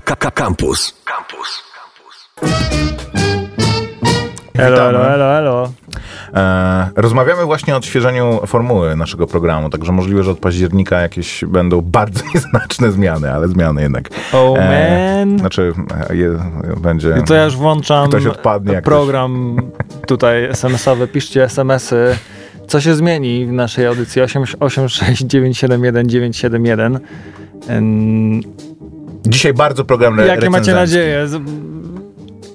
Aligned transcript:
Campus. 0.00 0.94
Campus. 1.04 1.64
Elo, 4.54 4.88
elo, 4.88 5.14
elo, 5.14 5.38
elo. 5.38 5.72
E, 6.34 6.88
rozmawiamy 6.96 7.44
właśnie 7.44 7.74
o 7.74 7.76
odświeżeniu 7.76 8.40
formuły 8.46 8.96
naszego 8.96 9.26
programu, 9.26 9.70
także 9.70 9.92
możliwe, 9.92 10.22
że 10.22 10.30
od 10.30 10.38
października 10.38 11.00
jakieś 11.00 11.44
będą 11.44 11.80
bardzo 11.98 12.20
nieznaczne 12.34 12.92
zmiany, 12.92 13.32
ale 13.32 13.48
zmiany 13.48 13.82
jednak. 13.82 14.08
Oh 14.32 14.60
E, 14.60 15.26
man. 15.26 15.38
znaczy, 15.38 15.72
e, 16.10 16.16
je, 16.16 16.38
będzie... 16.76 17.14
I 17.20 17.24
to 17.24 17.34
ja 17.34 17.44
już 17.44 17.56
włączam 17.56 18.08
Ktoś 18.08 18.26
odpadnie, 18.26 18.82
program 18.82 19.56
tutaj 20.06 20.44
SMS-owy. 20.44 21.08
Piszcie 21.08 21.44
SMS-y. 21.44 22.16
Co 22.68 22.80
się 22.80 22.94
zmieni 22.94 23.46
w 23.46 23.52
naszej 23.52 23.86
audycji? 23.86 24.22
8697191. 24.22 26.98
Ym, 27.70 28.40
Dzisiaj 29.26 29.54
bardzo 29.54 29.84
program 29.84 30.18
Jakie 30.18 30.50
macie 30.50 30.74
nadzieje? 30.74 31.26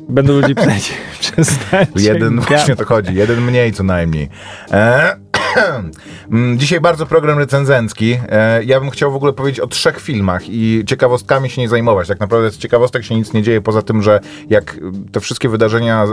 Będą 0.09 0.33
ludzi. 0.33 0.55
Przestańcie. 1.19 1.91
Jeden, 1.95 2.39
właśnie 2.39 2.75
to 2.75 2.85
chodzi, 2.85 3.15
jeden 3.15 3.41
mniej 3.41 3.73
co 3.73 3.83
najmniej. 3.83 4.29
E, 4.71 5.15
Dzisiaj 6.57 6.81
bardzo 6.81 7.05
program 7.05 7.39
recenzencki. 7.39 8.17
E, 8.29 8.63
Ja 8.63 8.79
bym 8.79 8.89
chciał 8.89 9.11
w 9.11 9.15
ogóle 9.15 9.33
powiedzieć 9.33 9.59
o 9.59 9.67
trzech 9.67 9.99
filmach 9.99 10.41
i 10.49 10.83
ciekawostkami 10.87 11.49
się 11.49 11.61
nie 11.61 11.69
zajmować. 11.69 12.07
Tak 12.07 12.19
naprawdę 12.19 12.51
z 12.51 12.57
ciekawostek 12.57 13.03
się 13.03 13.15
nic 13.15 13.33
nie 13.33 13.43
dzieje, 13.43 13.61
poza 13.61 13.81
tym, 13.81 14.01
że 14.01 14.19
jak 14.49 14.79
te 15.11 15.19
wszystkie 15.19 15.49
wydarzenia 15.49 16.03
e, 16.03 16.07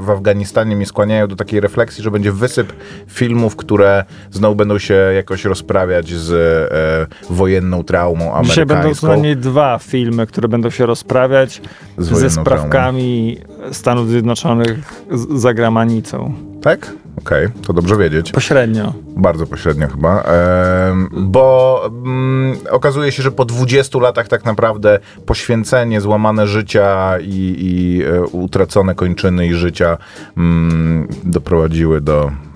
w 0.00 0.10
Afganistanie 0.10 0.76
mnie 0.76 0.86
skłaniają 0.86 1.26
do 1.28 1.36
takiej 1.36 1.60
refleksji, 1.60 2.04
że 2.04 2.10
będzie 2.10 2.32
wysyp 2.32 2.72
filmów, 3.08 3.56
które 3.56 4.04
znowu 4.30 4.54
będą 4.56 4.78
się 4.78 4.94
jakoś 4.94 5.44
rozprawiać 5.44 6.08
z 6.12 6.32
e, 6.32 7.34
wojenną 7.34 7.84
traumą 7.84 8.24
amerykańską. 8.24 8.48
Dzisiaj 8.48 8.66
będą 8.66 8.94
co 8.94 9.06
najmniej 9.06 9.36
dwa 9.36 9.78
filmy, 9.82 10.26
które 10.26 10.48
będą 10.48 10.70
się 10.70 10.86
rozprawiać 10.86 11.62
ze 11.98 12.30
sprawkami 12.30 13.38
Stanów 13.72 14.08
Zjednoczonych 14.08 14.78
z- 15.12 15.40
za 15.40 15.54
granicą. 15.54 16.34
Tak? 16.62 16.92
Okej, 17.18 17.48
to 17.66 17.72
dobrze 17.72 17.96
wiedzieć. 17.96 18.32
Pośrednio. 18.32 18.92
Bardzo 19.16 19.46
pośrednio 19.46 19.88
chyba, 19.88 20.22
em, 20.22 21.08
bo 21.12 21.80
mm, 21.86 22.56
okazuje 22.70 23.12
się, 23.12 23.22
że 23.22 23.30
po 23.30 23.44
20 23.44 23.98
latach 23.98 24.28
tak 24.28 24.44
naprawdę 24.44 24.98
poświęcenie, 25.26 26.00
złamane 26.00 26.46
życia 26.46 27.18
i, 27.20 27.56
i 27.58 28.02
e, 28.04 28.22
utracone 28.22 28.94
kończyny 28.94 29.46
i 29.46 29.54
życia 29.54 29.98
mm, 30.36 31.08
doprowadziły 31.24 32.00
do 32.00 32.24
e, 32.24 32.53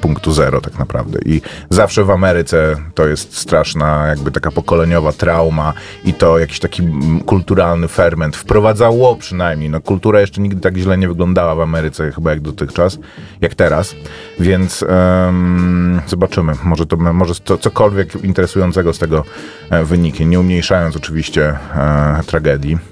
punktu 0.00 0.32
zero 0.32 0.60
tak 0.60 0.78
naprawdę. 0.78 1.18
I 1.24 1.42
zawsze 1.70 2.04
w 2.04 2.10
Ameryce 2.10 2.76
to 2.94 3.08
jest 3.08 3.38
straszna 3.38 4.06
jakby 4.06 4.30
taka 4.30 4.50
pokoleniowa 4.50 5.12
trauma 5.12 5.72
i 6.04 6.14
to 6.14 6.38
jakiś 6.38 6.58
taki 6.58 6.82
mm, 6.82 7.20
kulturalny 7.20 7.88
ferment 7.88 8.36
wprowadzało 8.36 9.16
przynajmniej. 9.16 9.70
No, 9.70 9.80
kultura 9.80 10.20
jeszcze 10.20 10.40
nigdy 10.40 10.60
tak 10.60 10.76
źle 10.76 10.98
nie 10.98 11.08
wyglądała 11.08 11.54
w 11.54 11.60
Ameryce 11.60 12.12
chyba 12.12 12.30
jak 12.30 12.40
dotychczas, 12.40 12.98
jak 13.40 13.54
teraz, 13.54 13.96
więc 14.40 14.84
em, 14.88 16.00
zobaczymy. 16.06 16.52
Może 16.64 16.86
to 16.86 16.96
może 16.96 17.34
to, 17.34 17.58
cokolwiek 17.58 18.24
interesującego 18.24 18.92
z 18.92 18.98
tego 18.98 19.24
e, 19.70 19.84
wyniknie, 19.84 20.26
nie 20.26 20.40
umniejszając 20.40 20.96
oczywiście 20.96 21.58
e, 21.74 22.20
tragedii 22.26 22.91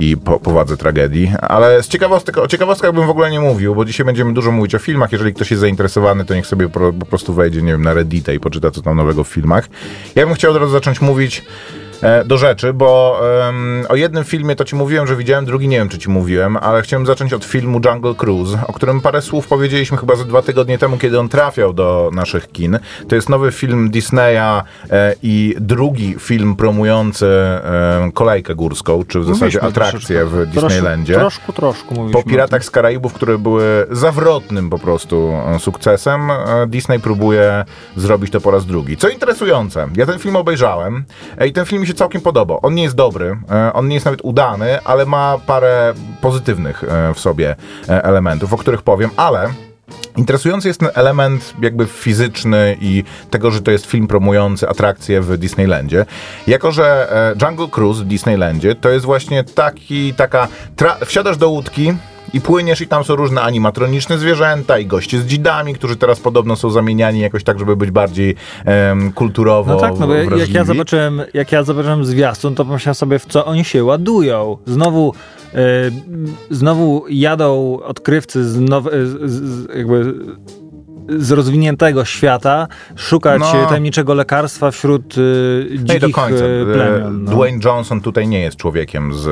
i 0.00 0.16
po, 0.16 0.40
powadze 0.40 0.76
tragedii, 0.76 1.32
ale 1.40 1.82
z 1.82 1.88
ciekawostek, 1.88 2.38
o 2.38 2.48
ciekawostkach 2.48 2.92
bym 2.92 3.06
w 3.06 3.10
ogóle 3.10 3.30
nie 3.30 3.40
mówił, 3.40 3.74
bo 3.74 3.84
dzisiaj 3.84 4.06
będziemy 4.06 4.32
dużo 4.32 4.52
mówić 4.52 4.74
o 4.74 4.78
filmach. 4.78 5.12
Jeżeli 5.12 5.34
ktoś 5.34 5.50
jest 5.50 5.60
zainteresowany, 5.60 6.24
to 6.24 6.34
niech 6.34 6.46
sobie 6.46 6.68
po, 6.68 6.92
po 6.92 7.06
prostu 7.06 7.34
wejdzie, 7.34 7.62
nie 7.62 7.72
wiem, 7.72 7.82
na 7.82 7.94
Reddita 7.94 8.32
i 8.32 8.40
poczyta, 8.40 8.70
co 8.70 8.82
tam 8.82 8.96
nowego 8.96 9.24
w 9.24 9.28
filmach. 9.28 9.68
Ja 10.14 10.26
bym 10.26 10.34
chciał 10.34 10.50
od 10.50 10.56
razu 10.56 10.72
zacząć 10.72 11.00
mówić 11.00 11.44
do 12.24 12.38
rzeczy, 12.38 12.72
bo 12.72 13.20
em, 13.48 13.86
o 13.88 13.96
jednym 13.96 14.24
filmie 14.24 14.56
to 14.56 14.64
ci 14.64 14.76
mówiłem, 14.76 15.06
że 15.06 15.16
widziałem, 15.16 15.44
drugi 15.44 15.68
nie 15.68 15.78
wiem, 15.78 15.88
czy 15.88 15.98
ci 15.98 16.10
mówiłem, 16.10 16.56
ale 16.56 16.82
chciałem 16.82 17.06
zacząć 17.06 17.32
od 17.32 17.44
filmu 17.44 17.80
Jungle 17.84 18.14
Cruise, 18.14 18.58
o 18.66 18.72
którym 18.72 19.00
parę 19.00 19.22
słów 19.22 19.46
powiedzieliśmy 19.46 19.98
chyba 19.98 20.16
ze 20.16 20.24
dwa 20.24 20.42
tygodnie 20.42 20.78
temu, 20.78 20.98
kiedy 20.98 21.20
on 21.20 21.28
trafiał 21.28 21.72
do 21.72 22.10
naszych 22.12 22.52
kin. 22.52 22.78
To 23.08 23.14
jest 23.14 23.28
nowy 23.28 23.52
film 23.52 23.90
Disneya 23.90 24.62
e, 24.90 25.14
i 25.22 25.54
drugi 25.60 26.16
film 26.18 26.56
promujący 26.56 27.26
e, 27.26 28.10
kolejkę 28.14 28.54
górską, 28.54 29.04
czy 29.08 29.20
w 29.20 29.24
zasadzie 29.24 29.58
Mówiliśmy 29.58 29.68
atrakcję 29.68 30.26
w. 30.26 30.46
Disneylandzie. 30.46 31.14
Trosz, 31.14 31.34
troszkę, 31.34 31.52
troszkę 31.52 31.94
mówiliśmy. 31.94 32.22
Po 32.22 32.28
Piratach 32.28 32.64
z 32.64 32.70
Karaibów, 32.70 33.12
które 33.12 33.38
były 33.38 33.86
zawrotnym 33.90 34.70
po 34.70 34.78
prostu 34.78 35.32
e, 35.54 35.58
sukcesem, 35.58 36.30
e, 36.30 36.66
Disney 36.66 37.00
próbuje 37.00 37.64
zrobić 37.96 38.30
to 38.30 38.40
po 38.40 38.50
raz 38.50 38.66
drugi. 38.66 38.96
Co 38.96 39.08
interesujące, 39.08 39.88
ja 39.96 40.06
ten 40.06 40.18
film 40.18 40.36
obejrzałem 40.36 41.04
e, 41.38 41.48
i 41.48 41.52
ten 41.52 41.64
film 41.64 41.80
mi 41.80 41.86
się 41.86 41.89
całkiem 41.94 42.20
podobał. 42.20 42.58
On 42.62 42.74
nie 42.74 42.82
jest 42.82 42.96
dobry, 42.96 43.36
e, 43.50 43.72
on 43.72 43.88
nie 43.88 43.94
jest 43.94 44.06
nawet 44.06 44.20
udany, 44.22 44.82
ale 44.84 45.06
ma 45.06 45.38
parę 45.46 45.94
pozytywnych 46.20 46.84
e, 46.84 47.14
w 47.14 47.20
sobie 47.20 47.56
e, 47.88 48.04
elementów, 48.04 48.52
o 48.52 48.56
których 48.56 48.82
powiem, 48.82 49.10
ale 49.16 49.48
Interesujący 50.16 50.68
jest 50.68 50.80
ten 50.80 50.88
element 50.94 51.54
jakby 51.62 51.86
fizyczny 51.86 52.76
i 52.80 53.04
tego, 53.30 53.50
że 53.50 53.60
to 53.60 53.70
jest 53.70 53.86
film 53.86 54.06
promujący 54.06 54.68
atrakcje 54.68 55.20
w 55.20 55.38
Disneylandzie. 55.38 56.06
Jako, 56.46 56.72
że 56.72 57.08
Jungle 57.42 57.68
Cruise 57.68 58.04
w 58.04 58.06
Disneylandzie 58.06 58.74
to 58.74 58.88
jest 58.88 59.06
właśnie 59.06 59.44
taki, 59.44 60.14
taka, 60.14 60.48
wsiadasz 61.06 61.36
do 61.36 61.48
łódki 61.48 61.94
i 62.32 62.40
płyniesz 62.40 62.80
i 62.80 62.86
tam 62.86 63.04
są 63.04 63.16
różne 63.16 63.40
animatroniczne 63.42 64.18
zwierzęta 64.18 64.78
i 64.78 64.86
goście 64.86 65.18
z 65.18 65.26
dzidami, 65.26 65.74
którzy 65.74 65.96
teraz 65.96 66.20
podobno 66.20 66.56
są 66.56 66.70
zamieniani 66.70 67.20
jakoś 67.20 67.44
tak, 67.44 67.58
żeby 67.58 67.76
być 67.76 67.90
bardziej 67.90 68.34
em, 68.64 69.12
kulturowo 69.12 69.72
No 69.74 69.80
tak, 69.80 69.98
no 69.98 70.06
bo 70.06 70.14
jak 70.14 70.30
ja 70.30 70.36
wrażliwi. 70.36 70.66
zobaczyłem, 70.66 71.22
jak 71.34 71.52
ja 71.52 71.62
zobaczyłem 71.62 72.04
zwiastun, 72.04 72.54
to 72.54 72.64
pomyślałem 72.64 72.94
sobie, 72.94 73.18
w 73.18 73.26
co 73.26 73.44
oni 73.44 73.64
się 73.64 73.84
ładują. 73.84 74.56
Znowu, 74.66 75.14
e, 75.54 75.58
znowu 76.50 77.04
jadą 77.08 77.78
odkrywcy 77.84 78.44
z, 78.44 78.60
now, 78.60 78.84
z, 78.84 79.30
z, 79.30 79.76
jakby 79.76 80.14
z 81.18 81.30
rozwiniętego 81.30 82.04
świata 82.04 82.68
szukać 82.96 83.40
No. 83.40 83.62
e, 83.62 83.66
tajemniczego 83.66 84.14
lekarstwa 84.14 84.70
wśród 84.70 85.14
i 85.70 85.78
do 85.78 85.92
dzikich 85.94 86.14
końca. 86.14 86.44
e, 86.44 86.62
E, 86.62 86.74
plemion. 86.74 87.24
No. 87.24 87.30
Dwayne 87.30 87.60
Johnson 87.64 88.00
tutaj 88.00 88.28
nie 88.28 88.40
jest 88.40 88.56
człowiekiem 88.56 89.14
z, 89.14 89.24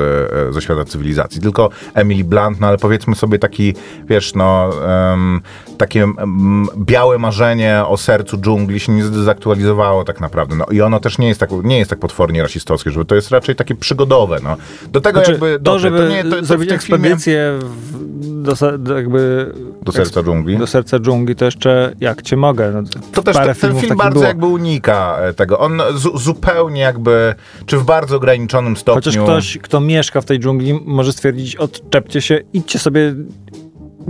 ze 0.53 0.61
świata 0.61 0.85
cywilizacji, 0.85 1.41
tylko 1.41 1.69
Emily 1.93 2.23
Blunt, 2.23 2.59
no 2.59 2.67
ale 2.67 2.77
powiedzmy 2.77 3.15
sobie 3.15 3.39
taki, 3.39 3.73
wiesz, 4.09 4.35
no, 4.35 4.69
em, 5.13 5.41
takie 5.77 6.03
em, 6.03 6.65
białe 6.77 7.17
marzenie 7.17 7.83
o 7.87 7.97
sercu 7.97 8.37
dżungli 8.37 8.79
się 8.79 8.91
nie 8.91 9.03
zdezaktualizowało 9.03 10.03
tak 10.03 10.21
naprawdę. 10.21 10.55
No 10.55 10.65
i 10.71 10.81
ono 10.81 10.99
też 10.99 11.17
nie 11.17 11.27
jest 11.27 11.39
tak, 11.39 11.49
nie 11.63 11.77
jest 11.77 11.89
tak 11.89 11.99
potwornie 11.99 12.41
rasistowskie, 12.43 12.91
żeby 12.91 13.05
to 13.05 13.15
jest 13.15 13.31
raczej 13.31 13.55
takie 13.55 13.75
przygodowe, 13.75 14.39
no. 14.43 14.57
Do 14.91 15.01
tego 15.01 15.19
Znaczy, 15.19 15.31
jakby, 15.31 15.53
to, 15.53 15.59
dobrze, 15.59 15.79
żeby 15.89 15.97
to 15.97 16.07
nie, 16.09 16.23
to, 16.23 16.29
to 16.35 16.45
zrobić 16.45 16.69
tym 16.69 16.79
filmie 16.79 16.99
ekspedycję 17.07 17.59
w, 17.61 18.43
do, 18.43 18.77
do, 18.77 18.95
jakby, 18.97 19.53
do 19.81 19.91
serca 19.91 20.23
dżungli. 20.23 20.57
do 20.57 20.67
serca 20.67 20.99
dżungli, 20.99 21.35
to 21.35 21.45
jeszcze 21.45 21.68
jak 21.99 22.21
cię 22.21 22.37
mogę. 22.37 22.71
No, 22.71 23.01
To 23.13 23.23
też 23.23 23.35
ten, 23.61 23.79
film 23.79 23.97
bardzo 23.97 24.13
było. 24.13 24.25
jakby 24.25 24.45
unika 24.45 25.17
e, 25.19 25.33
tego. 25.33 25.59
On 25.59 25.81
zu, 25.95 26.17
zupełnie 26.17 26.81
jakby, 26.81 27.35
czy 27.65 27.77
w 27.77 27.83
bardzo 27.83 28.15
ograniczonym 28.15 28.77
stopniu... 28.77 29.01
Chociaż 29.01 29.17
ktoś, 29.17 29.57
kto 29.57 29.79
mieszka 29.79 30.21
w 30.21 30.25
tej 30.25 30.39
dżungli, 30.39 30.79
może 30.85 31.13
stwierdzić, 31.13 31.55
odczepcie 31.55 32.21
się, 32.21 32.39
idźcie 32.53 32.79
sobie 32.79 33.15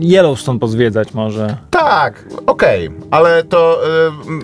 Yellowstone 0.04 0.60
pozwiedzać 0.60 1.14
może. 1.14 1.58
Tak, 1.70 2.26
okej, 2.48 2.90
ale 3.12 3.44
to 3.44 3.82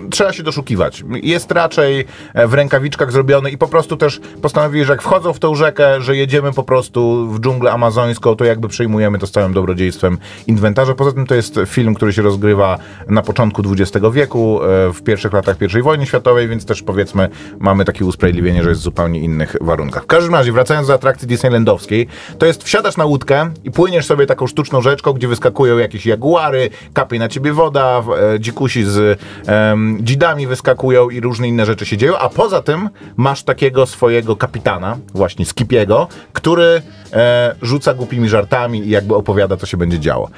y, 0.06 0.10
trzeba 0.10 0.32
się 0.32 0.42
doszukiwać. 0.42 1.04
Jest 1.22 1.50
raczej 1.52 2.04
e, 2.34 2.46
w 2.46 2.54
rękawiczkach 2.54 3.12
zrobiony 3.12 3.50
i 3.50 3.58
po 3.58 3.68
prostu 3.68 3.96
też 3.96 4.20
postanowili, 4.42 4.84
że 4.84 4.92
jak 4.92 5.02
wchodzą 5.02 5.32
w 5.32 5.38
tą 5.38 5.54
rzekę, 5.54 6.00
że 6.00 6.16
jedziemy 6.16 6.52
po 6.52 6.62
prostu 6.62 7.28
w 7.28 7.40
dżunglę 7.40 7.72
amazońską, 7.72 8.36
to 8.36 8.44
jakby 8.44 8.68
przejmujemy 8.68 9.18
to 9.18 9.26
z 9.26 9.30
całym 9.30 9.52
dobrodziejstwem 9.52 10.18
inwentarza. 10.46 10.94
Poza 10.94 11.12
tym 11.12 11.26
to 11.26 11.34
jest 11.34 11.60
film, 11.66 11.94
który 11.94 12.12
się 12.12 12.22
rozgrywa 12.22 12.78
na 13.08 13.22
początku 13.22 13.62
XX 13.72 14.06
wieku, 14.12 14.60
e, 14.62 14.92
w 14.92 15.02
pierwszych 15.02 15.32
latach 15.32 15.56
I 15.78 15.82
wojny 15.82 16.06
światowej, 16.06 16.48
więc 16.48 16.66
też 16.66 16.82
powiedzmy 16.82 17.28
mamy 17.58 17.84
takie 17.84 18.04
usprawiedliwienie, 18.04 18.62
że 18.62 18.68
jest 18.68 18.80
w 18.80 18.84
zupełnie 18.84 19.20
innych 19.20 19.56
warunkach. 19.60 20.02
W 20.02 20.06
każdym 20.06 20.34
razie, 20.34 20.52
wracając 20.52 20.88
do 20.88 20.94
atrakcji 20.94 21.28
Disneylandowskiej, 21.28 22.08
to 22.38 22.46
jest 22.46 22.64
wsiadasz 22.64 22.96
na 22.96 23.04
łódkę 23.04 23.50
i 23.64 23.70
płyniesz 23.70 24.06
sobie 24.06 24.26
taką 24.26 24.46
sztuczną 24.46 24.80
rzeczką, 24.80 25.12
gdzie 25.12 25.28
wyskakują 25.46 25.78
jakieś 25.78 26.06
jaguary, 26.06 26.70
kapie 26.94 27.18
na 27.18 27.28
ciebie 27.28 27.52
woda, 27.52 28.00
w- 28.02 28.10
e, 28.12 28.40
dzikusi 28.40 28.84
z 28.84 29.20
em, 29.46 29.98
dzidami 30.00 30.46
wyskakują 30.46 31.10
i 31.10 31.20
różne 31.20 31.48
inne 31.48 31.66
rzeczy 31.66 31.86
się 31.86 31.96
dzieją, 31.96 32.18
a 32.18 32.28
poza 32.28 32.62
tym 32.62 32.88
masz 33.16 33.42
takiego 33.42 33.86
swojego 33.86 34.36
kapitana, 34.36 34.98
właśnie 35.14 35.46
Skipiego, 35.46 36.08
który 36.32 36.82
e, 37.12 37.54
rzuca 37.62 37.94
głupimi 37.94 38.28
żartami 38.28 38.78
i 38.86 38.90
jakby 38.90 39.14
opowiada, 39.14 39.56
co 39.56 39.66
się 39.66 39.76
będzie 39.76 39.98
działo. 40.00 40.30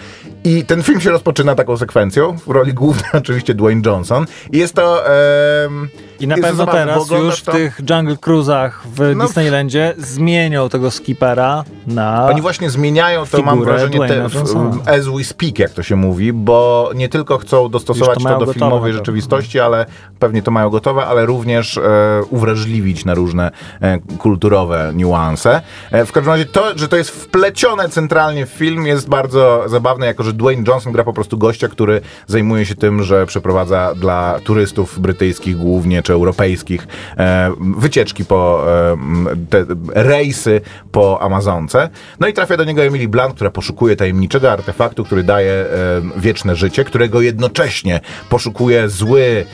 I 0.45 0.65
ten 0.65 0.83
film 0.83 1.01
się 1.01 1.11
rozpoczyna 1.11 1.55
taką 1.55 1.77
sekwencją, 1.77 2.37
w 2.47 2.51
roli 2.51 2.75
głównej 2.75 3.11
oczywiście 3.23 3.55
Dwayne 3.55 3.83
Johnson 3.87 4.27
i 4.53 4.59
jest 4.59 4.75
to... 4.75 5.05
em, 5.65 5.89
I 6.21 6.27
na 6.27 6.35
pewno 6.35 6.53
zabawne, 6.55 6.81
teraz 6.87 7.11
już 7.11 7.41
w 7.41 7.45
to- 7.45 7.53
tych 7.53 7.81
Jungle 7.91 8.15
Cruise'ach 8.17 8.71
w 8.95 9.13
No, 9.17 9.27
Disneylandzie 9.27 9.95
zmienią 9.99 10.69
tego 10.69 10.91
skipera 10.91 11.65
na... 11.87 12.27
Oni 12.27 12.41
właśnie 12.43 12.71
zmieniają 12.71 13.27
to, 13.27 13.43
mam 13.43 13.65
wrażenie, 13.65 13.99
te, 14.09 14.29
w. 14.29 14.45
as 14.99 15.09
we 15.09 15.25
speak, 15.25 15.59
jak 15.59 15.71
to 15.71 15.83
się 15.83 15.97
mówi, 15.97 16.33
bo 16.33 16.91
nie 16.95 17.09
tylko 17.09 17.39
chcą 17.39 17.69
dostosować 17.69 18.19
to 18.19 18.25
to, 18.25 18.31
do 18.31 18.39
gotowe 18.39 18.55
filmowej 18.55 18.93
to. 18.93 18.99
rzeczywistości, 18.99 19.61
ale 19.61 19.87
pewnie 20.19 20.43
to 20.43 20.51
mają 20.51 20.71
gotowe, 20.71 21.07
ale 21.07 21.27
również 21.27 21.77
e, 21.79 21.83
uwrażliwić 22.31 23.05
na 23.05 23.15
różne 23.15 23.51
e, 23.81 23.99
kulturowe 23.99 24.93
niuanse. 24.95 25.61
E, 25.91 26.05
w 26.05 26.13
każdym 26.13 26.33
razie 26.33 26.47
to, 26.47 26.79
że 26.79 26.89
to 26.89 26.97
jest 26.97 27.11
wplecione 27.11 27.89
centralnie 27.89 28.47
w 28.47 28.51
film 28.51 28.87
jest 28.87 29.09
bardzo 29.09 29.65
zabawne, 29.67 30.07
jako 30.07 30.23
że 30.23 30.33
Dwayne 30.33 30.65
Johnson 30.69 30.93
gra 30.93 31.05
po 31.05 31.13
prostu 31.13 31.39
gościa, 31.39 31.69
który 31.69 32.01
zajmuje 32.27 32.67
się 32.67 32.75
tym, 32.75 33.03
że 33.03 33.27
przeprowadza 33.27 33.95
dla 33.95 34.41
turystów 34.45 35.01
brytyjskich 35.01 35.57
głównie, 35.57 36.03
czy 36.03 36.13
europejskich 36.13 36.89
e, 37.19 37.53
wycieczki 37.77 38.25
po 38.25 38.65
e, 38.69 38.97
te 39.51 39.65
rejsy 39.95 40.61
po 40.93 41.23
Amazonce. 41.23 41.91
No 42.21 42.29
i 42.29 42.33
trafia 42.33 42.57
do 42.57 42.65
niego 42.65 42.83
Emily 42.83 43.09
Blunt, 43.09 43.35
która 43.35 43.51
poszukuje 43.51 43.97
tajemniczego 43.97 44.53
artefaktu, 44.53 44.78
który 45.05 45.23
daje 45.23 45.67
wieczne 46.17 46.57
życie, 46.57 46.85
którego 46.85 47.21
jednocześnie 47.21 48.01
poszukuje 48.29 48.89
zły 48.89 49.47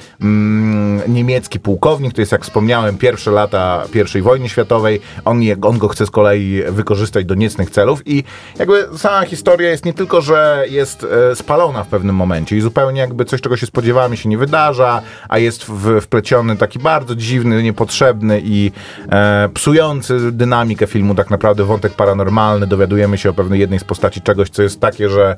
niemiecki 1.08 1.60
pułkownik. 1.60 2.14
To 2.14 2.20
jest, 2.20 2.32
jak 2.32 2.42
wspomniałem, 2.42 2.98
pierwsze 2.98 3.30
lata 3.30 3.84
I 4.14 4.22
wojny 4.22 4.48
światowej. 4.48 5.00
On, 5.24 5.42
je, 5.42 5.56
on 5.62 5.78
go 5.78 5.88
chce 5.88 6.06
z 6.06 6.10
kolei 6.10 6.62
wykorzystać 6.68 7.24
do 7.24 7.34
niecnych 7.34 7.70
celów 7.70 8.02
i 8.06 8.24
jakby 8.58 8.88
sama 8.96 9.26
historia 9.26 9.70
jest 9.70 9.84
nie 9.84 9.92
tylko, 9.92 10.20
że 10.20 10.64
jest 10.70 11.06
e, 11.30 11.36
spalona 11.36 11.84
w 11.84 11.86
pewnym 11.86 12.16
momencie 12.16 12.56
i 12.56 12.60
zupełnie 12.60 13.00
jakby 13.00 13.24
coś, 13.24 13.40
czego 13.40 13.56
się 13.56 13.66
spodziewamy, 13.66 14.16
się 14.16 14.28
nie 14.28 14.38
wydarza, 14.38 15.02
a 15.28 15.38
jest 15.38 15.64
w, 15.64 16.00
wpleciony 16.00 16.56
taki 16.56 16.78
bardzo 16.78 17.14
dziwny, 17.14 17.62
niepotrzebny 17.62 18.40
i 18.44 18.72
e, 19.10 19.48
psujący 19.54 20.32
dynamikę 20.32 20.86
filmu 20.86 21.14
tak 21.14 21.30
naprawdę 21.30 21.64
wątek 21.64 21.92
paranormalny. 21.92 22.66
Dowiadujemy 22.66 23.18
się 23.18 23.30
o 23.30 23.34
pewnej 23.34 23.60
jednej 23.60 23.78
z 23.78 23.84
postaci 23.84 24.20
czegoś, 24.20 24.50
co 24.50 24.62
jest 24.62 24.80
takie, 24.80 25.08
że 25.08 25.36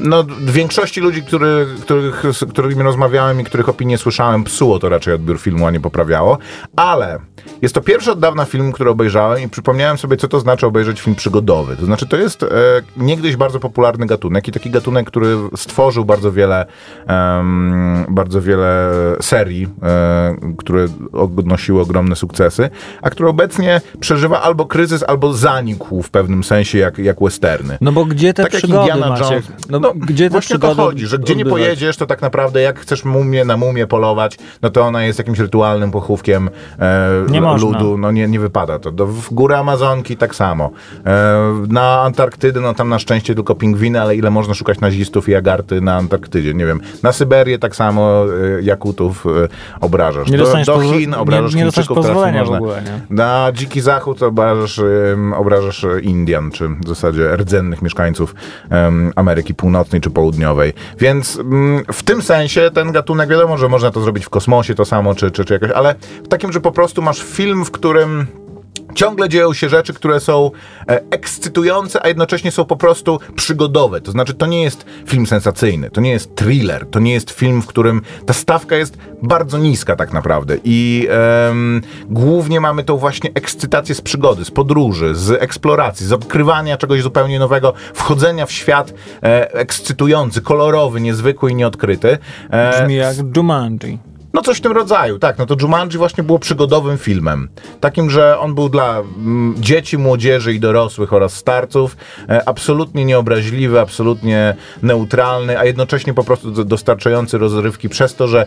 no, 0.00 0.24
większości 0.40 1.00
ludzi, 1.00 1.22
który, 1.22 1.66
których, 1.82 2.22
z 2.32 2.44
którymi 2.50 2.82
rozmawiałem 2.82 3.40
i 3.40 3.44
których 3.44 3.68
opinie 3.68 3.98
słyszałem, 3.98 4.44
psuło 4.44 4.78
to 4.78 4.88
raczej 4.88 5.14
odbiór 5.14 5.40
filmu, 5.40 5.66
a 5.66 5.70
nie 5.70 5.80
poprawiało. 5.80 6.38
Ale 6.76 7.18
jest 7.62 7.74
to 7.74 7.80
pierwszy 7.80 8.12
od 8.12 8.20
dawna 8.20 8.44
film, 8.44 8.72
który 8.72 8.90
obejrzałem 8.90 9.42
i 9.42 9.48
przypomniałem 9.48 9.98
sobie, 9.98 10.16
co 10.16 10.28
to 10.28 10.40
znaczy 10.40 10.66
obejrzeć 10.66 11.00
film 11.00 11.16
przygodowy. 11.16 11.76
To 11.76 11.84
znaczy, 11.84 12.06
to 12.06 12.16
jest 12.16 12.42
e, 12.42 12.46
niegdyś 12.96 13.36
bardzo 13.36 13.60
popularny 13.60 14.06
gatunek 14.06 14.48
i 14.48 14.52
taki 14.52 14.70
gatunek, 14.70 15.06
który 15.06 15.36
stworzył 15.56 16.04
bardzo 16.04 16.32
wiele, 16.32 16.66
bardzo 18.08 18.40
wiele 18.40 18.90
serii, 19.20 19.68
e, 19.82 20.36
które 20.58 20.86
odnosiły 21.12 21.80
ogromne 21.80 22.16
sukcesy, 22.16 22.70
a 23.02 23.10
który 23.10 23.28
obecnie 23.28 23.80
przeżywa 24.00 24.42
albo 24.42 24.66
kryzys, 24.66 25.02
albo 25.02 25.32
zanikł 25.32 26.02
w 26.02 26.10
pewnym 26.10 26.44
sensie, 26.44 26.78
jak, 26.78 26.98
jak 26.98 27.20
westerny. 27.20 27.78
No 27.80 27.92
bo 27.92 28.04
gdzie 28.04 28.34
te 28.34 28.42
Tak 28.42 28.52
jak 28.52 28.62
przygody, 28.62 28.88
Indiana 28.88 29.08
Maciek? 29.08 29.30
Jones. 29.30 29.68
No, 29.70 29.80
No, 29.80 29.89
gdzie 29.96 30.24
te 30.24 30.30
właśnie 30.30 30.58
to 30.58 30.74
chodzi, 30.74 31.06
że 31.06 31.18
gdzie 31.18 31.36
nie 31.36 31.44
pojedziesz, 31.44 31.96
to 31.96 32.06
tak 32.06 32.22
naprawdę 32.22 32.60
jak 32.60 32.80
chcesz 32.80 33.04
mumię 33.04 33.44
na 33.44 33.56
mumię 33.56 33.86
polować, 33.86 34.38
no 34.62 34.70
to 34.70 34.82
ona 34.82 35.04
jest 35.04 35.18
jakimś 35.18 35.38
rytualnym 35.38 35.90
pochówkiem 35.90 36.50
e, 36.78 37.56
ludu. 37.60 37.98
No 37.98 38.10
nie, 38.10 38.28
nie 38.28 38.40
wypada 38.40 38.78
to. 38.78 38.92
Do, 38.92 39.06
w 39.06 39.34
górę 39.34 39.58
Amazonki 39.58 40.16
tak 40.16 40.34
samo. 40.34 40.70
E, 41.06 41.40
na 41.68 42.00
Antarktydę, 42.00 42.60
no 42.60 42.74
tam 42.74 42.88
na 42.88 42.98
szczęście 42.98 43.34
tylko 43.34 43.54
pingwiny, 43.54 44.00
ale 44.00 44.16
ile 44.16 44.30
można 44.30 44.54
szukać 44.54 44.80
nazistów 44.80 45.28
i 45.28 45.34
agarty 45.34 45.80
na 45.80 45.96
Antarktydzie? 45.96 46.54
Nie 46.54 46.66
wiem. 46.66 46.80
Na 47.02 47.12
Syberię 47.12 47.58
tak 47.58 47.76
samo 47.76 48.24
e, 48.58 48.62
Jakutów 48.62 49.26
e, 49.26 49.48
obrażasz. 49.80 50.28
Nie 50.30 50.38
do, 50.38 50.54
do 50.66 50.80
Chin 50.80 51.14
obrażasz 51.14 51.54
nie- 51.54 51.64
nie 51.64 51.70
Chińczyków, 51.72 51.96
pozwolenia 51.96 52.44
w 52.44 52.48
można. 52.48 52.56
ogóle, 52.58 52.82
nie? 52.82 53.16
Na 53.16 53.52
dziki 53.54 53.80
zachód 53.80 54.22
obrażasz, 54.22 54.80
obrażasz 55.36 55.86
Indian, 56.02 56.50
czy 56.50 56.68
w 56.68 56.88
zasadzie 56.88 57.36
rdzennych 57.36 57.82
mieszkańców 57.82 58.34
Ameryki 59.16 59.54
Północnej 59.54 59.69
czy 60.00 60.10
Południowej. 60.10 60.72
Więc 60.98 61.38
mm, 61.38 61.84
w 61.92 62.02
tym 62.02 62.22
sensie 62.22 62.70
ten 62.74 62.92
gatunek, 62.92 63.28
wiadomo, 63.28 63.58
że 63.58 63.68
można 63.68 63.90
to 63.90 64.00
zrobić 64.00 64.24
w 64.24 64.30
kosmosie 64.30 64.74
to 64.74 64.84
samo, 64.84 65.14
czy, 65.14 65.30
czy, 65.30 65.44
czy 65.44 65.54
jakoś, 65.54 65.70
ale 65.70 65.94
w 66.24 66.28
takim, 66.28 66.52
że 66.52 66.60
po 66.60 66.72
prostu 66.72 67.02
masz 67.02 67.22
film, 67.22 67.64
w 67.64 67.70
którym 67.70 68.26
ciągle 68.94 69.28
dzieją 69.28 69.52
się 69.52 69.68
rzeczy, 69.68 69.94
które 69.94 70.20
są 70.20 70.50
e, 70.88 71.00
ekscytujące, 71.10 72.04
a 72.04 72.08
jednocześnie 72.08 72.50
są 72.50 72.64
po 72.64 72.76
prostu 72.76 73.18
przygodowe. 73.36 74.00
To 74.00 74.12
znaczy, 74.12 74.34
to 74.34 74.46
nie 74.46 74.62
jest 74.62 74.86
film 75.06 75.26
sensacyjny, 75.26 75.90
to 75.90 76.00
nie 76.00 76.10
jest 76.10 76.34
thriller, 76.34 76.86
to 76.90 76.98
nie 76.98 77.12
jest 77.12 77.30
film, 77.30 77.62
w 77.62 77.66
którym 77.66 78.02
ta 78.26 78.32
stawka 78.32 78.76
jest 78.76 78.98
bardzo 79.22 79.58
niska 79.58 79.96
tak 79.96 80.12
naprawdę 80.12 80.56
i 80.64 81.08
głównie 82.10 82.60
mamy 82.60 82.84
tą 82.84 82.96
właśnie 82.96 83.30
ekscytację 83.34 83.94
z 83.94 84.00
przygody, 84.00 84.44
z 84.44 84.50
podróży, 84.50 85.14
z 85.14 85.42
eksploracji, 85.42 86.06
z 86.06 86.12
odkrywania 86.12 86.76
czegoś 86.76 87.02
zupełnie 87.02 87.38
nowego, 87.38 87.74
wchodzenia 87.94 88.46
w 88.46 88.52
świat 88.52 88.94
e, 89.22 89.54
ekscytujący, 89.54 90.40
kolorowy, 90.40 91.00
niezwykły 91.00 91.50
i 91.50 91.54
nieodkryty. 91.54 92.18
E, 92.50 92.70
Brzmi 92.70 92.94
jak 92.94 93.16
Jumanji. 93.36 94.09
No 94.32 94.42
coś 94.42 94.58
w 94.58 94.60
tym 94.60 94.72
rodzaju, 94.72 95.18
tak. 95.18 95.38
No 95.38 95.46
to 95.46 95.56
Jumanji 95.60 95.98
właśnie 95.98 96.24
było 96.24 96.38
przygodowym 96.38 96.98
filmem. 96.98 97.48
Takim, 97.80 98.10
że 98.10 98.38
on 98.38 98.54
był 98.54 98.68
dla 98.68 98.98
mm, 98.98 99.54
dzieci, 99.58 99.98
młodzieży 99.98 100.54
i 100.54 100.60
dorosłych 100.60 101.12
oraz 101.12 101.34
starców 101.34 101.96
e, 102.28 102.48
absolutnie 102.48 103.04
nieobraźliwy, 103.04 103.80
absolutnie 103.80 104.56
neutralny, 104.82 105.58
a 105.58 105.64
jednocześnie 105.64 106.14
po 106.14 106.24
prostu 106.24 106.50
do- 106.50 106.64
dostarczający 106.64 107.38
rozrywki 107.38 107.88
przez 107.88 108.14
to, 108.14 108.28
że 108.28 108.46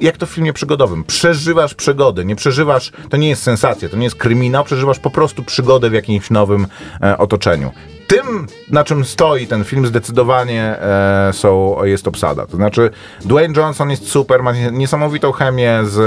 jak 0.00 0.16
to 0.16 0.26
w 0.26 0.30
filmie 0.30 0.52
przygodowym. 0.52 1.04
Przeżywasz 1.04 1.74
przygody, 1.74 2.24
nie 2.24 2.36
przeżywasz, 2.36 2.92
to 3.10 3.16
nie 3.16 3.28
jest 3.28 3.42
sensacja, 3.42 3.88
to 3.88 3.96
nie 3.96 4.04
jest 4.04 4.16
kryminał, 4.16 4.64
przeżywasz 4.64 4.98
po 4.98 5.10
prostu 5.10 5.42
przygodę 5.42 5.90
w 5.90 5.92
jakimś 5.92 6.30
nowym 6.30 6.66
e, 7.02 7.18
otoczeniu. 7.18 7.72
Tym, 8.06 8.46
na 8.70 8.84
czym 8.84 9.04
stoi 9.04 9.46
ten 9.46 9.64
film, 9.64 9.86
zdecydowanie 9.86 10.62
e, 10.80 11.30
są, 11.32 11.84
jest 11.84 12.08
obsada. 12.08 12.46
To 12.46 12.56
znaczy, 12.56 12.90
Dwayne 13.24 13.54
Johnson 13.56 13.90
jest 13.90 14.08
super, 14.08 14.42
ma 14.42 14.52
niesamowitą 14.72 15.32
chemię 15.32 15.78
z 15.84 15.98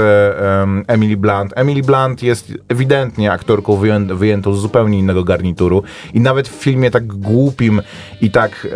em, 0.62 0.84
Emily 0.86 1.16
Blunt. 1.16 1.52
Emily 1.56 1.82
Blunt 1.82 2.22
jest 2.22 2.52
ewidentnie 2.68 3.32
aktorką 3.32 3.76
wyję, 3.76 4.00
wyjętą 4.08 4.54
z 4.54 4.60
zupełnie 4.60 4.98
innego 4.98 5.24
garnituru 5.24 5.82
i 6.14 6.20
nawet 6.20 6.48
w 6.48 6.52
filmie 6.52 6.90
tak 6.90 7.06
głupim 7.06 7.82
i 8.20 8.30
tak 8.30 8.66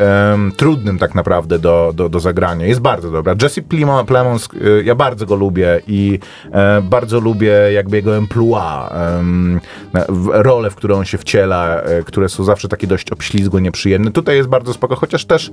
trudnym 0.56 0.98
tak 0.98 1.14
naprawdę 1.14 1.58
do, 1.58 1.92
do, 1.94 2.08
do 2.08 2.20
zagrania 2.20 2.66
jest 2.66 2.80
bardzo 2.80 3.10
dobra. 3.10 3.34
Jesse 3.42 3.62
Plemo- 3.62 4.04
Plemons, 4.04 4.48
y, 4.54 4.82
ja 4.84 4.94
bardzo 4.94 5.26
go 5.26 5.34
lubię 5.36 5.80
i 5.86 6.18
e, 6.52 6.82
bardzo 6.82 7.20
lubię 7.20 7.52
jakby 7.72 7.96
jego 7.96 8.16
emploi, 8.16 8.88
em, 9.18 9.60
na- 9.92 10.04
w- 10.08 10.74
które 10.76 10.94
on 10.96 11.04
się 11.04 11.18
wciela, 11.18 11.82
e, 11.82 12.02
które 12.02 12.28
są 12.28 12.44
zawsze 12.44 12.68
takie 12.68 12.86
dość 12.86 13.04
obślizgłe, 13.14 13.60
nieprzyjemne. 13.60 14.10
Tutaj 14.10 14.36
jest 14.36 14.48
bardzo 14.48 14.74
spoko, 14.74 14.96
chociaż 14.96 15.24
też 15.24 15.50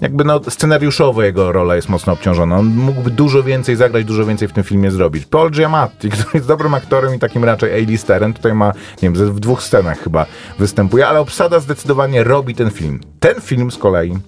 jakby 0.00 0.24
no 0.24 0.40
scenariuszowo 0.48 1.22
jego 1.22 1.52
rola 1.52 1.76
jest 1.76 1.88
mocno 1.88 2.12
obciążona. 2.12 2.58
On 2.58 2.66
mógłby 2.66 3.10
dużo 3.10 3.42
więcej 3.42 3.76
zagrać, 3.76 4.04
dużo 4.04 4.26
więcej 4.26 4.48
w 4.48 4.52
tym 4.52 4.64
filmie 4.64 4.90
zrobić. 4.90 5.26
Paul 5.26 5.50
Giamatti, 5.50 6.10
który 6.14 6.30
jest 6.34 6.46
dobrym 6.46 6.74
aktorem 6.74 7.14
i 7.14 7.18
takim 7.18 7.44
raczej 7.44 7.72
A-listerem, 7.72 8.34
tutaj 8.34 8.54
ma, 8.54 8.72
nie 9.02 9.10
wiem, 9.10 9.14
w 9.14 9.40
dwóch 9.40 9.62
scenach 9.62 9.98
chyba 9.98 10.26
występuje, 10.58 11.06
ale 11.06 11.20
obsada 11.20 11.60
zdecydowanie 11.60 12.24
robi 12.24 12.54
ten 12.54 12.70
film. 12.70 13.00
Ten 13.20 13.40
film 13.40 13.70
z 13.70 13.78
kolei 13.78 14.18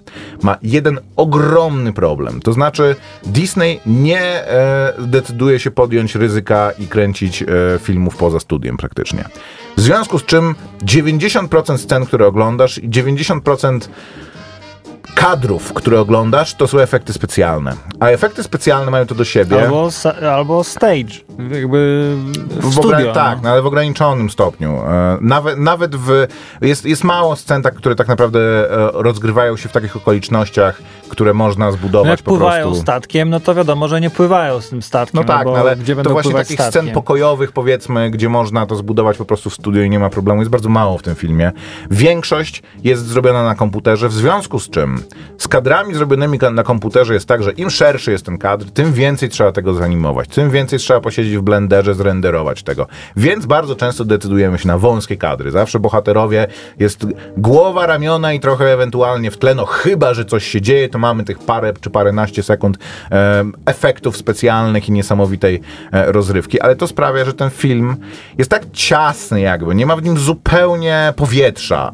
ma 0.43 0.57
jeden 0.63 1.01
ogromny 1.17 1.93
problem. 1.93 2.41
To 2.41 2.53
znaczy 2.53 2.97
Disney 3.27 3.81
nie 3.87 4.21
e, 4.21 4.95
decyduje 4.99 5.59
się 5.59 5.71
podjąć 5.71 6.15
ryzyka 6.15 6.73
i 6.79 6.87
kręcić 6.87 7.43
e, 7.43 7.47
filmów 7.79 8.17
poza 8.17 8.41
studiem 8.41 8.77
praktycznie. 8.77 9.25
W 9.77 9.81
związku 9.81 10.19
z 10.19 10.25
czym 10.25 10.55
90% 10.83 11.79
scen, 11.79 12.07
które 12.07 12.27
oglądasz 12.27 12.79
i 12.79 12.89
90% 12.89 13.89
kadrów, 15.15 15.73
które 15.73 16.01
oglądasz, 16.01 16.55
to 16.55 16.69
są 16.69 16.79
efekty 16.79 17.13
specjalne. 17.13 17.77
A 18.01 18.07
efekty 18.07 18.43
specjalne 18.43 18.91
mają 18.91 19.07
to 19.07 19.15
do 19.15 19.25
siebie. 19.25 19.63
Albo, 19.63 19.89
albo 20.35 20.65
stage. 20.65 21.15
Jakby 21.51 22.15
w, 22.51 22.69
W 22.69 22.73
studio. 22.73 22.97
ogra- 22.99 23.13
tak, 23.15 23.43
no, 23.43 23.51
ale 23.51 23.63
w 23.63 23.67
ograniczonym 23.67 24.31
stopniu. 24.31 24.71
E, 24.89 25.19
Nawet, 25.21 25.59
nawet 25.59 25.97
w. 25.97 26.27
Jest, 26.61 26.85
jest 26.85 27.05
mało 27.05 27.37
scen, 27.37 27.63
tak, 27.63 27.75
które 27.75 27.95
tak 27.95 28.09
naprawdę 28.09 28.39
e, 28.41 28.91
rozgrywają 28.95 29.57
się 29.57 29.69
w 29.69 29.73
takich 29.73 29.97
okolicznościach, 29.97 30.83
które 31.09 31.35
można 31.35 31.67
No 31.67 31.73
zbudować 31.73 32.11
jak 32.11 32.23
po 32.23 32.31
pływają 32.31 32.65
prostu. 32.67 32.83
statkiem, 32.83 33.31
no 33.31 33.41
to 33.41 33.55
wiadomo, 33.55 33.89
że 33.89 34.01
nie 34.01 34.11
pływają 34.11 34.61
z 34.61 34.69
tym 34.69 34.83
statkiem. 34.83 35.21
No 35.21 35.27
tak, 35.27 35.47
no 35.47 35.55
ale 35.57 35.77
gdzie 35.77 35.97
to 35.97 36.11
właśnie 36.11 36.33
takich 36.33 36.55
statkiem? 36.61 36.83
scen 36.83 36.95
pokojowych, 36.95 37.53
powiedzmy, 37.53 38.11
gdzie 38.11 38.29
można 38.29 38.67
to 38.67 38.77
zbudować 38.77 39.17
po 39.17 39.25
prostu 39.25 39.51
w 39.51 39.55
studio 39.55 39.83
i 39.83 39.91
nie 39.91 39.99
ma 39.99 40.11
problemu, 40.11 40.41
jest 40.41 40.51
bardzo 40.51 40.69
mało 40.69 40.99
w 40.99 41.03
tym 41.03 41.15
filmie. 41.15 41.53
Większość 41.91 42.63
jest 42.85 43.07
zrobiona 43.07 43.45
na 43.45 43.55
komputerze, 43.55 44.09
w 44.09 44.13
związku 44.13 44.59
z 44.61 44.71
czym 44.71 44.92
Z 45.39 45.49
kadrami 45.49 45.95
zrobionymi 45.95 46.39
na 46.53 46.63
komputerze 46.63 47.15
jest 47.15 47.29
tak, 47.29 47.43
że 47.43 47.53
im 47.53 47.71
szerszy 47.71 48.13
jest 48.13 48.27
ten 48.27 48.39
kadr, 48.39 48.71
tym 48.71 48.93
więcej 48.93 49.29
trzeba 49.29 49.53
tego 49.53 49.75
zanimować, 49.75 50.29
tym 50.29 50.51
więcej 50.51 50.79
trzeba 50.79 51.01
posiedzieć 51.01 51.37
w 51.37 51.43
blenderze, 51.43 51.95
zrenderować 51.95 52.63
tego. 52.63 52.87
Więc 53.17 53.47
bardzo 53.47 53.77
często 53.77 54.05
decydujemy 54.05 54.59
się 54.59 54.69
na 54.69 54.79
wąskie 54.79 55.17
kadry. 55.17 55.51
Zawsze 55.51 55.81
bohaterowie 55.81 56.47
jest 56.79 57.07
głowa, 57.37 57.87
ramiona 57.87 58.33
i 58.33 58.41
trochę 58.41 58.73
ewentualnie 58.73 59.31
w 59.31 59.39
tle, 59.39 59.55
no 59.55 59.67
chyba, 59.67 60.15
że 60.15 60.25
coś 60.25 60.47
się 60.47 60.61
dzieje, 60.61 60.89
to 60.89 60.99
mamy 60.99 61.25
tych 61.25 61.39
parę 61.39 61.73
czy 61.81 61.91
paręnaście 61.91 62.43
sekund 62.43 62.79
e, 63.11 63.45
efektów 63.67 64.17
specjalnych 64.17 64.89
i 64.89 64.93
niesamowitej 64.93 65.61
e, 65.93 66.13
rozrywki, 66.13 66.61
ale 66.61 66.77
to 66.77 66.87
sprawia, 66.87 67.25
że 67.25 67.35
ten 67.35 67.51
film 67.51 67.97
jest 68.39 68.51
tak 68.51 68.63
ciasny 68.73 69.41
jakby, 69.41 69.75
nie 69.75 69.87
ma 69.87 69.97
w 69.97 70.03
nim 70.03 70.19
zupełnie 70.19 71.13
powietrza. 71.17 71.93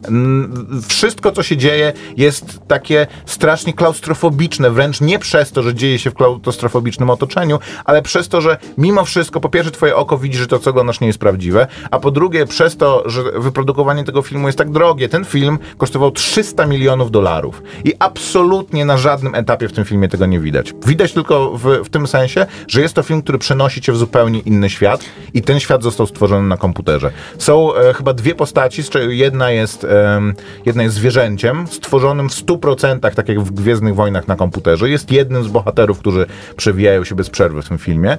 Wszystko, 0.89 1.33
co 1.33 1.43
się 1.43 1.57
dzieje 1.57 1.93
jest 2.17 2.61
takie 2.69 2.88
strasznie 3.27 3.73
klaustrofobiczne, 3.73 4.71
wręcz 4.71 5.01
nie 5.01 5.19
przez 5.19 5.53
to, 5.53 5.63
że 5.63 5.75
dzieje 5.75 5.99
się 5.99 6.11
w 6.11 6.15
klaustrofobicznym 6.15 7.11
otoczeniu, 7.11 7.59
ale 7.85 8.03
przez 8.03 8.29
to, 8.29 8.41
że 8.41 8.57
mimo 8.79 9.05
wszystko, 9.05 9.41
po 9.41 9.49
pierwsze 9.49 9.71
twoje 9.71 9.97
oko 9.97 10.19
widzi, 10.19 10.39
że 10.39 10.47
to, 10.47 10.59
co 10.59 10.71
oglądasz 10.71 11.01
nie 11.01 11.07
jest 11.07 11.19
prawdziwe, 11.19 11.67
a 11.91 11.99
po 11.99 12.11
drugie 12.11 12.47
przez 12.47 12.77
to, 12.77 13.03
że 13.07 13.23
wyprodukowanie 13.23 14.05
tego 14.05 14.23
filmu 14.23 14.49
jest 14.49 14.59
tak 14.59 14.71
drogie. 14.71 15.09
Ten 15.09 15.25
film 15.25 15.59
kosztował 15.79 16.11
300 16.11 16.67
milionów 16.67 17.11
dolarów 17.11 17.63
i 17.85 17.95
absolutnie 17.99 18.85
na 18.85 18.99
żadnym 18.99 19.35
etapie 19.35 19.69
w 19.69 19.73
tym 19.73 19.85
filmie 19.85 20.09
tego 20.09 20.27
nie 20.27 20.41
widać. 20.41 20.75
Widać 20.87 21.13
tylko 21.13 21.51
w, 21.51 21.85
w 21.85 21.91
tym 21.91 22.07
sensie, 22.07 22.47
że 22.69 22.81
jest 22.81 22.95
to 22.95 23.03
film, 23.03 23.23
który 23.23 23.39
przenosi 23.39 23.81
cię 23.81 23.93
w 23.93 23.97
zupełnie 23.97 24.41
inny 24.41 24.71
świat 24.71 25.01
i 25.35 25.43
ten 25.43 25.61
świat 25.61 25.83
został 25.83 26.07
stworzony 26.07 26.49
na 26.49 26.57
komputerze. 26.57 27.11
Są 27.39 27.75
e, 27.75 27.95
chyba 27.95 28.13
dwie 28.13 28.35
postaci, 28.35 28.83
z 28.83 28.91
czego 28.91 29.11
jedna 29.11 29.51
jest, 29.51 29.85
em, 29.85 30.35
jedna 30.67 30.83
jest 30.83 30.95
zwierzęciem, 30.95 31.67
stworzonym 31.67 32.29
w 32.29 32.33
100%, 32.33 32.78
tak 33.15 33.29
jak 33.29 33.41
w 33.41 33.51
Gwiezdnych 33.51 33.95
Wojnach 33.95 34.29
na 34.29 34.37
komputerze. 34.37 34.91
Jest 34.91 35.13
jednym 35.13 35.45
z 35.45 35.49
bohaterów, 35.49 35.99
którzy 35.99 36.27
przewijają 36.57 37.05
się 37.05 37.15
bez 37.15 37.31
przerwy 37.31 37.63
w 37.63 37.69
tym 37.69 37.79
filmie. 37.79 38.19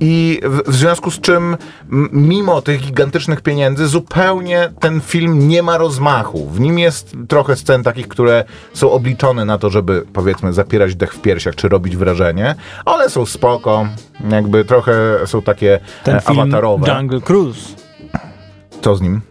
I 0.00 0.40
w, 0.66 0.74
związku 0.74 1.10
z 1.10 1.20
czym, 1.20 1.56
mimo 2.12 2.62
tych 2.62 2.80
gigantycznych 2.80 3.40
pieniędzy, 3.40 3.86
zupełnie 3.86 4.72
ten 4.80 5.00
film 5.00 5.48
nie 5.48 5.62
ma 5.62 5.78
rozmachu. 5.78 6.50
W 6.50 6.60
nim 6.60 6.78
jest 6.78 7.16
trochę 7.28 7.56
scen 7.56 7.82
takich, 7.82 8.08
które 8.08 8.44
są 8.74 8.90
obliczone 8.90 9.44
na 9.44 9.58
to, 9.58 9.70
żeby 9.70 10.02
powiedzmy 10.12 10.52
zapierać 10.52 10.94
dech 10.94 11.14
w 11.14 11.20
piersiach, 11.20 11.54
czy 11.54 11.68
robić 11.68 11.96
wrażenie. 11.96 12.54
One 12.84 13.10
są 13.10 13.26
spoko, 13.26 13.86
jakby 14.30 14.64
trochę 14.64 14.92
są 15.26 15.42
takie 15.42 15.80
Ten 16.04 16.16
e, 16.16 16.20
film 16.20 16.40
awatarowe. 16.40 16.94
Jungle 16.94 17.20
Cruise. 17.20 17.74
Co 18.82 18.96
z 18.96 19.00
nim? 19.00 19.29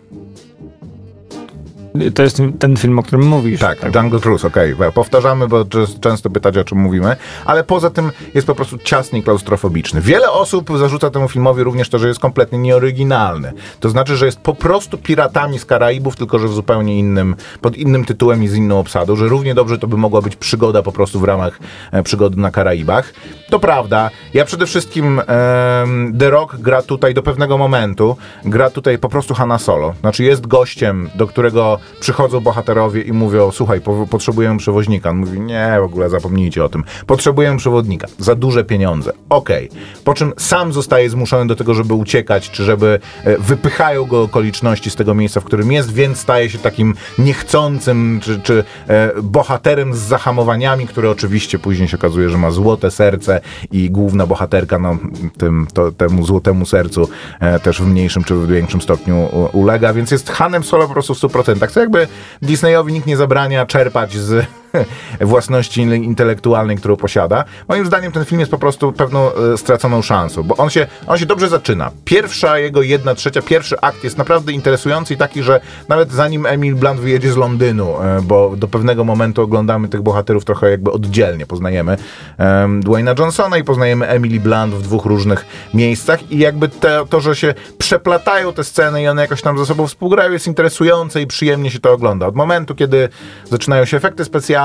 To 2.15 2.24
jest 2.24 2.41
ten 2.60 2.77
film, 2.77 3.00
o 3.00 3.03
którym 3.03 3.27
mówisz. 3.27 3.60
Tak, 3.60 3.96
Jungle 3.96 4.19
Cruise, 4.19 4.48
okej. 4.48 4.75
Powtarzamy, 4.93 5.48
bo 5.48 5.65
często 6.01 6.29
pytacie, 6.29 6.62
o 6.62 6.63
czym 6.63 6.77
mówimy, 6.77 7.15
ale 7.46 7.63
poza 7.63 7.89
tym 7.89 8.12
jest 8.34 8.48
po 8.48 8.55
prostu 8.55 8.77
ciasny 8.77 9.19
i 9.19 9.24
klaustrofobiczny. 9.24 10.01
Wiele 10.01 10.31
osób 10.31 10.77
zarzuca 10.77 11.10
temu 11.10 11.29
filmowi 11.29 11.63
również 11.63 11.89
to, 11.89 12.00
że 12.00 12.08
jest 12.08 12.19
kompletnie 12.19 12.60
nieoryginalny. 12.60 13.53
To 13.79 13.89
znaczy, 13.89 14.17
że 14.17 14.25
jest 14.25 14.39
po 14.39 14.55
prostu 14.55 14.98
piratami 14.98 15.60
z 15.60 15.65
Karaibów, 15.65 16.15
tylko 16.15 16.39
że 16.39 16.48
w 16.48 16.53
zupełnie 16.53 17.00
innym, 17.00 17.36
pod 17.62 17.77
innym 17.77 18.05
tytułem 18.05 18.43
i 18.43 18.48
z 18.48 18.55
inną 18.55 18.79
obsadą, 18.79 19.15
że 19.15 19.27
równie 19.27 19.55
dobrze 19.55 19.77
to 19.77 19.88
by 19.88 19.98
mogła 19.98 20.22
być 20.22 20.36
przygoda 20.36 20.81
po 20.81 20.91
prostu 20.91 21.19
w 21.19 21.24
ramach 21.24 21.60
e, 21.91 22.03
przygody 22.03 22.38
na 22.38 22.51
Karaibach. 22.51 23.13
To 23.50 23.60
prawda. 23.60 24.10
Ja 24.34 24.46
przede 24.46 24.65
wszystkim 24.65 25.19
em, 25.19 26.17
The 26.19 26.29
Rock 26.29 26.55
gra 26.55 26.81
tutaj 26.81 27.13
do 27.13 27.24
pewnego 27.24 27.58
momentu, 27.58 28.17
gra 28.46 28.69
tutaj 28.69 28.98
po 28.98 29.10
prostu 29.10 29.34
Hanna 29.34 29.60
Solo. 29.60 29.93
Znaczy 30.00 30.24
jest 30.24 30.48
gościem, 30.48 31.10
do 31.15 31.27
którego 31.27 31.78
przychodzą 32.00 32.39
bohaterowie 32.39 33.01
i 33.01 33.13
mówią, 33.13 33.51
słuchaj, 33.51 33.81
po, 33.81 34.07
potrzebujemy 34.07 34.59
przewoźnika. 34.59 35.09
On 35.09 35.17
mówi, 35.17 35.39
nie, 35.39 35.77
w 35.79 35.83
ogóle 35.83 36.09
zapomnijcie 36.09 36.63
o 36.63 36.69
tym. 36.69 36.83
Potrzebujemy 37.07 37.57
przewodnika. 37.57 38.07
Za 38.17 38.36
duże 38.36 38.63
pieniądze. 38.63 39.13
Okej. 39.29 39.69
Po 40.03 40.13
czym 40.13 40.33
sam 40.38 40.74
zostaje 40.74 41.09
zmuszony 41.09 41.48
do 41.48 41.55
tego, 41.55 41.74
żeby 41.74 41.93
uciekać, 41.93 42.51
czy 42.51 42.63
żeby 42.63 43.00
e, 43.24 43.38
wypychają 43.38 44.05
go 44.05 44.21
okoliczności 44.21 44.89
z 44.89 44.95
tego 44.95 45.13
miejsca, 45.13 45.39
w 45.39 45.43
którym 45.43 45.71
jest, 45.71 45.93
więc 45.93 46.17
staje 46.17 46.50
się 46.50 46.57
takim 46.57 46.95
niechcącym, 47.17 48.19
czy, 48.24 48.39
czy 48.39 48.63
e, 48.88 49.12
bohaterem 49.24 49.93
z 49.93 49.98
zahamowaniami, 49.98 50.88
które 50.88 51.09
oczywiście 51.09 51.59
później 51.59 51.88
się 51.88 51.98
okazuje, 51.98 52.29
że 52.29 52.38
ma 52.38 52.51
złote 52.51 52.91
serce 52.91 53.41
i 53.71 53.89
główna 53.89 54.25
bohaterka 54.25 54.79
no, 54.79 54.98
tym, 55.38 55.67
to, 55.74 55.91
temu 55.91 56.25
złotemu 56.25 56.65
sercu 56.65 57.09
e, 57.39 57.59
też 57.59 57.81
w 57.81 57.88
mniejszym 57.88 58.24
czy 58.24 58.36
w 58.36 58.48
większym 58.48 58.81
stopniu 58.81 59.29
ulega, 59.53 59.93
więc 59.93 60.12
jest 60.12 60.29
Hanem 60.29 60.63
Solo 60.63 60.88
po 60.88 60.93
prostu 60.93 61.15
w 61.15 61.17
100%. 61.17 61.68
Co 61.69 61.79
jakby 61.79 62.07
Disneyowi 62.41 62.93
nikt 62.93 63.07
nie 63.07 63.17
zabrania 63.17 63.65
czerpać 63.65 64.13
z 64.13 64.45
własności 65.21 65.81
intelektualnej, 65.81 66.77
którą 66.77 66.95
posiada. 66.95 67.45
Moim 67.67 67.85
zdaniem 67.85 68.11
ten 68.11 68.25
film 68.25 68.39
jest 68.39 68.51
po 68.51 68.57
prostu 68.57 68.91
pewną 68.91 69.33
e, 69.33 69.57
straconą 69.57 70.01
szansą, 70.01 70.43
bo 70.43 70.55
on 70.55 70.69
się, 70.69 70.88
on 71.07 71.17
się 71.17 71.25
dobrze 71.25 71.49
zaczyna. 71.49 71.91
Pierwsza 72.05 72.59
jego 72.59 72.81
jedna 72.81 73.15
trzecia, 73.15 73.41
pierwszy 73.41 73.81
akt 73.81 74.03
jest 74.03 74.17
naprawdę 74.17 74.51
interesujący 74.51 75.13
i 75.13 75.17
taki, 75.17 75.43
że 75.43 75.59
nawet 75.88 76.11
zanim 76.11 76.45
Emil 76.45 76.75
Blunt 76.75 76.99
wyjedzie 76.99 77.31
z 77.31 77.38
Londynu, 77.38 78.01
e, 78.01 78.21
bo 78.21 78.55
do 78.55 78.67
pewnego 78.67 79.03
momentu 79.03 79.41
oglądamy 79.41 79.88
tych 79.88 80.01
bohaterów 80.01 80.45
trochę 80.45 80.71
jakby 80.71 80.91
oddzielnie, 80.91 81.45
poznajemy 81.45 81.97
em, 82.38 82.83
Dwayna 82.83 83.15
Johnsona 83.19 83.57
i 83.57 83.63
poznajemy 83.63 84.07
Emily 84.07 84.39
Blunt 84.39 84.73
w 84.73 84.81
dwóch 84.81 85.05
różnych 85.05 85.45
miejscach 85.73 86.31
i 86.31 86.38
jakby 86.38 86.69
te, 86.69 87.05
to, 87.09 87.21
że 87.21 87.35
się 87.35 87.53
przeplatają 87.77 88.53
te 88.53 88.63
sceny 88.63 89.03
i 89.03 89.07
one 89.07 89.21
jakoś 89.21 89.41
tam 89.41 89.57
ze 89.57 89.65
sobą 89.65 89.88
współgrają 89.88 90.31
jest 90.31 90.47
interesujące 90.47 91.21
i 91.21 91.27
przyjemnie 91.27 91.71
się 91.71 91.79
to 91.79 91.93
ogląda. 91.93 92.27
Od 92.27 92.35
momentu, 92.35 92.75
kiedy 92.75 93.09
zaczynają 93.49 93.85
się 93.85 93.97
efekty 93.97 94.25
specjalne 94.25 94.58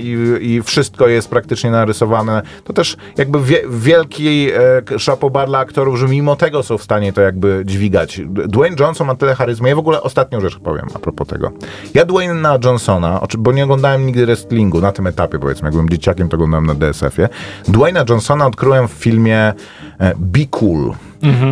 i, 0.00 0.16
i 0.40 0.62
wszystko 0.62 1.08
jest 1.08 1.30
praktycznie 1.30 1.70
narysowane, 1.70 2.42
to 2.64 2.72
też 2.72 2.96
jakby 3.18 3.40
wie, 3.40 3.62
wielki 3.68 4.48
e, 4.94 4.98
szapobar 4.98 5.48
dla 5.48 5.58
aktorów, 5.58 5.98
że 5.98 6.08
mimo 6.08 6.36
tego 6.36 6.62
są 6.62 6.78
w 6.78 6.82
stanie 6.82 7.12
to 7.12 7.20
jakby 7.20 7.62
dźwigać. 7.66 8.20
Dwayne 8.28 8.76
Johnson 8.80 9.06
ma 9.06 9.14
tyle 9.14 9.34
charyzmy. 9.34 9.68
Ja 9.68 9.76
w 9.76 9.78
ogóle 9.78 10.02
ostatnią 10.02 10.40
rzecz 10.40 10.58
powiem 10.58 10.86
a 10.94 10.98
propos 10.98 11.28
tego. 11.28 11.52
Ja 11.94 12.04
Dwayna 12.04 12.58
Johnsona, 12.64 13.20
bo 13.38 13.52
nie 13.52 13.64
oglądałem 13.64 14.06
nigdy 14.06 14.26
wrestlingu 14.26 14.80
na 14.80 14.92
tym 14.92 15.06
etapie, 15.06 15.38
powiedzmy, 15.38 15.66
jak 15.66 15.72
byłem 15.72 15.88
dzieciakiem, 15.88 16.28
to 16.28 16.36
oglądałem 16.36 16.66
na 16.66 16.74
DSF-ie. 16.74 17.28
Dwayna 17.68 18.04
Johnsona 18.08 18.46
odkryłem 18.46 18.88
w 18.88 18.92
filmie 18.92 19.52
e, 19.98 20.14
Be 20.16 20.46
Cool. 20.50 20.92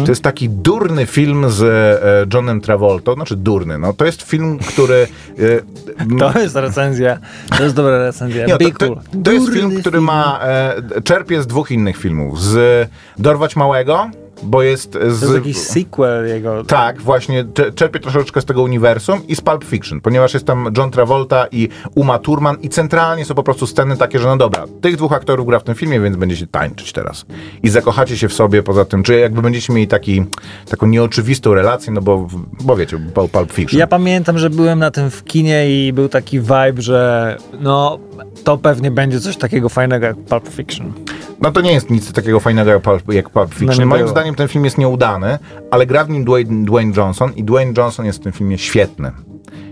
To 0.05 0.13
jest 0.13 0.23
taki 0.23 0.49
durny 0.49 1.07
film 1.07 1.51
z 1.51 1.63
e, 1.63 2.35
Johnem 2.35 2.61
Travolta, 2.61 3.15
znaczy 3.15 3.37
durny, 3.37 3.79
no 3.79 3.93
to 3.93 4.05
jest 4.05 4.23
film, 4.23 4.59
który... 4.59 5.07
E, 5.39 6.19
To 6.19 6.41
jest 6.41 6.57
recenzja. 6.57 7.19
To 7.57 7.63
jest 7.63 7.75
dobra 7.77 7.99
recenzja. 7.99 8.47
nie, 8.47 8.59
to, 8.59 8.71
to, 8.71 8.97
to 9.25 9.33
jest 9.33 9.53
film, 9.53 9.81
który 9.81 10.01
ma. 10.01 10.41
E, 10.43 11.03
czerpie 11.05 11.43
z 11.43 11.47
dwóch 11.47 11.71
innych 11.71 11.97
filmów. 11.97 12.41
Z 12.43 12.89
Dorwać 13.19 13.57
Małego, 13.57 14.11
bo 14.43 14.63
jest 14.63 14.93
z. 14.93 15.21
To 15.21 15.27
jest 15.27 15.35
jakiś 15.35 15.57
sequel 15.59 16.29
jego. 16.29 16.65
tak, 16.65 17.01
właśnie 17.01 17.45
cze- 17.55 17.73
czerpie 17.73 18.01
troszeczkę 18.01 18.41
z 18.41 18.45
tego 18.45 18.63
uniwersum 18.63 19.27
i 19.29 19.37
z 19.37 19.41
Pulp 19.41 19.65
Fiction, 19.65 20.01
ponieważ 20.01 20.35
jest 20.35 20.47
tam 20.47 20.73
John 20.77 20.91
Travolta 20.91 21.47
i 21.53 21.69
Uma 21.95 22.19
Thurman 22.19 22.57
i 22.63 22.69
centralnie 22.69 23.25
są 23.25 23.35
po 23.35 23.43
prostu 23.43 23.67
sceny 23.67 23.97
takie, 23.97 24.19
że 24.19 24.29
no 24.29 24.37
dobra, 24.37 24.65
tych 24.81 24.97
dwóch 24.97 25.13
aktorów 25.13 25.47
gra 25.47 25.59
w 25.59 25.63
tym 25.65 25.75
filmie, 25.75 26.01
więc 26.01 26.17
będziecie 26.17 26.47
tańczyć 26.47 26.93
teraz. 26.93 27.25
I 27.63 27.69
zakochacie 27.69 28.17
się 28.19 28.29
w 28.29 28.33
sobie 28.33 28.63
poza 28.63 28.85
tym, 28.85 29.03
czy 29.03 29.19
jakby 29.19 29.43
będziecie 29.43 29.73
mieli 29.73 29.89
taki, 29.89 30.25
taką 30.71 30.87
nieoczywistą 30.87 31.55
relację, 31.55 31.93
no 31.93 32.01
bo, 32.01 32.29
bo 32.61 32.77
wiecie, 32.77 32.97
Pul- 33.15 33.29
Pulp 33.29 33.53
Fiction. 33.53 33.79
Ja 33.81 33.87
pamiętam, 33.87 34.39
że 34.39 34.51
byłem 34.51 34.79
na 34.79 34.91
tym 34.91 35.11
w 35.11 35.25
kinie 35.25 35.87
i 35.87 35.93
był 35.93 36.09
taki 36.09 36.41
vibe, 36.41 36.73
że 36.83 37.37
no 37.61 37.99
to 38.45 38.59
pewnie 38.59 38.91
będzie 38.91 39.21
coś 39.21 39.37
takiego 39.37 39.69
fajnego 39.69 40.07
jak 40.07 40.17
Pulp 40.17 40.49
Fiction. 40.49 40.93
No 41.41 41.53
to 41.53 41.61
nie 41.61 41.73
jest 41.73 41.91
nic 41.91 42.13
takiego 42.13 42.41
fajnego 42.41 42.71
jak 42.71 42.83
Pulp, 42.83 43.13
jak 43.13 43.31
Pulp 43.31 43.49
Fiction. 43.55 43.67
No 43.81 43.87
Moim 43.87 44.01
było. 44.05 44.15
Zdaniem 44.33 44.37
ten 44.37 44.49
film 44.49 44.65
jest 44.65 44.79
nieudany, 44.79 45.39
ale 45.71 45.87
gra 45.87 46.05
w 46.05 46.11
nim 46.11 46.25
Dwayne, 46.25 46.65
Dwayne 46.65 46.93
Johnson 46.97 47.33
i 47.37 47.45
Dwayne 47.45 47.73
Johnson 47.77 48.07
jest 48.07 48.19
w 48.19 48.23
tym 48.23 48.33
filmie 48.33 48.59
świetny. 48.59 49.13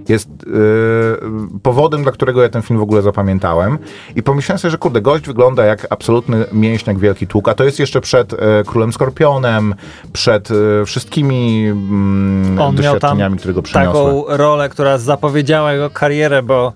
Jest 0.08 0.28
yy, 0.46 1.58
powodem, 1.62 2.02
dla 2.02 2.12
którego 2.12 2.42
ja 2.42 2.48
ten 2.48 2.62
film 2.62 2.78
w 2.78 2.82
ogóle 2.82 3.02
zapamiętałem. 3.02 3.78
I 4.16 4.22
pomyślałem 4.22 4.58
sobie, 4.58 4.70
że 4.70 4.78
kurde, 4.78 5.00
gość 5.00 5.26
wygląda 5.26 5.64
jak 5.64 5.86
absolutny 5.90 6.44
mięśniak 6.52 6.98
Wielki 6.98 7.26
Tłuk, 7.26 7.48
a 7.48 7.54
to 7.54 7.64
jest 7.64 7.78
jeszcze 7.78 8.00
przed 8.00 8.32
e, 8.32 8.36
Królem 8.66 8.92
Skorpionem, 8.92 9.74
przed 10.12 10.48
e, 10.50 10.84
wszystkimi 10.84 11.66
mm, 11.66 12.60
On 12.60 12.76
doświadczeniami, 12.76 13.38
które 13.38 13.54
go 13.54 13.62
przyniosły. 13.62 13.92
taką 13.92 14.24
rolę, 14.28 14.68
która 14.68 14.98
zapowiedziała 14.98 15.72
jego 15.72 15.90
karierę, 15.90 16.42
bo 16.42 16.72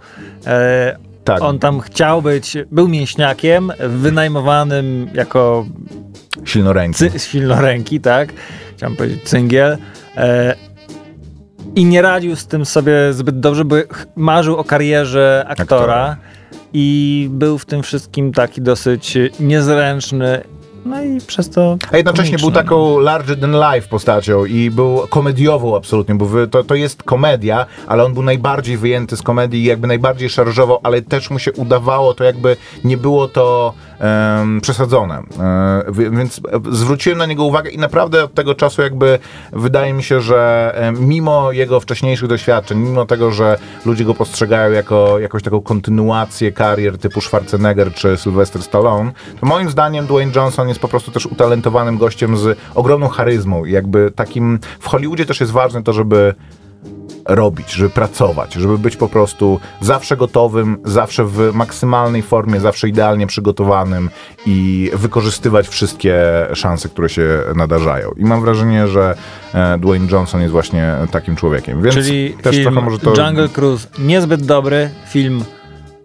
e, 0.47 0.97
Tak. 1.25 1.43
on 1.43 1.59
tam 1.59 1.81
chciał 1.81 2.23
być, 2.23 2.57
był 2.71 2.89
mięśniakiem, 2.89 3.73
wynajmowanym 3.89 5.11
jako 5.15 5.67
Silnoręki. 6.45 6.99
cy, 7.11 7.19
silnoręki, 7.19 8.01
tak? 8.01 8.33
Chciałem 8.77 8.97
powiedzieć 8.97 9.23
cyngiel. 9.23 9.79
E, 10.17 10.55
I 11.77 11.85
nie 11.85 12.03
radził 12.03 12.37
z 12.37 12.47
tym 12.47 12.65
sobie 12.65 13.13
zbyt 13.13 13.41
dobrze, 13.41 13.65
bo 13.65 13.77
marzył 14.17 14.57
o 14.57 14.65
karierze 14.65 15.45
aktora, 15.49 15.65
Aktora. 15.95 16.17
i 16.73 17.29
był 17.31 17.59
w 17.59 17.67
tym 17.67 17.83
wszystkim 17.83 18.33
taki 18.33 18.63
dosyć 18.63 19.19
niezręczny 19.41 20.41
no 20.85 21.03
i 21.03 21.21
przez 21.27 21.51
to 21.51 21.77
A 21.93 21.97
jednocześnie 21.97 22.39
był 22.39 22.51
taką 22.51 22.99
larger 22.99 23.41
than 23.41 23.53
life 23.53 23.89
postacią 23.89 24.45
i 24.45 24.71
był 24.71 24.99
komediową 25.09 25.77
absolutnie, 25.77 26.15
bo 26.15 26.27
to, 26.51 26.65
to 26.65 26.75
jest 26.75 27.03
komedia, 27.03 27.67
ale 27.87 28.05
on 28.05 28.15
był 28.15 28.23
najbardziej 28.23 28.77
wyjęty 28.77 29.17
z 29.17 29.23
komedii 29.23 29.61
i 29.61 29.65
jakby 29.65 29.87
najbardziej 29.87 30.31
szarżował, 30.31 30.79
ale 30.83 31.03
też 31.03 31.31
mu 31.31 31.39
się 31.39 31.53
udawało, 31.53 32.15
to 32.15 32.25
jakby 32.25 32.57
nie 32.85 32.97
było 32.97 33.29
to 33.29 33.75
przesadzone. 34.63 35.15
E, 35.41 35.83
wi- 35.93 36.11
więc 36.11 36.41
zwróciłem 36.71 37.19
na 37.19 37.27
niego 37.27 37.45
uwagę 37.45 37.71
i 37.71 37.79
naprawdę 37.79 38.25
od 38.25 38.35
tego 38.35 38.55
czasu 38.55 38.83
jakby 38.83 39.19
wydaje 39.53 39.93
mi 39.93 40.03
się, 40.03 40.21
że 40.21 40.75
mimo 41.01 41.53
jego 41.53 41.81
wcześniejszych 41.81 42.29
doświadczeń, 42.29 42.79
mimo 42.79 43.07
tego, 43.07 43.31
że 43.31 43.59
ludzie 43.87 44.05
go 44.05 44.15
postrzegają 44.15 44.73
jako 44.73 45.19
jakąś 45.19 45.43
taką 45.43 45.61
kontynuację 45.61 46.53
karier 46.53 46.99
typu 46.99 47.21
Schwarzenegger 47.21 47.95
czy 47.95 48.17
Sylvester 48.17 48.63
Stallone, 48.63 49.13
to 49.41 49.47
moim 49.47 49.71
zdaniem 49.71 50.07
Dwayne 50.07 50.33
Johnson 50.37 50.69
jest 50.69 50.81
po 50.81 50.89
prostu 50.89 51.11
też 51.11 51.27
utalentowanym 51.27 51.99
gościem 51.99 52.37
z 52.37 52.59
ogromną 52.75 53.09
charyzmą 53.09 53.65
jakby 53.65 54.13
takim 54.17 54.59
w 54.81 54.89
Hollywoodzie 54.89 55.27
też 55.27 55.41
jest 55.41 55.53
ważne 55.53 55.83
to, 55.83 55.93
żeby 55.93 56.35
robić, 57.29 57.73
żeby 57.73 57.91
pracować, 57.91 58.53
żeby 58.55 58.79
być 58.79 58.97
po 58.97 59.09
prostu 59.09 59.61
zawsze 59.81 60.17
gotowym, 60.17 60.79
zawsze 60.85 61.25
w 61.25 61.51
maksymalnej 61.55 62.23
formie, 62.23 62.61
zawsze 62.61 62.89
idealnie 62.89 63.27
przygotowanym 63.27 64.11
i 64.47 64.91
wykorzystywać 64.95 65.69
wszystkie 65.69 66.23
szanse, 66.55 66.89
które 66.89 67.09
się 67.09 67.29
nadarzają. 67.57 68.11
I 68.17 68.25
mam 68.25 68.41
wrażenie, 68.41 68.89
że 68.89 69.15
e, 69.55 69.79
Dwayne 69.79 70.09
Johnson 70.13 70.41
jest 70.41 70.53
właśnie 70.53 70.95
takim 71.11 71.37
człowiekiem. 71.37 71.83
Więc 71.83 71.95
Czyli 71.95 72.31
też 72.43 72.57
film 72.57 72.73
trochę 72.73 72.85
może 72.85 72.99
to... 72.99 73.27
Jungle 73.27 73.49
Cruise 73.49 73.89
niezbyt 73.99 74.47
dobry, 74.47 74.91
film 75.09 75.45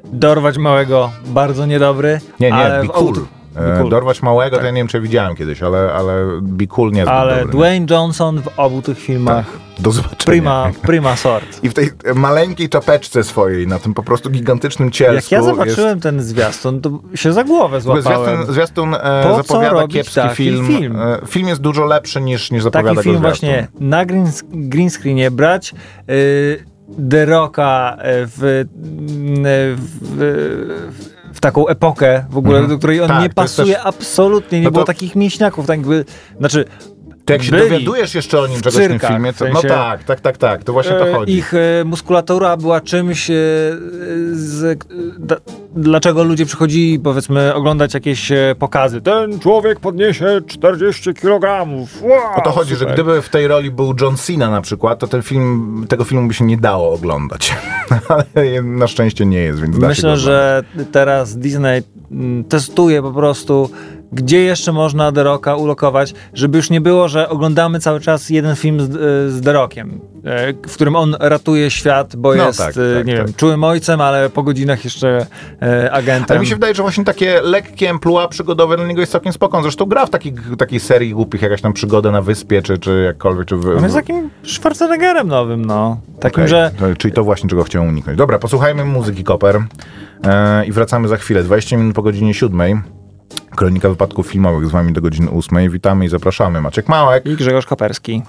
Dorwać 0.03 0.57
Małego 0.57 1.11
bardzo 1.25 1.65
niedobry. 1.65 2.19
Nie, 2.39 2.51
nie, 2.51 2.55
ale 2.55 2.81
Be 2.81 2.87
Cool. 2.87 3.25
E, 3.55 3.77
Cool. 3.79 3.89
Dorwać 3.89 4.21
małego, 4.21 4.57
to 4.57 4.63
ja 4.65 4.71
nie 4.71 4.77
wiem, 4.77 4.87
czy 4.87 5.01
widziałem 5.01 5.35
kiedyś, 5.35 5.61
ale, 5.63 5.93
ale 5.93 6.13
Be 6.41 6.67
Cool 6.67 6.91
nie 6.91 7.05
Ale 7.05 7.35
dobry. 7.39 7.51
Dwayne 7.57 7.85
Johnson 7.89 8.41
w 8.41 8.47
obu 8.59 8.81
tych 8.81 8.99
filmach 8.99 9.45
Do 9.79 9.91
zobaczenia. 9.91 10.25
prima, 10.25 10.71
prima 10.81 11.15
sort. 11.15 11.63
I 11.63 11.69
w 11.69 11.73
tej 11.73 11.89
maleńkiej 12.15 12.69
czapeczce 12.69 13.23
swojej, 13.23 13.67
na 13.67 13.79
tym 13.79 13.93
po 13.93 14.03
prostu 14.03 14.29
gigantycznym 14.29 14.91
cielsku 14.91 15.15
Jak 15.15 15.31
ja 15.31 15.41
zobaczyłem 15.41 15.89
jest... 15.89 16.03
ten 16.03 16.21
zwiastun, 16.21 16.81
to 16.81 16.99
się 17.15 17.33
za 17.33 17.43
głowę 17.43 17.81
złapałem. 17.81 18.03
Zwiastun, 18.27 18.53
zwiastun 18.53 18.95
e, 18.95 19.33
zapowiada 19.43 19.87
kiepski 19.87 20.15
taki 20.15 20.35
film. 20.35 20.67
film? 20.67 20.95
E, 21.01 21.19
film 21.27 21.47
jest 21.47 21.61
dużo 21.61 21.85
lepszy 21.85 22.21
niż, 22.21 22.51
niż 22.51 22.63
zapowiada 22.63 22.89
Taki 22.89 23.03
film 23.03 23.15
go 23.15 23.19
zwiastun. 23.21 23.49
właśnie 23.49 23.67
na 23.79 24.05
green, 24.05 24.25
green 24.53 24.89
screenie 24.89 25.31
brać 25.31 25.73
y, 26.09 26.65
The 27.09 27.25
Rocka 27.25 27.97
y, 27.99 28.27
w, 28.27 28.43
y, 28.43 28.65
w, 29.75 30.89
w 31.33 31.39
taką 31.39 31.67
epokę 31.67 32.25
w 32.29 32.37
ogóle, 32.37 32.57
Mhm. 32.57 32.69
do 32.71 32.77
której 32.77 33.01
on 33.01 33.07
Tak, 33.07 33.23
nie 33.23 33.29
pasuje 33.29 33.73
też- 33.75 33.85
absolutnie, 33.85 34.59
nie 34.59 34.65
No 34.65 34.71
było 34.71 34.83
to- 34.83 34.87
takich 34.87 35.15
mięśniaków, 35.15 35.65
tak 35.67 35.77
jakby, 35.79 36.05
znaczy 36.39 36.65
To 37.29 37.33
jak 37.33 37.43
się 37.43 37.51
byli 37.51 37.63
dowiadujesz 37.69 38.15
jeszcze 38.15 38.39
o 38.41 38.47
nim 38.47 38.59
w 38.59 38.61
czegoś 38.61 38.75
w 38.75 38.77
tym 38.77 38.91
cyrkach, 38.91 39.11
filmie, 39.11 39.33
w 39.33 39.37
to, 39.37 39.45
no 39.45 39.61
sensie- 39.61 39.67
tak, 39.67 40.03
tak, 40.03 40.19
tak, 40.21 40.37
tak, 40.37 40.63
to 40.63 40.73
właśnie 40.73 40.91
to 40.91 41.07
E, 41.09 41.13
chodzi. 41.13 41.37
Ich 41.37 41.53
e, 41.53 41.57
muskulatura 41.85 42.57
była 42.57 42.81
czymś, 42.81 43.29
e, 43.29 43.33
z, 44.31 44.63
e, 44.63 44.75
d- 45.19 45.35
dlaczego 45.75 46.23
ludzie 46.23 46.45
przychodzili, 46.45 46.99
powiedzmy, 46.99 47.53
oglądać 47.53 47.93
jakieś 47.93 48.31
pokazy. 48.59 49.01
Ten 49.01 49.39
człowiek 49.39 49.79
podniesie 49.79 50.41
40 50.47 51.13
kg. 51.13 51.67
Wow, 52.01 52.19
O 52.35 52.41
to 52.41 52.51
chodzi, 52.51 52.69
że 52.69 52.79
super. 52.79 52.93
gdyby 52.93 53.21
w 53.21 53.29
tej 53.29 53.47
roli 53.47 53.71
był 53.71 53.93
John 54.01 54.17
Cena 54.17 54.49
na 54.49 54.61
przykład, 54.61 54.99
to 54.99 55.07
ten 55.07 55.21
film, 55.21 55.85
tego 55.89 56.03
filmu 56.03 56.27
by 56.27 56.33
się 56.33 56.45
nie 56.45 56.57
dało 56.57 56.93
oglądać. 56.93 57.53
Ale 58.09 58.61
na 58.61 58.87
szczęście 58.87 59.25
nie 59.25 59.39
jest, 59.39 59.61
więc 59.61 59.75
da 59.79 59.81
się 59.81 59.87
Myślę, 59.87 60.17
że 60.17 60.63
teraz 60.91 61.37
Disney 61.37 61.83
mm, 62.11 62.43
testuje 62.43 63.01
po 63.01 63.11
prostu, 63.11 63.69
gdzie 64.11 64.41
jeszcze 64.41 64.71
można 64.71 65.11
The 65.11 65.23
Rocka 65.23 65.55
ulokować, 65.55 66.13
żeby 66.33 66.57
już 66.57 66.69
nie 66.69 66.81
było, 66.81 67.07
że 67.07 67.29
oglądamy 67.29 67.79
cały 67.79 67.99
czas 67.99 68.29
jeden 68.29 68.55
film 68.55 68.81
z, 68.81 68.83
e, 68.83 68.89
z 69.29 69.41
The 69.41 69.53
Rockiem, 69.53 70.01
e, 70.25 70.53
w 70.53 70.73
którym 70.73 70.95
on 70.95 71.15
ratuje 71.19 71.71
świat, 71.71 72.15
bo 72.15 72.35
No 72.35 72.47
jest, 72.47 72.59
tak, 72.59 72.69
e, 72.69 72.95
tak, 72.95 73.07
nie 73.07 73.17
tak. 73.17 73.25
wiem, 73.25 73.33
czułym 73.33 73.63
ojcem, 73.63 74.01
ale 74.01 74.29
po 74.29 74.43
godzinach 74.43 74.83
jeszcze 74.83 75.25
agentem. 75.91 76.25
Ale 76.29 76.39
mi 76.39 76.47
się 76.47 76.55
wydaje, 76.55 76.75
że 76.75 76.83
właśnie 76.83 77.05
takie 77.05 77.41
lekkie 77.41 77.89
emploi 77.89 78.27
przygodowe 78.29 78.77
dla 78.77 78.87
niego 78.87 78.99
jest 79.01 79.11
całkiem 79.11 79.33
spoko. 79.33 79.57
On 79.57 79.63
Zresztą 79.63 79.85
gra 79.85 80.05
w 80.05 80.09
takich, 80.09 80.33
takiej 80.57 80.79
serii 80.79 81.13
głupich, 81.13 81.41
jakaś 81.41 81.61
tam 81.61 81.73
przygodę 81.73 82.11
na 82.11 82.21
wyspie, 82.21 82.61
czy, 82.61 82.77
czy 82.77 83.03
jakkolwiek. 83.05 83.47
Czy 83.47 83.55
w, 83.55 83.67
On 83.77 83.83
jest 83.83 83.95
takim 83.95 84.29
Schwarzeneggerem 84.43 85.27
nowym, 85.27 85.65
no. 85.65 86.01
Takim, 86.19 86.43
Okej, 86.43 86.49
że 86.49 86.71
czyli 86.97 87.13
to 87.13 87.23
właśnie, 87.23 87.49
czego 87.49 87.63
chciałem 87.63 87.89
uniknąć. 87.89 88.17
Dobra, 88.17 88.39
posłuchajmy 88.39 88.85
muzyki 88.85 89.23
Koper 89.23 89.61
i 90.67 90.71
wracamy 90.71 91.07
za 91.07 91.17
chwilę. 91.17 91.43
20 91.43 91.77
minut 91.77 91.95
po 91.95 92.01
godzinie 92.01 92.33
7. 92.33 92.83
Kronika 93.55 93.89
wypadków 93.89 94.27
filmowych 94.27 94.67
z 94.67 94.71
wami 94.71 94.93
do 94.93 95.01
godziny 95.01 95.31
8. 95.31 95.69
Witamy 95.71 96.05
i 96.05 96.09
zapraszamy. 96.09 96.61
Maciek 96.61 96.87
Małek. 96.89 97.25
i 97.25 97.35
Grzegorz 97.35 97.65
Koperski. 97.65 98.21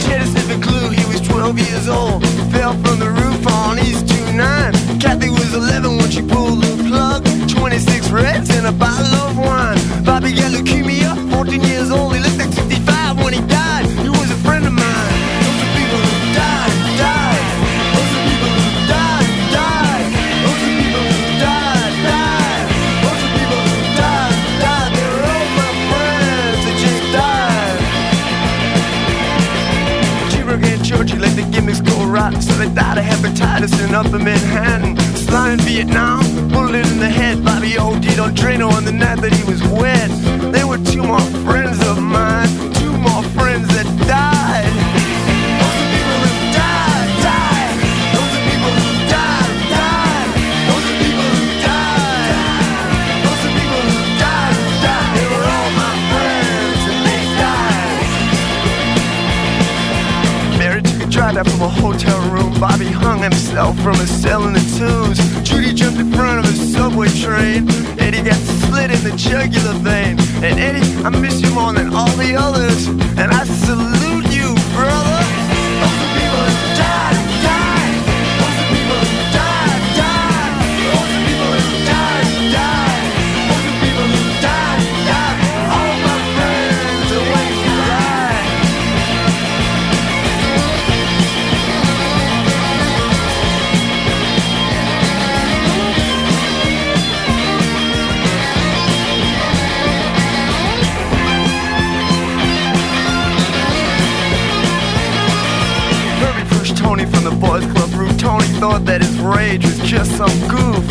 Cheddar 0.00 0.26
sniffing 0.26 0.66
glue, 0.66 0.90
he 0.90 1.04
was 1.12 1.20
12 1.28 1.58
years 1.58 1.88
old. 1.88 2.26
Fell 2.52 2.72
from 2.84 2.98
the 2.98 3.10
roof 3.10 3.46
on 3.46 3.78
East 3.78 4.08
29. 4.08 4.72
Kathy 5.00 5.30
was 5.30 5.54
11 5.54 5.96
when 5.98 6.10
she 6.10 6.22
pulled 6.22 6.62
the 6.62 6.84
plug. 6.88 7.24
26 7.48 8.10
reds 8.10 8.50
and 8.50 8.66
a 8.66 8.72
bottle 8.72 9.14
of 9.14 9.38
wine. 9.38 9.78
Bobby 10.04 10.32
got 10.32 10.52
leukemia, 10.52 11.14
14 11.32 11.62
years 11.62 11.90
old. 11.90 12.14
He 12.14 12.20
looked 12.20 12.38
like 12.38 12.52
65 12.52 13.24
when 13.24 13.32
he 13.34 13.40
died. 13.40 13.53
Rotten, 32.14 32.40
so 32.40 32.52
they 32.54 32.72
died 32.72 32.96
of 32.96 33.04
hepatitis 33.04 33.74
in 33.84 33.94
upper 33.94 34.18
Manhattan. 34.18 34.96
Sly 35.16 35.52
in 35.52 35.58
Vietnam, 35.60 36.22
bullet 36.48 36.86
in 36.86 36.98
the 37.00 37.10
head. 37.10 37.44
Bobby 37.44 37.76
OD'd 37.76 38.18
on 38.20 38.34
Drano 38.36 38.70
on 38.70 38.84
the 38.84 38.92
night 38.92 39.20
that 39.20 39.32
he 39.32 39.42
was 39.44 39.60
wet. 39.64 40.10
There 40.52 40.66
were 40.66 40.78
two 40.78 41.02
more 41.02 41.26
friends 41.44 41.78
of 41.88 42.00
mine, 42.00 42.48
two 42.74 42.96
more 42.98 43.24
friends 43.36 43.66
that 43.74 43.88
died. 44.06 44.73
From 61.44 61.62
a 61.62 61.68
hotel 61.68 62.20
room. 62.30 62.58
Bobby 62.58 62.86
hung 62.86 63.22
himself 63.22 63.78
from 63.80 63.94
a 63.94 64.06
cell 64.06 64.46
in 64.46 64.54
the 64.54 64.64
twos. 64.76 65.18
Judy 65.42 65.72
jumped 65.72 66.00
in 66.00 66.12
front 66.12 66.38
of 66.40 66.44
a 66.44 66.56
subway 66.56 67.08
train. 67.08 67.68
Eddie 67.98 68.22
got 68.22 68.40
slit 68.64 68.90
in 68.90 69.02
the 69.04 69.14
jugular 69.16 69.74
vein. 69.78 70.18
And 70.42 70.58
Eddie, 70.58 70.86
I 71.04 71.08
miss 71.10 71.40
you 71.40 71.50
more 71.54 71.72
than 71.72 71.92
all 71.92 72.10
the 72.16 72.34
others. 72.36 72.88
And 73.18 73.30
I 73.30 73.44
boys 107.34 107.64
club 107.72 107.92
roof. 107.94 108.16
Tony 108.18 108.46
thought 108.60 108.84
that 108.84 109.00
his 109.00 109.18
rage 109.18 109.64
was 109.64 109.78
just 109.78 110.16
some 110.16 110.32
goof. 110.48 110.84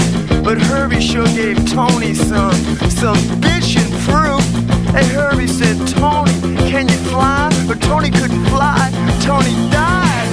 But 0.44 0.58
Herbie 0.60 1.02
sure 1.02 1.26
gave 1.28 1.58
Tony 1.72 2.14
some, 2.14 2.54
some 2.90 3.18
bitchin' 3.42 3.90
proof. 4.06 4.44
And 4.96 5.06
Herbie 5.08 5.48
said, 5.48 5.78
Tony, 5.88 6.34
can 6.70 6.88
you 6.88 6.98
fly? 7.10 7.50
But 7.68 7.82
Tony 7.82 8.12
couldn't 8.12 8.46
fly. 8.46 8.92
Tony 9.22 9.54
died. 9.72 10.33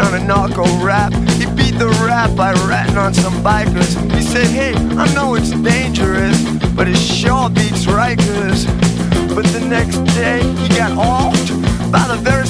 On 0.00 0.14
a 0.14 0.24
narco 0.24 0.64
rap. 0.84 1.12
He 1.38 1.46
beat 1.46 1.78
the 1.78 1.88
rap 2.06 2.34
by 2.34 2.52
ratting 2.68 2.96
on 2.96 3.14
some 3.14 3.34
bikers. 3.42 3.94
He 4.14 4.22
said, 4.22 4.46
hey, 4.46 4.74
I 4.74 5.12
know 5.14 5.34
it's 5.34 5.50
dangerous, 5.50 6.42
but 6.74 6.88
it 6.88 6.96
sure 6.96 7.48
beats 7.50 7.86
Rikers. 7.86 8.66
But 9.34 9.46
the 9.46 9.60
next 9.60 9.98
day, 10.14 10.42
he 10.42 10.68
got 10.68 10.92
offed 10.92 11.50
by 11.92 12.06
the 12.08 12.16
very 12.16 12.46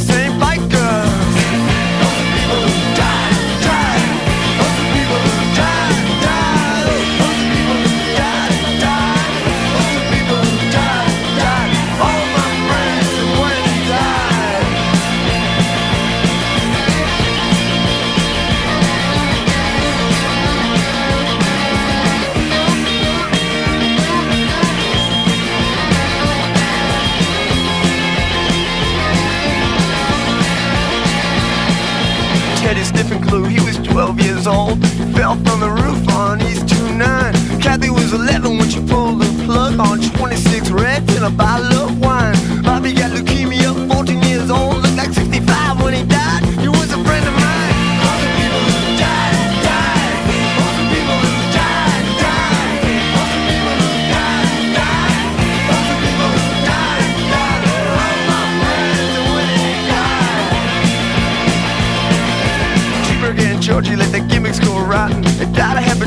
years 34.40 34.46
old. 34.46 34.81
Fell 35.14 35.35
from 35.37 35.61
the 35.61 35.70
roof 35.70 36.09
on 36.11 36.40
East 36.42 36.68
29. 36.68 37.61
Kathy 37.61 37.90
was 37.90 38.12
11 38.12 38.59
when 38.59 38.68
she 38.68 38.81
pulled 38.87 39.20
the 39.20 39.44
plug 39.44 39.79
on 39.79 40.00
26 40.00 40.70
Reds 40.70 41.14
and 41.16 41.24
a 41.24 41.31
bottle 41.31 41.88
of 41.88 42.00
wine. 42.00 42.35
Bobby 42.62 42.92
got 42.92 43.11
leukemia, 43.12 43.70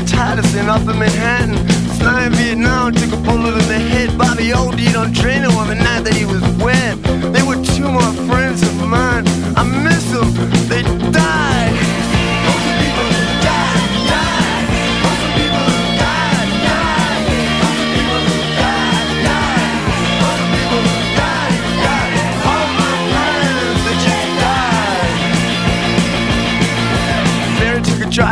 hepatitis 0.04 0.58
in 0.58 0.68
Upper 0.68 0.94
Manhattan. 0.94 1.56
Sly 1.96 2.28
Vietnam 2.30 2.92
took 2.92 3.12
a 3.12 3.16
bullet 3.16 3.54
in 3.54 3.68
the 3.68 3.78
head. 3.78 4.16
Bobby 4.18 4.52
OD'd 4.52 4.96
on 4.96 5.12
Drano 5.12 5.50
on 5.56 5.68
the 5.68 5.74
night 5.74 6.04
that 6.04 6.14
he 6.14 6.24
was 6.24 6.42
wet. 6.62 7.02
They 7.32 7.42
were 7.42 7.62
two 7.64 7.90
more 7.90 8.12
friends 8.26 8.62
of 8.62 8.86
mine. 8.86 9.03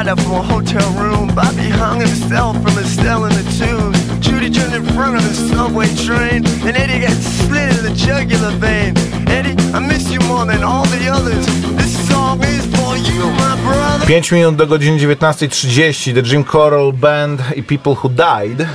Drive 0.04 0.18
up 0.18 0.24
from 0.24 0.32
a 0.32 0.42
hotel 0.42 0.90
room. 0.92 1.28
Bobby 1.34 1.68
hung 1.68 2.00
himself 2.00 2.56
from 2.62 2.78
in 2.78 3.32
the 3.38 3.46
tube. 3.58 3.94
Judy 4.20 4.50
jumped 4.50 4.74
in 4.74 4.84
front 4.94 5.16
of 5.16 5.22
the 5.22 5.34
subway 5.34 5.86
train. 6.06 6.44
And 6.66 6.76
Eddie 6.76 7.00
got 7.00 7.12
slit 7.12 7.78
in 7.78 7.84
the 7.84 7.94
jugular 7.94 8.50
vein. 8.58 8.94
Eddie, 9.28 9.56
I 9.74 9.78
miss 9.80 10.10
you 10.10 10.20
more 10.20 10.46
than 10.46 10.64
all 10.64 10.84
the 10.86 11.08
others. 11.08 11.46
This 11.76 11.92
song 12.08 12.42
is 12.42 12.66
for 12.76 12.96
you, 12.96 13.24
my 13.42 13.56
brother. 13.62 14.06
5 14.06 14.32
minut 14.32 14.56
do 14.56 14.66
godziny 14.66 14.98
19.30 14.98 16.14
The 16.14 16.22
Jim 16.22 16.44
Coral 16.44 16.92
Band 16.92 17.40
i 17.56 17.62
People 17.62 17.94
Who 18.02 18.08
Died 18.08 18.66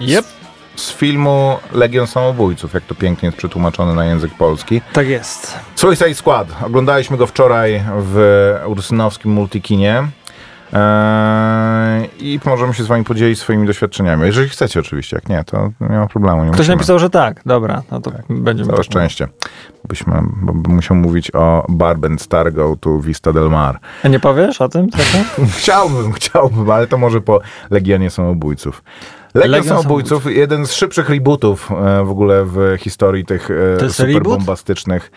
Yep. 0.00 0.24
z 0.76 0.92
filmu 0.92 1.58
Legion 1.72 2.06
Samobójców, 2.06 2.74
jak 2.74 2.84
to 2.84 2.94
pięknie 2.94 3.26
jest 3.26 3.38
przetłumaczone 3.38 3.94
na 3.94 4.04
język 4.04 4.34
polski. 4.34 4.80
Tak 4.92 5.08
jest. 5.08 5.58
Suicide 5.74 6.14
Squad. 6.14 6.48
Oglądaliśmy 6.66 7.16
go 7.16 7.26
wczoraj 7.26 7.82
w 7.98 8.54
ursynowskim 8.66 9.32
multikinie. 9.32 10.08
Eee, 10.72 12.10
I 12.20 12.40
możemy 12.44 12.74
się 12.74 12.82
z 12.84 12.86
wami 12.86 13.04
podzielić 13.04 13.38
swoimi 13.38 13.66
doświadczeniami. 13.66 14.26
Jeżeli 14.26 14.48
chcecie 14.48 14.80
oczywiście, 14.80 15.16
jak 15.16 15.28
nie, 15.28 15.44
to 15.44 15.70
nie 15.80 15.98
ma 15.98 16.06
problemu. 16.06 16.44
Nie 16.44 16.50
Ktoś 16.50 16.58
musimy. 16.58 16.76
napisał, 16.76 16.98
że 16.98 17.10
tak. 17.10 17.40
Dobra, 17.46 17.82
no 17.90 18.00
to 18.00 18.12
będziemy. 18.28 18.66
Całe 18.66 18.76
tak 18.78 18.86
szczęście. 18.86 19.28
Byśmy, 19.88 20.12
bo 20.42 20.52
musiał 20.72 20.96
mówić 20.96 21.30
o 21.34 21.66
Barbend 21.68 22.22
Stargo 22.22 22.76
tu 22.80 23.00
Vista 23.00 23.32
del 23.32 23.50
Mar. 23.50 23.78
A 24.04 24.08
nie 24.08 24.20
powiesz 24.20 24.60
o 24.60 24.68
tym 24.68 24.90
trochę? 24.90 25.24
Chciałbym, 25.58 26.12
chciałbym, 26.12 26.70
ale 26.70 26.86
to 26.86 26.98
może 26.98 27.20
po 27.20 27.40
Legionie 27.70 28.10
Samobójców. 28.10 28.82
Legion, 29.34 29.50
Legion 29.50 29.76
Samobójców, 29.76 30.26
jeden 30.36 30.66
z 30.66 30.72
szybszych 30.72 31.08
rebootów 31.08 31.70
e, 31.72 32.04
w 32.04 32.10
ogóle 32.10 32.44
w 32.44 32.74
historii 32.78 33.24
tych 33.24 33.50
e, 33.80 33.90
super 33.90 34.14
reboot? 34.14 34.38
bombastycznych. 34.38 35.10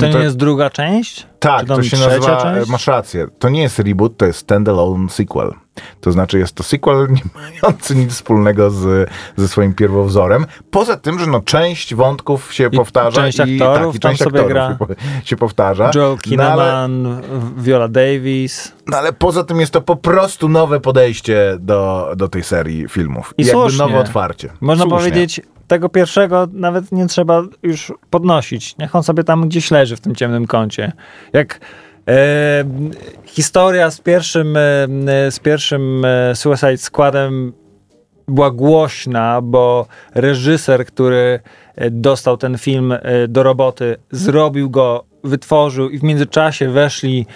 To 0.00 0.06
nie 0.08 0.18
jest 0.18 0.36
druga 0.36 0.70
część? 0.70 1.26
Tak, 1.38 1.66
to 1.66 1.82
się 1.82 1.96
nazywa, 1.96 2.42
część? 2.42 2.70
masz 2.70 2.86
rację, 2.86 3.26
to 3.38 3.48
nie 3.48 3.62
jest 3.62 3.78
reboot, 3.78 4.16
to 4.16 4.26
jest 4.26 4.38
standalone 4.38 5.08
sequel. 5.10 5.52
To 6.00 6.12
znaczy 6.12 6.38
jest 6.38 6.52
to 6.54 6.62
sequel 6.62 7.08
nie 7.14 7.20
mający 7.34 7.96
nic 7.96 8.12
wspólnego 8.12 8.70
z, 8.70 9.10
ze 9.36 9.48
swoim 9.48 9.74
pierwowzorem, 9.74 10.46
poza 10.70 10.96
tym, 10.96 11.18
że 11.18 11.26
no 11.26 11.40
część 11.40 11.94
wątków 11.94 12.54
się 12.54 12.68
I 12.72 12.76
powtarza 12.76 13.22
część 13.22 13.38
i, 13.38 13.42
aktorów 13.62 13.94
tak, 13.94 13.96
i 13.96 13.98
część 13.98 14.22
aktorów 14.22 14.48
gra. 14.48 14.68
Się, 14.68 14.76
po- 14.78 14.86
się 15.24 15.36
powtarza. 15.36 15.90
Joel 15.94 16.10
no, 16.10 16.16
Kinnaman, 16.18 17.22
Viola 17.58 17.88
Davis. 17.88 18.72
no 18.86 18.96
ale 18.98 19.12
poza 19.12 19.44
tym 19.44 19.60
jest 19.60 19.72
to 19.72 19.80
po 19.80 19.96
prostu 19.96 20.48
nowe 20.48 20.80
podejście 20.80 21.56
do, 21.60 22.12
do 22.16 22.28
tej 22.28 22.42
serii 22.42 22.88
filmów. 22.88 23.34
I 23.38 23.42
jakby 23.44 23.60
słusznie. 23.60 23.78
nowe 23.78 23.98
otwarcie. 23.98 24.48
Można 24.60 24.84
Słusznie. 24.84 24.98
powiedzieć, 24.98 25.40
tego 25.68 25.88
pierwszego 25.88 26.48
nawet 26.52 26.92
nie 26.92 27.06
trzeba 27.06 27.42
już 27.62 27.92
podnosić. 28.10 28.78
Niech 28.78 28.96
on 28.96 29.02
sobie 29.02 29.24
tam 29.24 29.48
gdzieś 29.48 29.70
leży 29.70 29.96
w 29.96 30.00
tym 30.00 30.14
ciemnym 30.14 30.46
kącie. 30.46 30.92
Jak 31.32 31.60
e, 32.08 32.64
historia 33.24 33.90
z 33.90 34.00
pierwszym, 34.00 34.56
e, 34.56 34.60
z 35.30 35.38
pierwszym 35.38 36.04
e, 36.04 36.34
Suicide 36.34 36.76
Squadem 36.76 37.52
była 38.28 38.50
głośna, 38.50 39.40
bo 39.42 39.86
reżyser, 40.14 40.86
który 40.86 41.40
e, 41.74 41.90
dostał 41.90 42.36
ten 42.36 42.58
film 42.58 42.92
e, 42.92 43.28
do 43.28 43.42
roboty, 43.42 43.96
zrobił 44.10 44.70
go, 44.70 45.04
wytworzył 45.24 45.90
i 45.90 45.98
w 45.98 46.02
międzyczasie 46.02 46.70
weszli 46.70 47.26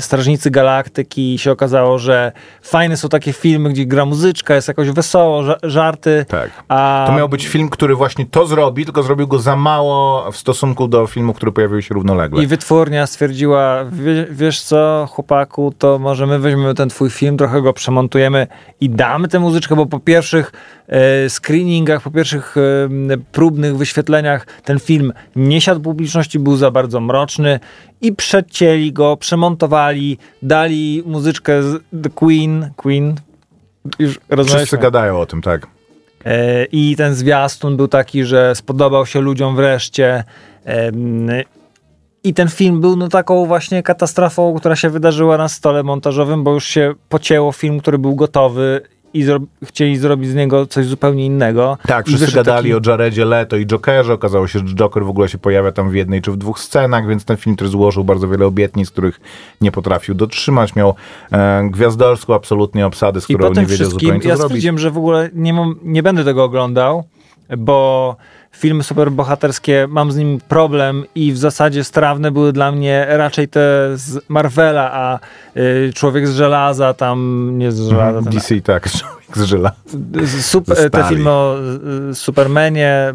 Strażnicy 0.00 0.50
Galaktyki 0.50 1.34
i 1.34 1.38
się 1.38 1.52
okazało, 1.52 1.98
że 1.98 2.32
fajne 2.62 2.96
są 2.96 3.08
takie 3.08 3.32
filmy, 3.32 3.70
gdzie 3.70 3.86
gra 3.86 4.04
muzyczka, 4.04 4.54
jest 4.54 4.68
jakoś 4.68 4.90
wesoło, 4.90 5.42
ża- 5.42 5.56
żarty. 5.62 6.26
Tak. 6.28 6.50
A 6.68 7.04
To 7.08 7.16
miał 7.16 7.28
być 7.28 7.46
film, 7.46 7.68
który 7.68 7.94
właśnie 7.94 8.26
to 8.26 8.46
zrobi, 8.46 8.84
tylko 8.84 9.02
zrobił 9.02 9.28
go 9.28 9.38
za 9.38 9.56
mało 9.56 10.32
w 10.32 10.36
stosunku 10.36 10.88
do 10.88 11.06
filmu, 11.06 11.34
który 11.34 11.52
pojawił 11.52 11.82
się 11.82 11.94
równolegle. 11.94 12.42
I 12.42 12.46
wytwórnia 12.46 13.06
stwierdziła, 13.06 13.84
wie, 13.92 14.26
wiesz 14.30 14.60
co, 14.62 15.08
chłopaku, 15.10 15.74
to 15.78 15.98
może 15.98 16.26
my 16.26 16.38
weźmiemy 16.38 16.74
ten 16.74 16.88
twój 16.88 17.10
film, 17.10 17.36
trochę 17.36 17.62
go 17.62 17.72
przemontujemy 17.72 18.46
i 18.80 18.90
damy 18.90 19.28
tę 19.28 19.38
muzyczkę, 19.40 19.76
bo 19.76 19.86
po 19.86 19.98
pierwszych 20.00 20.52
screeningach, 21.28 22.02
po 22.02 22.10
pierwszych 22.10 22.56
e, 22.56 23.16
próbnych 23.32 23.76
wyświetleniach 23.76 24.46
ten 24.64 24.80
film 24.80 25.12
nie 25.36 25.60
siadł 25.60 25.80
publiczności, 25.80 26.38
był 26.38 26.56
za 26.56 26.70
bardzo 26.70 27.00
mroczny 27.00 27.60
i 28.00 28.12
przecięli 28.12 28.92
go, 28.92 29.16
przemontowali, 29.16 30.18
dali 30.42 31.02
muzyczkę 31.06 31.62
z 31.62 31.82
The 32.02 32.10
Queen, 32.10 32.70
Queen, 32.76 33.14
już 33.98 34.10
Wszyscy 34.12 34.36
rozmawialiśmy. 34.36 34.78
gadają 34.78 35.20
o 35.20 35.26
tym, 35.26 35.42
tak. 35.42 35.66
E, 36.24 36.64
I 36.64 36.96
ten 36.96 37.14
zwiastun 37.14 37.76
był 37.76 37.88
taki, 37.88 38.24
że 38.24 38.54
spodobał 38.54 39.06
się 39.06 39.20
ludziom 39.20 39.56
wreszcie. 39.56 40.24
I 42.24 42.34
ten 42.34 42.48
film 42.48 42.80
był 42.80 42.96
no 42.96 43.08
taką 43.08 43.46
właśnie 43.46 43.82
katastrofą, 43.82 44.54
która 44.54 44.76
się 44.76 44.90
wydarzyła 44.90 45.38
na 45.38 45.48
stole 45.48 45.82
montażowym, 45.82 46.44
bo 46.44 46.52
już 46.54 46.64
się 46.64 46.94
pocięło 47.08 47.52
film, 47.52 47.80
który 47.80 47.98
był 47.98 48.14
gotowy 48.14 48.80
i 49.14 49.24
zro- 49.24 49.44
chcieli 49.64 49.96
zrobić 49.96 50.30
z 50.30 50.34
niego 50.34 50.66
coś 50.66 50.86
zupełnie 50.86 51.26
innego. 51.26 51.78
Tak, 51.86 52.08
I 52.08 52.16
wszyscy 52.16 52.34
gadali 52.36 52.72
taki- 52.72 52.88
o 52.88 52.90
Jaredzie 52.90 53.24
Leto 53.24 53.56
i 53.56 53.66
Jokerze. 53.66 54.12
Okazało 54.14 54.46
się, 54.48 54.58
że 54.58 54.74
Joker 54.74 55.04
w 55.04 55.08
ogóle 55.08 55.28
się 55.28 55.38
pojawia 55.38 55.72
tam 55.72 55.90
w 55.90 55.94
jednej 55.94 56.22
czy 56.22 56.32
w 56.32 56.36
dwóch 56.36 56.58
scenach, 56.60 57.08
więc 57.08 57.24
ten 57.24 57.36
film, 57.36 57.56
który 57.56 57.70
złożył 57.70 58.04
bardzo 58.04 58.28
wiele 58.28 58.46
obietnic, 58.46 58.90
których 58.90 59.20
nie 59.60 59.72
potrafił 59.72 60.14
dotrzymać. 60.14 60.76
Miał 60.76 60.94
e, 61.32 61.68
gwiazdorską 61.70 62.34
absolutnie 62.34 62.86
obsadę, 62.86 63.20
z 63.20 63.24
którą 63.24 63.52
nie 63.52 63.66
wiedział 63.66 63.90
zupełnie 63.90 64.20
co 64.20 64.28
ja 64.28 64.36
zrobić. 64.36 64.50
stwierdziłem, 64.50 64.78
że 64.78 64.90
w 64.90 64.98
ogóle 64.98 65.30
nie, 65.34 65.52
mam, 65.52 65.76
nie 65.82 66.02
będę 66.02 66.24
tego 66.24 66.44
oglądał, 66.44 67.04
bo 67.58 68.16
filmy 68.56 68.82
superbohaterskie, 68.82 69.86
mam 69.88 70.12
z 70.12 70.16
nim 70.16 70.40
problem 70.48 71.04
i 71.14 71.32
w 71.32 71.38
zasadzie 71.38 71.84
strawne 71.84 72.30
były 72.30 72.52
dla 72.52 72.72
mnie 72.72 73.06
raczej 73.08 73.48
te 73.48 73.60
z 73.94 74.20
Marvela, 74.28 74.92
a 74.92 75.18
y, 75.56 75.92
Człowiek 75.94 76.28
z 76.28 76.34
żelaza, 76.34 76.94
tam 76.94 77.50
nie 77.58 77.72
z 77.72 77.88
żelaza, 77.88 78.22
ten, 78.22 78.32
DC, 78.32 78.60
tak, 78.60 78.90
człowiek 78.98 79.24
z 80.28 80.46
super, 80.46 80.76
ze 80.76 80.90
te 80.90 81.04
filmy 81.04 81.30
o 81.30 81.56
y, 82.10 82.14
Supermanie, 82.14 83.12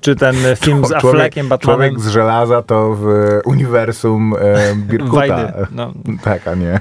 czy 0.00 0.16
ten 0.16 0.36
film 0.56 0.84
z 0.84 0.88
Człowiek- 0.88 0.96
Affleckiem, 0.96 1.48
Batmanem. 1.48 1.78
Człowiek 1.78 2.00
z 2.00 2.12
żelaza 2.12 2.62
to 2.62 2.94
w 2.94 3.04
uniwersum 3.44 4.34
e, 4.40 4.74
Birkuta. 4.74 5.12
Wajdy, 5.16 5.52
no. 5.70 5.92
Tak, 6.22 6.48
a 6.48 6.54
nie. 6.54 6.80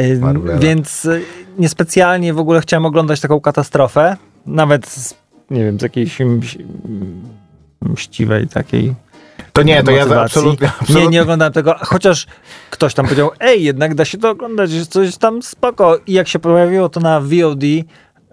Y, 0.00 0.18
Marvela. 0.20 0.58
Więc 0.58 1.04
y, 1.04 1.22
niespecjalnie 1.58 2.34
w 2.34 2.38
ogóle 2.38 2.60
chciałem 2.60 2.86
oglądać 2.86 3.20
taką 3.20 3.40
katastrofę, 3.40 4.16
nawet 4.46 4.86
z, 4.86 5.14
nie 5.50 5.64
wiem, 5.64 5.78
z 5.80 5.82
jakiejś 5.82 6.18
mś- 6.20 6.58
mściwej 7.82 8.48
takiej 8.48 8.94
To 9.52 9.62
nie, 9.62 9.82
to 9.82 9.90
ja 9.90 9.98
motywacji. 9.98 10.24
absolutnie, 10.24 10.68
absolutnie 10.80 11.02
Nie, 11.02 11.08
nie 11.08 11.22
oglądałem 11.22 11.52
tego, 11.52 11.74
chociaż 11.78 12.26
ktoś 12.70 12.94
tam 12.94 13.04
powiedział, 13.06 13.30
ej, 13.40 13.62
jednak 13.64 13.94
da 13.94 14.04
się 14.04 14.18
to 14.18 14.30
oglądać, 14.30 14.72
jest 14.72 14.92
coś 14.92 15.16
tam 15.16 15.42
spoko. 15.42 15.98
I 16.06 16.12
jak 16.12 16.28
się 16.28 16.38
pojawiło 16.38 16.88
to 16.88 17.00
na 17.00 17.20
VOD, 17.20 17.62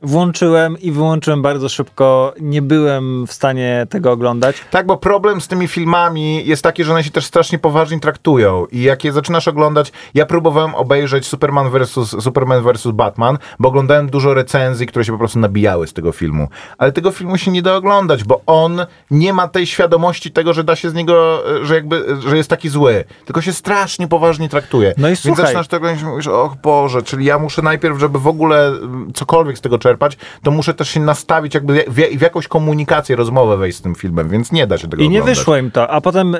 włączyłem 0.01 0.79
i 0.79 0.91
wyłączyłem 0.91 1.41
bardzo 1.41 1.69
szybko. 1.69 2.33
Nie 2.41 2.61
byłem 2.61 3.27
w 3.27 3.33
stanie 3.33 3.87
tego 3.89 4.11
oglądać. 4.11 4.55
Tak, 4.71 4.85
bo 4.85 4.97
problem 4.97 5.41
z 5.41 5.47
tymi 5.47 5.67
filmami 5.67 6.45
jest 6.45 6.63
taki, 6.63 6.83
że 6.83 6.91
one 6.91 7.03
się 7.03 7.11
też 7.11 7.25
strasznie 7.25 7.59
poważnie 7.59 7.99
traktują 7.99 8.65
i 8.71 8.81
jak 8.81 9.03
je 9.03 9.11
zaczynasz 9.11 9.47
oglądać, 9.47 9.91
ja 10.13 10.25
próbowałem 10.25 10.75
obejrzeć 10.75 11.25
Superman 11.27 11.69
vs. 11.69 11.91
Superman 12.23 12.63
vs. 12.63 12.87
Batman, 12.87 13.37
bo 13.59 13.69
oglądałem 13.69 14.09
dużo 14.09 14.33
recenzji, 14.33 14.87
które 14.87 15.05
się 15.05 15.11
po 15.11 15.17
prostu 15.17 15.39
nabijały 15.39 15.87
z 15.87 15.93
tego 15.93 16.11
filmu. 16.11 16.47
Ale 16.77 16.91
tego 16.91 17.11
filmu 17.11 17.37
się 17.37 17.51
nie 17.51 17.61
da 17.61 17.75
oglądać, 17.75 18.23
bo 18.23 18.41
on 18.45 18.85
nie 19.11 19.33
ma 19.33 19.47
tej 19.47 19.67
świadomości 19.67 20.31
tego, 20.31 20.53
że 20.53 20.63
da 20.63 20.75
się 20.75 20.89
z 20.89 20.93
niego, 20.93 21.43
e, 21.61 21.65
że 21.65 21.75
jakby, 21.75 21.95
e, 21.95 22.29
że 22.29 22.37
jest 22.37 22.49
taki 22.49 22.69
zły, 22.69 23.03
tylko 23.25 23.41
się 23.41 23.53
strasznie 23.53 24.07
poważnie 24.07 24.49
traktuje. 24.49 24.93
No 24.97 25.07
i 25.07 25.09
Więc 25.09 25.19
słuchaj- 25.19 25.45
zaczynasz 25.45 25.67
tego 25.67 25.89
i 25.89 25.95
mówisz, 26.03 26.27
och 26.27 26.55
Boże, 26.55 27.03
czyli 27.03 27.25
ja 27.25 27.39
muszę 27.39 27.61
najpierw, 27.61 27.99
żeby 27.99 28.19
w 28.19 28.27
ogóle 28.27 28.67
mm, 28.67 29.11
cokolwiek 29.13 29.57
z 29.57 29.61
tego 29.61 29.77
czerpać, 29.87 30.17
to 30.43 30.51
muszę 30.51 30.73
też 30.73 30.89
się 30.89 30.99
nastawić 30.99 31.53
jakby 31.53 31.83
w, 31.87 31.95
w 32.17 32.21
jakąś 32.21 32.47
komunikację, 32.47 33.15
rozmowę 33.15 33.57
wejść 33.57 33.77
z 33.77 33.81
tym 33.81 33.95
filmem, 33.95 34.29
więc 34.29 34.51
nie 34.51 34.67
da 34.67 34.77
się 34.77 34.87
tego 34.87 35.03
I 35.03 35.09
nie 35.09 35.19
oglądać. 35.19 35.37
wyszło 35.37 35.57
im 35.57 35.71
to. 35.71 35.89
A 35.91 36.01
potem 36.01 36.35
y, 36.35 36.39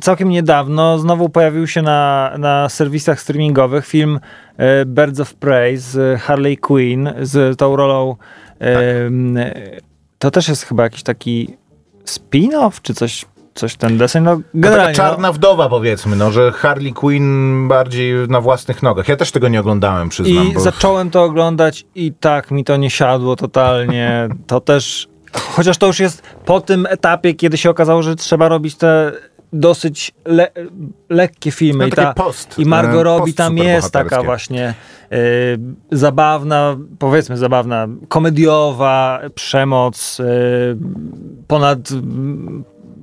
całkiem 0.00 0.28
niedawno 0.28 0.98
znowu 0.98 1.28
pojawił 1.28 1.66
się 1.66 1.82
na, 1.82 2.32
na 2.38 2.68
serwisach 2.68 3.20
streamingowych 3.20 3.86
film 3.86 4.20
y, 4.82 4.86
Birds 4.86 5.20
of 5.20 5.34
Prey 5.34 5.76
z 5.76 6.20
Harley 6.20 6.56
Quinn, 6.58 7.10
z 7.20 7.58
tą 7.58 7.76
rolą. 7.76 8.16
y, 8.62 8.66
y, 8.66 9.80
To 10.18 10.30
też 10.30 10.48
jest 10.48 10.62
chyba 10.62 10.82
jakiś 10.82 11.02
taki 11.02 11.56
spin-off, 12.06 12.80
czy 12.82 12.94
coś, 12.94 13.24
coś 13.54 13.76
ten 13.76 13.98
deseń. 13.98 14.24
No, 14.24 14.34
No 14.34 14.42
generalnie. 14.54 14.94
taka 14.94 15.08
czarna 15.08 15.32
wdowa 15.32 15.68
powiedzmy, 15.68 16.16
no, 16.16 16.30
że 16.30 16.52
Harley 16.52 16.92
Quinn 16.92 17.68
bardziej 17.68 18.14
na 18.28 18.40
własnych 18.40 18.82
nogach. 18.82 19.08
Ja 19.08 19.16
też 19.16 19.32
tego 19.32 19.48
nie 19.48 19.60
oglądałem, 19.60 20.04
no. 20.04 20.10
przyznam. 20.10 20.48
I 20.48 20.54
bo... 20.54 20.60
zacząłem 20.60 21.10
to 21.10 21.24
oglądać 21.24 21.86
i 21.94 22.12
tak 22.12 22.50
mi 22.50 22.64
to 22.64 22.76
nie 22.76 22.90
siadło 22.90 23.36
totalnie. 23.36 24.28
To 24.46 24.60
też, 24.60 25.08
chociaż 25.32 25.78
to 25.78 25.86
już 25.86 26.00
jest 26.00 26.22
po 26.44 26.60
tym 26.60 26.86
etapie, 26.90 27.34
kiedy 27.34 27.56
się 27.56 27.70
okazało, 27.70 28.02
że 28.02 28.16
trzeba 28.16 28.48
robić 28.48 28.76
te 28.76 29.12
dosyć 29.52 30.12
le, 30.24 30.50
lekkie 31.08 31.50
filmy. 31.50 31.84
No, 31.84 31.88
I, 31.88 31.92
ta, 31.92 32.14
post, 32.14 32.58
I 32.58 32.66
Margot 32.66 33.00
e, 33.00 33.04
Robbie 33.04 33.32
tam 33.32 33.58
jest 33.58 33.92
taka 33.92 34.22
właśnie 34.22 34.74
y, 35.12 35.58
zabawna, 35.92 36.76
powiedzmy 36.98 37.36
zabawna, 37.36 37.88
komediowa, 38.08 39.20
przemoc, 39.34 40.20
y, 40.20 40.24
ponad, 41.46 41.78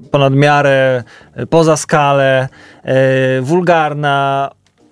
ponad 0.07 0.33
miarę, 0.33 1.03
y, 1.39 1.47
poza 1.47 1.77
skalę, 1.77 2.49
y, 2.85 3.41
wulgarna, 3.41 4.49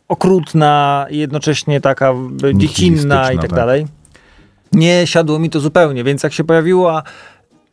okrutna, 0.07 1.05
i 1.09 1.17
jednocześnie 1.17 1.81
taka 1.81 2.13
y, 2.43 2.57
dziecinna 2.57 3.31
i 3.31 3.35
tak 3.35 3.47
tak. 3.47 3.55
dalej. 3.55 3.87
Nie 4.71 5.07
siadło 5.07 5.39
mi 5.39 5.49
to 5.49 5.59
zupełnie, 5.59 6.03
więc 6.03 6.23
jak 6.23 6.33
się 6.33 6.43
pojawiła 6.43 7.03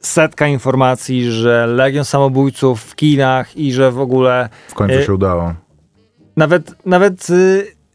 setka 0.00 0.46
informacji, 0.46 1.30
że 1.32 1.66
Legion 1.66 2.04
Samobójców 2.04 2.82
w 2.82 2.94
kinach 2.96 3.56
i 3.56 3.72
że 3.72 3.90
w 3.92 4.00
ogóle 4.00 4.48
W 4.68 4.74
końcu 4.74 4.94
e, 4.98 5.04
się 5.04 5.14
udało. 5.14 5.54
nawet, 6.36 6.86
nawet 6.86 7.26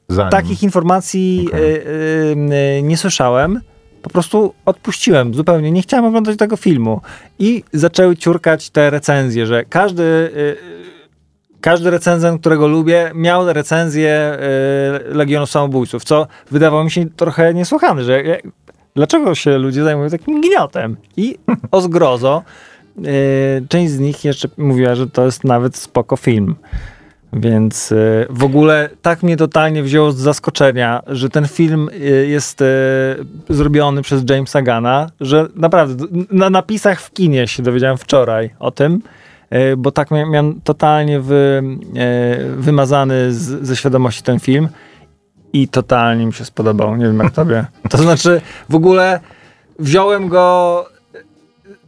Zanim. 0.09 0.31
takich 0.31 0.63
informacji 0.63 1.45
Okej. 1.47 1.61
y, 1.61 1.65
y, 1.65 2.79
y, 2.79 2.83
nie 2.83 2.97
słyszałem. 2.97 3.61
Po 4.07 4.11
prostu 4.11 4.53
odpuściłem 4.65 5.33
zupełnie. 5.33 5.71
Nie 5.71 5.81
chciałem 5.81 6.05
oglądać 6.05 6.37
tego 6.37 6.57
filmu. 6.57 7.01
I 7.39 7.63
zaczęły 7.73 8.17
ciurkać 8.17 8.69
te 8.69 8.89
recenzje, 8.89 9.45
że 9.45 9.65
każdy, 9.65 10.03
y, 10.03 10.55
każdy 11.61 11.91
recenzent, 11.91 12.41
którego 12.41 12.67
lubię, 12.67 13.11
miał 13.15 13.53
recenzję 13.53 14.37
y, 15.11 15.13
Legionu 15.13 15.45
Samobójców, 15.45 16.03
co 16.03 16.27
wydawało 16.51 16.83
mi 16.83 16.91
się 16.91 17.05
trochę 17.09 17.53
niesłychane, 17.53 18.03
że 18.03 18.23
ja- 18.23 18.37
dlaczego 18.95 19.35
się 19.35 19.57
ludzie 19.57 19.83
zajmują 19.83 20.09
takim 20.09 20.41
gniotem? 20.41 20.97
I 21.17 21.37
o 21.71 21.81
zgrozo 21.81 22.43
y, 22.97 23.67
część 23.69 23.91
z 23.91 23.99
nich 23.99 24.25
jeszcze 24.25 24.47
mówiła, 24.57 24.95
że 24.95 25.07
to 25.07 25.25
jest 25.25 25.43
nawet 25.43 25.75
spoko 25.75 26.17
film. 26.17 26.55
Więc 27.33 27.91
y, 27.91 28.27
w 28.29 28.43
ogóle 28.43 28.89
tak 29.01 29.23
mnie 29.23 29.37
totalnie 29.37 29.83
wzięło 29.83 30.11
z 30.11 30.17
zaskoczenia, 30.17 31.01
że 31.07 31.29
ten 31.29 31.47
film 31.47 31.89
y, 31.93 32.27
jest 32.27 32.61
y, 32.61 32.65
zrobiony 33.49 34.01
przez 34.01 34.23
Jamesa 34.29 34.61
Gana, 34.61 35.09
że 35.21 35.47
naprawdę 35.55 36.05
na 36.31 36.49
napisach 36.49 37.01
w 37.01 37.11
kinie 37.11 37.47
się 37.47 37.63
dowiedziałem 37.63 37.97
wczoraj 37.97 38.49
o 38.59 38.71
tym, 38.71 39.01
bo 39.77 39.91
tak 39.91 40.11
mia- 40.11 40.29
miałem 40.29 40.61
totalnie 40.61 41.19
wy, 41.19 41.63
wymazany 42.57 43.33
z, 43.33 43.67
ze 43.67 43.75
świadomości 43.75 44.23
ten 44.23 44.39
film 44.39 44.67
i 45.53 45.67
totalnie 45.67 46.25
mi 46.25 46.33
się 46.33 46.45
spodobał. 46.45 46.95
Nie 46.95 47.05
wiem 47.05 47.19
jak 47.19 47.33
tobie. 47.33 47.65
To 47.89 47.97
znaczy 47.97 48.41
w 48.69 48.75
ogóle 48.75 49.19
wziąłem 49.79 50.27
go 50.29 50.85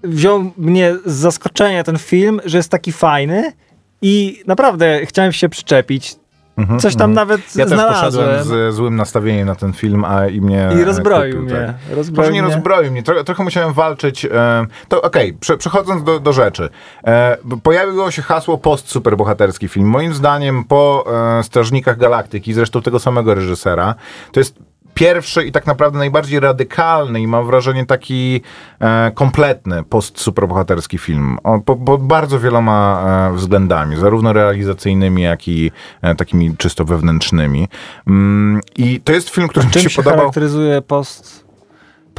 wziął 0.04 0.52
mnie 0.58 0.95
z 1.06 1.12
zaskoczenia 1.12 1.84
ten 1.84 1.97
film, 1.97 2.41
że 2.45 2.58
jest 2.58 2.71
taki 2.71 2.91
fajny 2.91 3.54
i 4.01 4.43
naprawdę 4.47 5.05
chciałem 5.05 5.31
się 5.31 5.49
przyczepić. 5.49 6.15
Mhm, 6.57 6.79
Coś 6.79 6.95
tam 6.95 7.12
mhm. 7.12 7.27
nawet 7.27 7.55
Ja 7.55 7.65
też 7.65 7.79
poszedłem 7.79 8.43
z 8.43 8.75
złym 8.75 8.95
nastawieniem 8.95 9.47
na 9.47 9.55
ten 9.55 9.73
film, 9.73 10.05
a 10.05 10.27
i 10.27 10.41
mnie 10.41 10.69
I 10.81 10.83
rozbroił 10.83 11.38
kupił, 11.39 11.57
mnie. 11.57 11.65
tak. 11.65 11.95
Rozbroił 11.95 12.25
Może 12.27 12.33
nie 12.33 12.43
mnie. 12.43 12.53
rozbroił 12.53 12.91
mnie, 12.91 13.03
trochę, 13.03 13.23
trochę 13.23 13.43
musiałem 13.43 13.73
walczyć. 13.73 14.25
E, 14.25 14.65
to 14.88 15.01
okej, 15.01 15.33
prze, 15.33 15.57
przechodząc 15.57 16.03
do, 16.03 16.19
do 16.19 16.33
rzeczy. 16.33 16.69
E, 17.07 17.38
pojawiło 17.63 18.12
się 18.12 18.21
hasło 18.21 18.57
post-superbohaterski 18.57 19.67
film. 19.67 19.88
Moim 19.88 20.13
zdaniem 20.13 20.63
po 20.63 21.05
e, 21.39 21.43
Strażnikach 21.43 21.97
Galaktyki, 21.97 22.53
zresztą 22.53 22.81
tego 22.81 22.99
samego 22.99 23.33
reżysera, 23.35 23.95
to 24.31 24.39
jest 24.39 24.55
pierwszy 24.99 25.45
i 25.45 25.51
tak 25.51 25.67
naprawdę 25.67 25.97
najbardziej 25.99 26.39
radykalny 26.39 27.21
i 27.21 27.27
mam 27.27 27.45
wrażenie 27.45 27.85
taki 27.85 28.41
e, 28.79 29.12
kompletny 29.12 29.83
post-superbohaterski 29.83 30.97
film. 30.97 31.38
O, 31.43 31.59
po, 31.59 31.75
po 31.75 31.97
bardzo 31.97 32.39
wieloma 32.39 33.03
e, 33.31 33.35
względami, 33.35 33.95
zarówno 33.97 34.33
realizacyjnymi, 34.33 35.21
jak 35.21 35.47
i 35.47 35.71
e, 36.01 36.15
takimi 36.15 36.57
czysto 36.57 36.85
wewnętrznymi. 36.85 37.67
Mm, 38.07 38.62
I 38.77 39.01
to 39.01 39.13
jest 39.13 39.29
film, 39.29 39.47
który 39.47 39.65
mi 39.65 39.71
Czym 39.71 39.81
się 39.81 39.89
się 39.89 39.95
podobał. 39.95 40.19
charakteryzuje 40.19 40.81
post, 40.81 41.45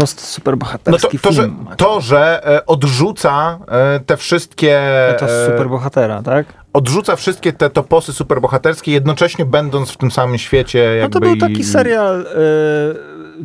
post 0.00 0.16
No 0.16 0.22
to, 0.22 0.26
superbohaterski 0.26 1.18
to, 1.18 1.32
że, 1.32 1.42
film? 1.42 1.66
to, 1.76 2.00
że 2.00 2.46
e, 2.46 2.66
odrzuca 2.66 3.58
e, 3.68 4.00
te 4.00 4.16
wszystkie. 4.16 4.80
to 5.18 5.26
e, 5.26 5.46
superbohatera, 5.46 6.22
tak? 6.22 6.46
Odrzuca 6.72 7.16
wszystkie 7.16 7.52
te 7.52 7.70
toposy 7.70 8.12
superbohaterskie, 8.12 8.92
jednocześnie 8.92 9.44
będąc 9.44 9.90
w 9.90 9.96
tym 9.96 10.10
samym 10.10 10.38
świecie. 10.38 10.86
No 10.90 10.94
Jakby 10.96 11.12
to 11.12 11.20
był 11.20 11.36
taki 11.36 11.64
serial 11.64 12.20
y, 12.20 12.24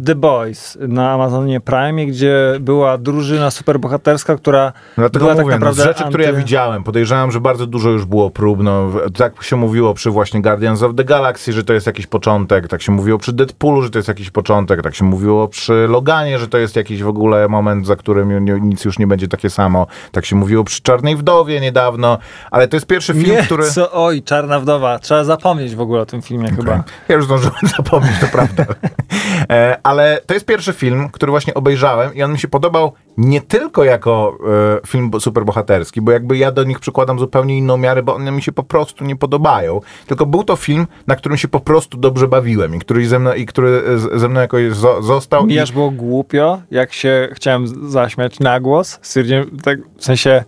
The 0.06 0.16
Boys 0.16 0.78
na 0.88 1.12
Amazonie 1.12 1.60
Prime, 1.60 2.06
gdzie 2.06 2.58
była 2.60 2.98
drużyna 2.98 3.52
superbohaterska, 3.52 4.36
która 4.36 4.74
Dlatego 4.98 5.26
była 5.26 5.34
mówię, 5.34 5.54
tak 5.54 5.62
naprawdę 5.62 5.86
no, 5.86 5.94
z 5.94 5.98
rzeczy, 5.98 6.10
które 6.10 6.24
ja 6.24 6.32
anty- 6.32 6.38
widziałem, 6.38 6.84
podejrzewam, 6.84 7.32
że 7.32 7.40
bardzo 7.40 7.68
dużo 7.68 7.90
już 7.90 8.06
było 8.06 8.30
prób. 8.30 8.64
No, 8.64 8.92
tak 9.18 9.44
się 9.44 9.56
mówiło 9.56 9.94
przy 9.94 10.10
właśnie 10.12 10.42
Guardians 10.42 10.84
of 10.84 10.96
the 10.96 11.04
Galaxy, 11.04 11.54
że 11.54 11.64
to 11.64 11.74
jest 11.74 11.88
jakiś 11.88 12.08
początek, 12.08 12.68
tak 12.68 12.82
się 12.82 12.92
mówiło 12.92 13.18
przy 13.18 13.34
Deadpoolu, 13.34 13.82
że 13.82 13.90
to 13.90 14.00
jest 14.00 14.08
jakiś 14.08 14.30
początek, 14.30 14.82
tak 14.82 14.96
się 14.96 15.06
mówiło 15.06 15.48
przy 15.48 15.88
Loganie, 15.90 16.40
że 16.40 16.48
to 16.48 16.58
jest 16.58 16.76
jakiś 16.76 17.04
w 17.04 17.08
ogóle 17.08 17.48
moment, 17.48 17.88
za 17.88 17.96
którym 17.96 18.46
nic 18.70 18.86
już 18.86 19.00
nie 19.00 19.08
będzie 19.08 19.28
takie 19.28 19.50
samo. 19.50 19.88
Tak 20.12 20.26
się 20.26 20.36
mówiło 20.36 20.64
przy 20.64 20.82
Czarnej 20.82 21.16
Wdowie 21.16 21.62
niedawno, 21.62 22.18
ale 22.52 22.68
to 22.68 22.76
jest 22.76 22.88
pierwszy 22.88 23.14
film, 23.14 23.36
Nie, 23.36 23.44
który... 23.44 23.72
co, 23.72 23.92
oj, 23.92 24.24
Czarna 24.24 24.60
Wdowa. 24.60 25.00
Trzeba 25.00 25.24
zapomnieć 25.24 25.76
w 25.76 25.82
ogóle 25.82 26.02
o 26.02 26.06
tym 26.06 26.22
filmie 26.22 26.50
chyba. 26.50 26.72
Okej. 26.72 26.84
Ja 27.08 27.16
już 27.16 27.26
zdążyłem 27.26 27.56
zapomnieć, 27.78 28.20
to 28.22 28.28
prawda. 28.28 28.66
E, 29.86 29.88
ale 29.88 30.22
to 30.26 30.34
jest 30.34 30.46
pierwszy 30.46 30.74
film, 30.74 31.10
który 31.10 31.30
właśnie 31.32 31.54
obejrzałem 31.54 32.14
i 32.16 32.24
on 32.24 32.32
mi 32.32 32.40
się 32.40 32.48
podobał 32.48 32.94
nie 33.18 33.42
tylko 33.42 33.84
jako 33.84 34.38
e, 34.84 34.88
film 34.88 35.10
bo- 35.10 35.20
superbohaterski, 35.20 36.02
bo 36.02 36.12
jakby 36.12 36.38
ja 36.38 36.52
do 36.52 36.64
nich 36.64 36.80
przykładam 36.80 37.20
zupełnie 37.20 37.58
inną 37.58 37.78
miarę, 37.78 38.04
bo 38.04 38.16
one 38.16 38.32
mi 38.32 38.42
się 38.42 38.52
po 38.52 38.64
prostu 38.64 39.04
nie 39.06 39.16
podobają. 39.16 39.80
Tylko 40.08 40.26
był 40.26 40.44
to 40.44 40.56
film, 40.56 40.88
na 41.08 41.16
którym 41.16 41.38
się 41.38 41.48
po 41.48 41.60
prostu 41.60 41.98
dobrze 41.98 42.28
bawiłem 42.28 42.76
i 42.76 42.80
który 42.80 43.08
ze 43.08 43.20
mną, 43.20 43.34
i 43.34 43.46
który 43.46 43.82
z- 44.00 44.20
ze 44.22 44.30
mną 44.30 44.40
jakoś 44.42 44.72
zo, 44.74 45.02
został. 45.02 45.46
Mi 45.46 45.54
I, 45.54 45.60
aż 45.60 45.72
było 45.72 45.92
głupio, 45.92 46.62
jak 46.72 46.94
się 46.94 47.30
chciałem 47.34 47.90
zaśmiać 47.92 48.40
na 48.40 48.60
głos. 48.60 49.00
Stwierdziłem, 49.02 49.58
tak, 49.64 49.80
w 49.98 50.04
sensie, 50.06 50.44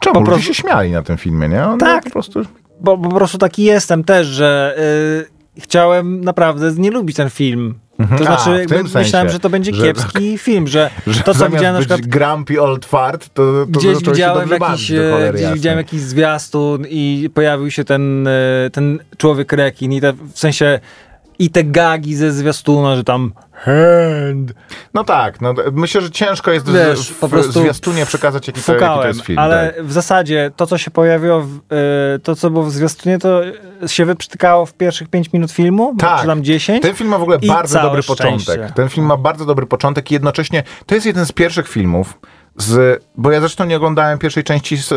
czemu? 0.00 0.14
po 0.14 0.22
prostu- 0.22 0.42
się 0.42 0.54
śmiali 0.54 0.90
na 0.90 1.02
tym 1.02 1.16
filmie, 1.16 1.48
nie? 1.48 1.64
On 1.66 1.78
Tak. 1.78 2.04
Po 2.04 2.10
prostu... 2.10 2.42
bo, 2.80 2.96
bo 2.96 3.08
po 3.08 3.16
prostu 3.16 3.38
taki 3.38 3.62
jestem 3.64 4.04
też, 4.04 4.26
że 4.26 4.74
y, 5.36 5.39
chciałem 5.58 6.24
naprawdę 6.24 6.72
nie 6.76 6.90
lubić 6.90 7.16
ten 7.16 7.30
film. 7.30 7.74
To 7.96 8.04
Mhm. 8.04 8.22
A, 8.22 8.24
znaczy, 8.24 8.66
myślałem, 8.74 8.88
sensie, 8.88 9.28
że 9.28 9.38
to 9.40 9.50
będzie 9.50 9.74
że- 9.74 9.82
kiepski 9.82 10.38
film, 10.48 10.66
że, 10.66 10.90
Że 11.06 11.22
to, 11.22 11.34
co 11.34 11.50
widziałem 11.50 11.74
na 11.74 11.80
przykład 11.80 12.00
grumpy 12.00 12.62
old 12.62 12.86
fart, 12.86 13.28
to, 13.34 13.42
to 13.52 13.66
gdzieś 13.66 13.98
widziałem 13.98 14.50
jakiś, 14.50 14.88
cholery 14.88 15.38
gdzieś 15.38 15.52
widziałem 15.52 15.78
jakiś 15.78 16.00
zwiastun 16.00 16.86
i 16.88 17.30
pojawił 17.34 17.70
się 17.70 17.84
ten, 17.84 18.26
e, 18.26 18.70
ten 18.72 18.98
człowiek 19.16 19.52
rekin 19.52 19.92
i 19.92 20.00
te, 20.00 20.12
w 20.12 20.38
sensie 20.38 20.80
I 21.40 21.50
te 21.50 21.64
gagi 21.64 22.14
ze 22.16 22.32
zwiastuna, 22.32 22.96
że 22.96 23.04
tam 23.04 23.32
hand, 23.52 24.52
No 24.94 25.04
tak, 25.04 25.40
no, 25.40 25.54
myślę, 25.72 26.00
że 26.00 26.10
ciężko 26.10 26.50
jest 26.50 26.70
Wiesz, 26.72 27.10
w, 27.10 27.18
po 27.18 27.28
prostu 27.28 27.60
zwiastunie 27.60 28.06
przekazać, 28.06 28.46
jaki 28.46 28.60
to, 28.62 28.72
jaki 28.72 28.84
to 28.84 28.88
fukałem, 28.88 29.08
jest 29.08 29.20
film. 29.20 29.38
ale 29.38 29.72
tak. 29.76 29.84
w 29.84 29.92
zasadzie 29.92 30.50
to, 30.56 30.66
co 30.66 30.78
się 30.78 30.90
pojawiło, 30.90 31.40
w, 31.40 31.58
e, 32.14 32.18
to, 32.18 32.36
co 32.36 32.50
było 32.50 32.64
w 32.64 32.72
zwiastunie, 32.72 33.18
to 33.18 33.40
się 33.86 34.04
wyprztykało 34.04 34.66
w 34.66 34.74
pierwszych 34.74 35.08
5 35.08 35.32
minut 35.32 35.52
filmu, 35.52 35.94
Tak. 35.98 36.20
czy 36.20 36.26
tam 36.26 36.44
10. 36.44 36.82
Ten 36.82 36.94
film 36.94 37.10
ma 37.10 37.18
w 37.18 37.22
ogóle 37.22 37.38
bardzo 37.38 37.82
dobry 37.82 38.02
szczęście. 38.02 38.24
początek. 38.52 38.72
Ten 38.76 38.88
film 38.88 39.06
ma 39.06 39.16
bardzo 39.16 39.44
dobry 39.44 39.66
początek 39.66 40.10
i 40.10 40.14
jednocześnie 40.14 40.62
to 40.86 40.94
jest 40.94 41.06
jeden 41.06 41.26
z 41.26 41.32
pierwszych 41.32 41.68
filmów, 41.68 42.18
z, 42.56 43.04
bo 43.16 43.30
ja 43.30 43.40
zresztą 43.40 43.64
nie 43.64 43.76
oglądałem 43.76 44.18
pierwszej 44.18 44.44
części 44.44 44.76
z, 44.76 44.92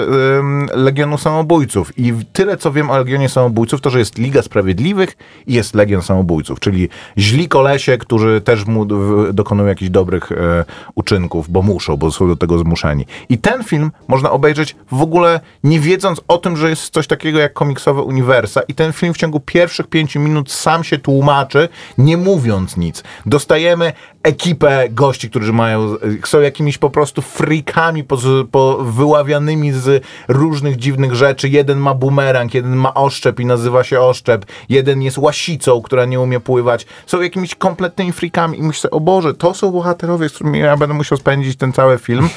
Legionu 0.74 1.18
Samobójców 1.18 2.00
i 2.00 2.14
tyle 2.34 2.58
co 2.58 2.72
wiem 2.72 2.90
o 2.90 2.98
Legionie 2.98 3.30
Samobójców, 3.30 3.82
to 3.82 3.90
że 3.90 4.00
jest 4.00 4.18
Liga 4.18 4.42
Sprawiedliwych 4.42 5.18
i 5.48 5.54
jest 5.54 5.76
Legion 5.76 6.02
Samobójców, 6.02 6.60
czyli 6.60 6.90
źli 7.18 7.48
kolesie, 7.48 7.98
którzy 7.98 8.42
też 8.42 8.66
mu 8.66 8.86
w, 8.86 9.34
dokonują 9.34 9.70
jakichś 9.70 9.92
dobrych 9.92 10.32
e, 10.32 10.66
uczynków, 10.96 11.50
bo 11.50 11.62
muszą, 11.62 11.98
bo 11.98 12.12
są 12.12 12.28
do 12.28 12.36
tego 12.36 12.58
zmuszeni. 12.58 13.06
I 13.30 13.38
ten 13.38 13.64
film 13.64 13.92
można 14.08 14.32
obejrzeć 14.32 14.76
w 14.92 15.02
ogóle 15.02 15.40
nie 15.64 15.80
wiedząc 15.80 16.22
o 16.28 16.38
tym, 16.38 16.58
że 16.58 16.70
jest 16.70 16.94
coś 16.94 17.08
takiego 17.08 17.40
jak 17.40 17.54
komiksowe 17.54 18.02
uniwersa 18.02 18.62
i 18.68 18.74
ten 18.74 18.94
film 18.94 19.14
w 19.14 19.18
ciągu 19.18 19.40
pierwszych 19.40 19.88
pięciu 19.88 20.20
minut 20.20 20.52
sam 20.52 20.84
się 20.84 20.98
tłumaczy, 20.98 21.70
nie 21.98 22.18
mówiąc 22.18 22.78
nic. 22.78 23.04
Dostajemy 23.26 23.94
ekipę 24.24 24.90
gości, 24.90 25.30
którzy 25.30 25.54
mają, 25.54 25.96
są 26.26 26.42
jakimiś 26.42 26.78
po 26.78 26.90
prostu 26.90 27.22
freakami 27.44 28.04
po, 28.52 28.78
wyławianymi 28.78 29.72
z 29.72 30.04
różnych 30.28 30.76
dziwnych 30.76 31.16
rzeczy. 31.16 31.50
Jeden 31.50 31.80
ma 31.80 31.94
bumerang, 31.94 32.54
jeden 32.54 32.76
ma 32.76 32.94
oszczep 32.94 33.40
i 33.40 33.46
nazywa 33.46 33.84
się 33.84 34.02
oszczep. 34.02 34.46
Jeden 34.70 35.02
jest 35.02 35.18
łasicą, 35.18 35.82
która 35.82 36.06
nie 36.06 36.20
umie 36.20 36.40
pływać. 36.40 36.86
Są 37.06 37.22
jakimiś 37.22 37.56
kompletnymi 37.56 38.12
freakami 38.12 38.60
i 38.60 38.64
myślę, 38.64 38.90
o 38.92 39.00
Boże, 39.00 39.34
to 39.34 39.54
są 39.54 39.72
bohaterowie, 39.72 40.30
z 40.30 40.34
którymi 40.34 40.60
ja 40.60 40.78
będę 40.78 40.96
musiał 40.96 41.18
spędzić 41.18 41.58
ten 41.58 41.74
cały 41.74 41.98
film. 41.98 42.30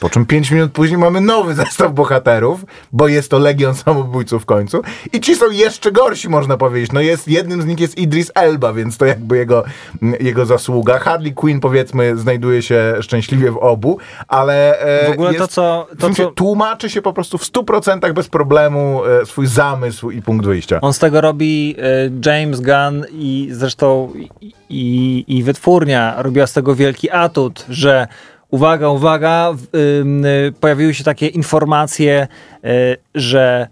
Po 0.00 0.10
czym 0.10 0.26
5 0.26 0.50
minut 0.50 0.72
później 0.72 0.98
mamy 0.98 1.20
nowy 1.20 1.54
zestaw 1.54 1.92
bohaterów, 1.92 2.64
bo 2.92 3.08
jest 3.08 3.30
to 3.30 3.38
Legion 3.38 3.74
Samobójców 3.74 4.42
w 4.42 4.46
końcu. 4.46 4.82
I 5.12 5.20
ci 5.20 5.34
są 5.36 5.50
jeszcze 5.50 5.92
gorsi, 5.92 6.28
można 6.28 6.56
powiedzieć. 6.56 6.92
No 6.92 7.00
jest, 7.00 7.28
jednym 7.28 7.62
z 7.62 7.66
nich 7.66 7.80
jest 7.80 7.98
Idris 7.98 8.32
Elba, 8.34 8.72
więc 8.72 8.96
to 8.96 9.04
jakby 9.06 9.36
jego, 9.36 9.64
jego 10.20 10.46
zasługa. 10.46 10.98
Harley 10.98 11.34
Quinn, 11.34 11.60
powiedzmy, 11.60 12.16
znajduje 12.16 12.62
się 12.62 12.94
szczęśliwie 13.00 13.50
w 13.52 13.56
obu, 13.56 13.98
ale... 14.28 14.78
e, 14.80 15.06
W 15.08 15.12
ogóle 15.12 15.34
to, 15.34 15.40
jest, 15.42 15.52
co- 15.52 15.86
to, 15.98 16.08
się 16.08 16.14
co- 16.24 16.30
Tłumaczy 16.30 16.90
się 16.90 17.02
po 17.02 17.12
prostu 17.12 17.38
w 17.38 17.42
100% 17.44 18.12
bez 18.12 18.28
problemu 18.28 19.02
e, 19.22 19.26
swój 19.26 19.46
zamysł 19.46 20.10
i 20.10 20.22
punkt 20.22 20.46
wyjścia. 20.46 20.78
On 20.80 20.92
z 20.92 20.98
tego 20.98 21.20
robi 21.20 21.76
e, 22.24 22.30
James 22.30 22.60
Gunn 22.60 23.04
i 23.12 23.48
zresztą 23.52 24.12
i, 24.40 24.52
i, 24.70 25.24
i 25.38 25.42
wytwórnia 25.42 26.14
robiła 26.22 26.46
z 26.46 26.52
tego 26.52 26.74
wielki 26.74 27.10
atut, 27.10 27.64
że 27.68 28.06
uwaga, 28.50 28.88
uwaga, 28.88 29.52
y, 30.48 30.52
pojawiły 30.52 30.94
się 30.94 31.04
takie 31.04 31.26
informacje, 31.26 32.28
y, 32.64 32.96
że 33.14 33.68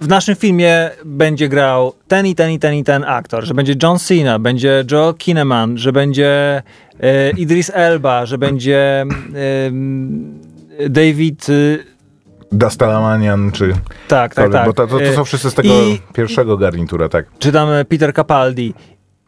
w 0.00 0.08
naszym 0.08 0.36
filmie 0.36 0.90
będzie 1.04 1.48
grał 1.48 1.92
ten 2.08 2.26
i 2.26 2.34
ten 2.34 2.50
i 2.50 2.58
ten 2.58 2.74
i 2.74 2.84
ten 2.84 3.04
aktor, 3.04 3.44
że 3.44 3.54
będzie 3.54 3.74
John 3.82 3.98
Cena, 3.98 4.38
będzie 4.38 4.84
Joel 4.90 5.14
Kinnaman, 5.14 5.78
że 5.78 5.92
będzie 5.92 6.62
e, 7.00 7.30
Idris 7.30 7.70
Elba, 7.74 8.26
że 8.26 8.38
będzie 8.38 9.06
David... 10.88 11.48
y, 11.48 11.84
Dastalamanian, 12.52 13.52
czy... 13.52 13.72
tak, 14.08 14.34
tak, 14.34 14.34
Sorry, 14.34 14.52
tak. 14.52 14.66
Bo 14.66 14.72
to, 14.72 14.86
to, 14.86 14.98
to 14.98 15.12
są 15.12 15.24
wszyscy 15.24 15.50
z 15.50 15.54
tego 15.54 15.68
i- 15.68 16.00
pierwszego 16.14 16.56
garnitura, 16.56 17.08
tak. 17.08 17.26
czy 17.38 17.52
tam 17.52 17.70
e, 17.70 17.84
Peter 17.84 18.14
Capaldi. 18.14 18.74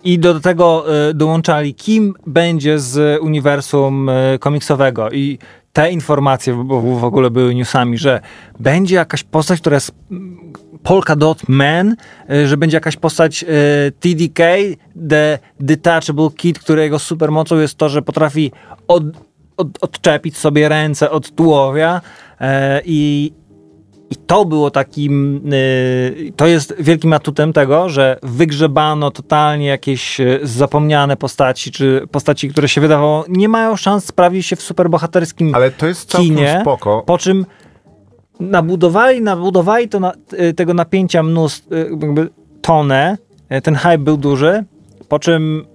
I 0.05 0.19
do 0.19 0.40
tego 0.40 0.85
e, 1.09 1.14
dołączali, 1.14 1.75
kim 1.75 2.14
będzie 2.27 2.79
z 2.79 3.23
uniwersum 3.23 4.09
e, 4.09 4.38
komiksowego. 4.38 5.11
I 5.11 5.38
te 5.73 5.93
informacje 5.93 6.64
bo 6.64 6.81
w 6.81 7.05
ogóle 7.05 7.31
były 7.31 7.55
newsami, 7.55 7.99
że 7.99 8.21
będzie 8.61 8.95
jakaś 8.95 9.23
postać, 9.23 9.61
która 9.61 9.75
jest 9.75 9.93
mm, 10.11 10.53
Polka 10.83 11.17
Dot 11.17 11.49
Man, 11.49 11.97
e, 12.31 12.47
że 12.47 12.57
będzie 12.57 12.77
jakaś 12.77 12.97
postać 12.97 13.45
TDK, 14.01 14.40
The 15.09 15.38
Detachable 15.61 16.31
Kid, 16.37 16.59
którego 16.59 16.99
supermocą 16.99 17.59
jest 17.59 17.79
to, 17.79 17.88
że 17.88 18.03
potrafi 18.03 18.53
od, 18.88 19.05
od, 19.57 19.69
odczepić 19.81 20.37
sobie 20.37 20.69
ręce 20.69 21.11
od 21.11 21.35
tułowia 21.35 22.01
i, 22.85 23.33
i 24.14 24.16
to 24.27 24.44
było 24.44 24.70
takim, 24.70 25.40
y, 25.53 26.33
to 26.37 26.46
jest 26.46 26.74
wielkim 26.79 27.12
atutem 27.12 27.53
tego, 27.53 27.88
że 27.88 28.18
wygrzebano 28.22 29.11
totalnie 29.11 29.66
jakieś 29.66 30.20
y, 30.20 30.40
zapomniane 30.42 31.16
postaci, 31.16 31.70
czy 31.70 32.07
postaci, 32.11 32.48
które 32.48 32.68
się 32.68 32.81
wydawało, 32.81 33.24
nie 33.29 33.48
mają 33.48 33.77
szans 33.77 34.05
sprawdzić 34.05 34.46
się 34.46 34.57
w 34.57 34.62
superbohaterskim 34.62 35.55
Ale 35.55 35.70
to 35.70 35.87
jest 35.87 36.11
całkiem 36.11 36.37
kinie, 36.37 36.59
spoko. 36.61 37.03
po 37.07 37.18
czym 37.18 37.46
nabudowali, 38.40 39.22
nabudowali 39.22 39.88
to 39.88 40.00
na, 40.00 40.12
y, 40.33 40.55
tego 40.55 40.74
napięcia 40.74 41.22
mnóstwo, 41.22 41.74
jakby 41.74 42.29
tonę, 42.62 43.18
ten 43.62 43.74
hype 43.74 43.98
był 43.98 44.16
duży, 44.16 44.64
po 45.09 45.18
czym 45.18 45.66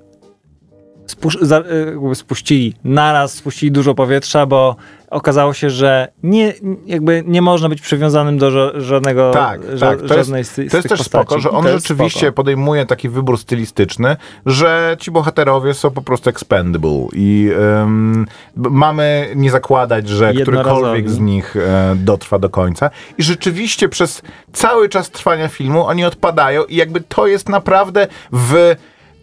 spusz, 1.08 1.38
za, 1.42 1.64
jakby 1.86 2.16
spuścili, 2.16 2.74
naraz 2.84 3.34
spuścili 3.34 3.72
dużo 3.72 3.96
powietrza, 3.96 4.46
bo 4.46 4.76
okazało 5.12 5.54
się, 5.54 5.70
że 5.70 6.08
nie, 6.24 6.54
jakby 6.86 7.24
nie 7.28 7.42
można 7.42 7.70
być 7.70 7.82
przywiązanym 7.82 8.38
do 8.38 8.52
ża- 8.52 8.80
żadnego, 8.82 9.32
Tak, 9.32 9.62
ża- 9.62 9.80
tak. 9.80 9.98
To 9.98 10.04
jest, 10.04 10.16
żadnej 10.16 10.44
z, 10.44 10.52
z 10.52 10.56
to 10.56 10.62
jest 10.62 10.72
też 10.74 10.84
postaci. 10.84 11.04
spoko, 11.10 11.40
że 11.40 11.50
on 11.52 11.66
jest 11.66 11.88
rzeczywiście 11.88 12.20
spoko. 12.20 12.34
podejmuje 12.34 12.86
taki 12.86 13.10
wybór 13.10 13.38
stylistyczny, 13.38 14.18
że 14.46 14.98
ci 15.00 15.12
bohaterowie 15.12 15.74
są 15.74 15.92
po 15.92 16.02
prostu 16.02 16.30
expendable 16.30 17.08
i 17.14 17.52
b- 18.56 18.70
mamy 18.70 19.30
nie 19.36 19.52
zakładać, 19.52 20.08
że 20.08 20.34
którykolwiek 20.34 21.10
z 21.10 21.20
nich 21.20 21.56
e, 21.56 21.96
dotrwa 21.96 22.40
do 22.40 22.50
końca. 22.50 22.90
I 23.18 23.24
rzeczywiście 23.24 23.90
przez 23.90 24.22
cały 24.54 24.90
czas 24.90 25.10
trwania 25.10 25.48
filmu 25.48 25.86
oni 25.86 26.06
odpadają 26.06 26.64
i 26.64 26.76
jakby 26.76 27.02
to 27.02 27.28
jest 27.28 27.50
naprawdę 27.50 28.08
w 28.34 28.76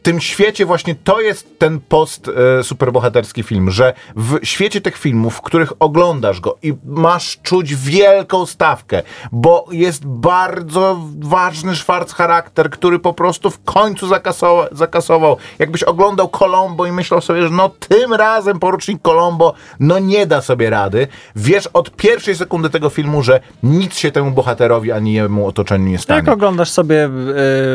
tym 0.06 0.20
świecie 0.20 0.66
właśnie 0.66 0.94
to 0.94 1.20
jest 1.20 1.58
ten 1.58 1.80
post 1.80 2.30
e, 2.58 2.62
superbohaterski 2.62 3.42
film, 3.42 3.70
że 3.70 3.92
w 4.16 4.38
świecie 4.42 4.80
tych 4.80 4.96
filmów, 4.96 5.34
w 5.34 5.40
których 5.40 5.72
oglądasz 5.78 6.40
go 6.40 6.56
i 6.62 6.74
masz 6.84 7.38
czuć 7.42 7.74
wielką 7.74 8.46
stawkę, 8.46 9.02
bo 9.32 9.66
jest 9.70 10.06
bardzo 10.06 11.00
ważny 11.18 11.76
szwarc 11.76 12.12
charakter, 12.12 12.70
który 12.70 12.98
po 12.98 13.12
prostu 13.12 13.50
w 13.50 13.64
końcu 13.64 14.08
zakasował, 14.08 14.66
zakasował. 14.72 15.36
Jakbyś 15.58 15.82
oglądał 15.82 16.28
Colombo 16.28 16.86
i 16.86 16.92
myślał 16.92 17.20
sobie, 17.20 17.42
że 17.42 17.50
no 17.50 17.68
tym 17.68 18.12
razem 18.12 18.58
porucznik 18.58 19.02
Colombo 19.02 19.54
no 19.80 19.98
nie 19.98 20.26
da 20.26 20.40
sobie 20.40 20.70
rady. 20.70 21.08
Wiesz 21.36 21.66
od 21.66 21.90
pierwszej 21.90 22.36
sekundy 22.36 22.70
tego 22.70 22.90
filmu, 22.90 23.22
że 23.22 23.40
nic 23.62 23.96
się 23.96 24.12
temu 24.12 24.30
bohaterowi 24.30 24.92
ani 24.92 25.12
jemu 25.12 25.46
otoczeniu 25.46 25.86
nie 25.86 25.98
stanie. 25.98 26.18
Jak 26.18 26.28
oglądasz 26.28 26.70
sobie 26.70 27.10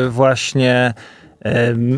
y, 0.06 0.10
właśnie 0.10 0.94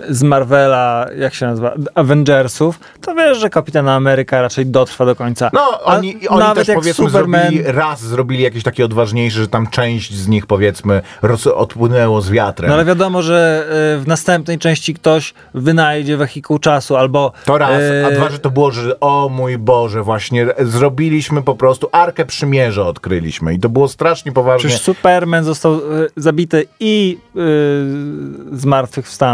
z 0.09 0.23
Marvela, 0.23 1.07
jak 1.19 1.35
się 1.35 1.47
nazywa, 1.47 1.75
Avengersów, 1.95 2.81
to 3.01 3.15
wiesz, 3.15 3.39
że 3.39 3.51
Kapitan 3.51 3.89
Ameryka 3.89 4.43
raczej 4.43 4.67
dotrwa 4.67 5.07
do 5.07 5.17
końca. 5.17 5.51
No, 5.53 5.81
A 5.85 5.97
oni, 5.97 6.29
oni 6.29 6.41
nawet 6.41 6.57
też 6.57 6.69
jak 6.69 6.79
powiedzmy 6.79 7.07
Superman, 7.07 7.43
zrobili, 7.43 7.73
raz 7.73 8.01
zrobili 8.01 8.43
jakiś 8.43 8.63
taki 8.63 8.83
odważniejszy, 8.83 9.39
że 9.39 9.49
tam 9.49 9.67
część 9.67 10.15
z 10.15 10.29
nich 10.29 10.47
powiedzmy 10.47 11.03
roz, 11.23 11.47
odpłynęło 11.47 12.21
z 12.21 12.31
wiatrem. 12.31 12.69
No 12.69 12.75
ale 12.75 12.85
wiadomo, 12.85 13.23
że 13.23 13.67
y, 13.97 14.01
w 14.01 14.07
następnej 14.07 14.59
części 14.59 14.95
ktoś 14.95 15.35
wynajdzie 15.55 16.17
wehikuł 16.17 16.59
czasu, 16.59 16.97
albo... 16.97 17.33
To 17.45 17.59
raz, 17.59 17.71
a 18.05 18.09
y, 18.11 18.15
dwa, 18.15 18.31
że 18.31 18.39
to 18.39 18.51
było, 18.51 18.71
że 18.71 19.01
o 19.01 19.29
mój 19.29 19.59
Boże, 19.59 20.03
właśnie 20.03 20.47
zrobiliśmy 20.59 21.43
po 21.43 21.55
prostu 21.55 21.89
Arkę 21.93 22.25
Przymierza 22.25 22.83
odkryliśmy 22.83 23.55
i 23.55 23.59
to 23.59 23.69
było 23.69 23.89
strasznie 23.89 24.33
poważnie. 24.33 24.69
Przecież 24.69 24.85
Superman 24.85 25.45
został 25.45 25.75
y, 25.75 25.81
zabity 26.17 26.67
i 26.81 27.19
y, 27.37 28.59
zmartwychwstany. 28.59 29.34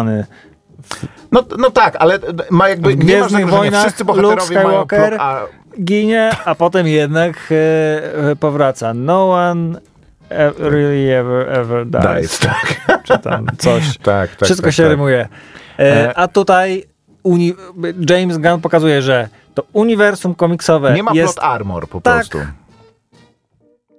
No, 1.33 1.45
no 1.59 1.71
tak, 1.71 1.97
ale 1.99 2.19
ma 2.51 2.69
jakby 2.69 2.89
W 2.91 2.93
nie 2.93 2.99
ma 2.99 3.05
Gwiezdnych 3.05 3.31
zagrożenia. 3.31 3.59
Wojnach 3.59 3.83
Wszyscy 3.83 4.05
bohaterowie 4.05 4.55
mają 4.55 4.67
Skywalker 4.69 5.09
pro, 5.13 5.23
a, 5.23 5.47
ginie, 5.85 6.31
a 6.45 6.55
potem 6.55 6.87
jednak 6.87 7.37
y, 7.51 7.55
y, 8.33 8.37
powraca. 8.37 8.95
No 8.95 9.31
one 9.31 9.79
e- 10.31 10.53
really 10.59 11.15
ever, 11.17 11.59
ever 11.59 11.87
dies. 11.87 12.31
Dice, 12.31 12.47
tak. 12.47 13.01
Czy 13.05 13.19
tam 13.19 13.47
coś. 13.59 13.99
tak, 14.03 14.31
tak. 14.37 14.45
Wszystko 14.45 14.67
tak, 14.67 14.75
się 14.75 14.83
tak. 14.83 14.91
rymuje. 14.91 15.29
E, 15.79 15.83
E, 16.09 16.19
a 16.19 16.29
tutaj 16.29 16.85
uni- 17.25 17.55
James 18.11 18.39
Gunn 18.39 18.61
pokazuje, 18.61 19.03
że 19.03 19.29
to 19.55 19.65
uniwersum 19.73 20.35
komiksowe 20.35 20.95
Nie 20.95 21.03
ma 21.03 21.13
jest 21.15 21.35
plot 21.35 21.45
armor 21.47 21.89
po 21.89 22.01
tak 22.01 22.15
prostu. 22.15 22.39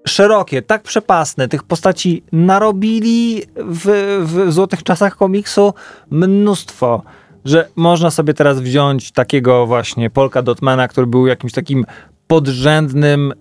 Szerokie, 0.08 0.62
tak 0.62 0.84
przepasne. 0.84 1.48
Tych 1.48 1.64
postaci 1.64 2.24
narobili 2.32 3.42
w, 3.56 3.86
w 4.26 4.52
złotych 4.52 4.84
czasach 4.84 5.16
komiksu 5.16 5.74
mnóstwo, 6.10 7.04
że 7.46 7.68
można 7.76 8.12
sobie 8.12 8.34
teraz 8.34 8.60
wziąć 8.60 9.12
takiego 9.12 9.68
właśnie 9.68 10.10
Polka 10.10 10.42
Dotmana, 10.42 10.88
który 10.88 11.08
był 11.08 11.28
jakimś 11.28 11.54
takim 11.54 11.86
podrzędnym 12.28 13.34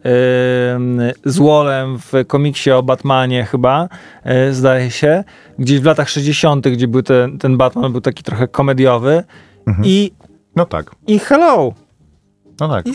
złolem 1.25 1.99
w 1.99 2.13
komiksie 2.27 2.71
o 2.71 2.83
Batmanie 2.83 3.45
chyba, 3.45 3.89
e, 4.25 4.53
zdaje 4.53 4.91
się, 4.91 5.25
gdzieś 5.59 5.81
w 5.81 5.85
latach 5.85 6.09
60., 6.11 6.69
gdzie 6.69 6.89
był 6.89 7.03
ten, 7.03 7.39
ten 7.39 7.57
Batman, 7.57 7.93
był 7.93 8.01
taki 8.01 8.23
trochę 8.23 8.49
komediowy 8.49 9.25
i, 9.85 10.13
No 10.57 10.67
tak, 10.67 10.91
i 11.07 11.19
hello. 11.19 11.73
no 12.61 12.69
tak. 12.69 12.87
I 12.87 12.93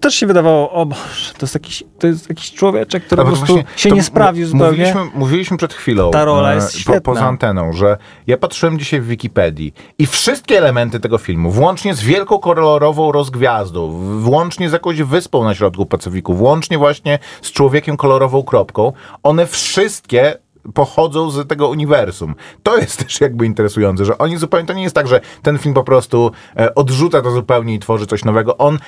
też 0.00 0.14
się 0.14 0.26
wydawało, 0.26 0.70
o 0.72 0.86
Boże, 0.86 1.32
to 1.38 1.38
jest 1.40 1.54
jakiś, 1.54 1.84
to 1.98 2.06
jest 2.06 2.28
jakiś 2.28 2.52
człowieczek, 2.52 3.04
który 3.04 3.22
po 3.22 3.28
prostu 3.28 3.58
się 3.76 3.88
to 3.88 3.94
nie 3.94 4.02
sprawdził 4.02 4.46
zupełnie. 4.46 4.70
Mówiliśmy, 4.70 5.00
mówiliśmy 5.14 5.56
przed 5.56 5.74
chwilą, 5.74 6.10
Ta 6.10 6.24
rola 6.24 6.52
e, 6.52 6.54
jest 6.54 6.78
świetna. 6.78 7.00
poza 7.00 7.26
anteną, 7.26 7.72
że 7.72 7.96
ja 8.26 8.36
patrzyłem 8.36 8.78
dzisiaj 8.78 9.00
w 9.00 9.06
Wikipedii 9.06 9.74
i 9.98 10.06
wszystkie 10.06 10.58
elementy 10.58 11.00
tego 11.00 11.18
filmu, 11.18 11.50
włącznie 11.50 11.94
z 11.94 12.02
wielką 12.02 12.38
kolorową 12.38 13.12
rozgwiazdą, 13.12 13.90
włącznie 14.20 14.70
z 14.70 14.72
jakąś 14.72 15.02
wyspą 15.02 15.44
na 15.44 15.54
środku 15.54 15.86
Pacyfiku, 15.86 16.34
włącznie 16.34 16.78
właśnie 16.78 17.18
z 17.42 17.52
człowiekiem 17.52 17.96
kolorową 17.96 18.42
kropką, 18.42 18.92
one 19.22 19.46
wszystkie 19.46 20.38
pochodzą 20.74 21.30
z 21.30 21.48
tego 21.48 21.68
uniwersum. 21.68 22.34
To 22.62 22.78
jest 22.78 23.04
też 23.04 23.20
jakby 23.20 23.46
interesujące, 23.46 24.04
że 24.04 24.18
oni 24.18 24.36
zupełnie, 24.36 24.66
to 24.66 24.72
nie 24.72 24.82
jest 24.82 24.94
tak, 24.94 25.06
że 25.06 25.20
ten 25.42 25.58
film 25.58 25.74
po 25.74 25.84
prostu 25.84 26.30
e, 26.56 26.74
odrzuca 26.74 27.22
to 27.22 27.30
zupełnie 27.30 27.74
i 27.74 27.78
tworzy 27.78 28.06
coś 28.06 28.24
nowego. 28.24 28.56
On 28.58 28.78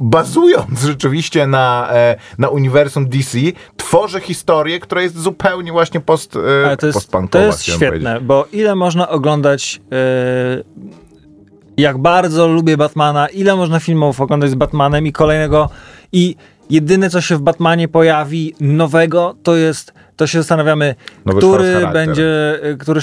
bazując 0.00 0.82
rzeczywiście 0.82 1.46
na, 1.46 1.88
e, 1.92 2.16
na 2.38 2.48
uniwersum 2.48 3.08
DC, 3.08 3.38
tworzy 3.76 4.20
historię, 4.20 4.80
która 4.80 5.02
jest 5.02 5.18
zupełnie 5.18 5.72
właśnie 5.72 6.00
post, 6.00 6.36
e, 6.36 6.66
Ale 6.66 6.76
to 6.76 6.86
jest, 6.86 7.10
to 7.30 7.38
jest 7.38 7.62
świetne, 7.62 8.20
bo 8.20 8.46
ile 8.52 8.74
można 8.74 9.08
oglądać, 9.08 9.80
e, 9.92 10.64
jak 11.76 11.98
bardzo 11.98 12.48
lubię 12.48 12.76
Batmana, 12.76 13.28
ile 13.28 13.56
można 13.56 13.80
filmów 13.80 14.20
oglądać 14.20 14.50
z 14.50 14.54
Batmanem 14.54 15.06
i 15.06 15.12
kolejnego 15.12 15.68
i 16.12 16.36
jedyne, 16.70 17.10
co 17.10 17.20
się 17.20 17.36
w 17.36 17.40
Batmanie 17.40 17.88
pojawi 17.88 18.54
nowego, 18.60 19.34
to 19.42 19.56
jest, 19.56 19.92
to 20.18 20.26
się 20.26 20.38
zastanawiamy, 20.38 20.94
Nowy 21.26 21.38
który 21.38 21.86
będzie, 21.92 22.60
który 22.78 23.00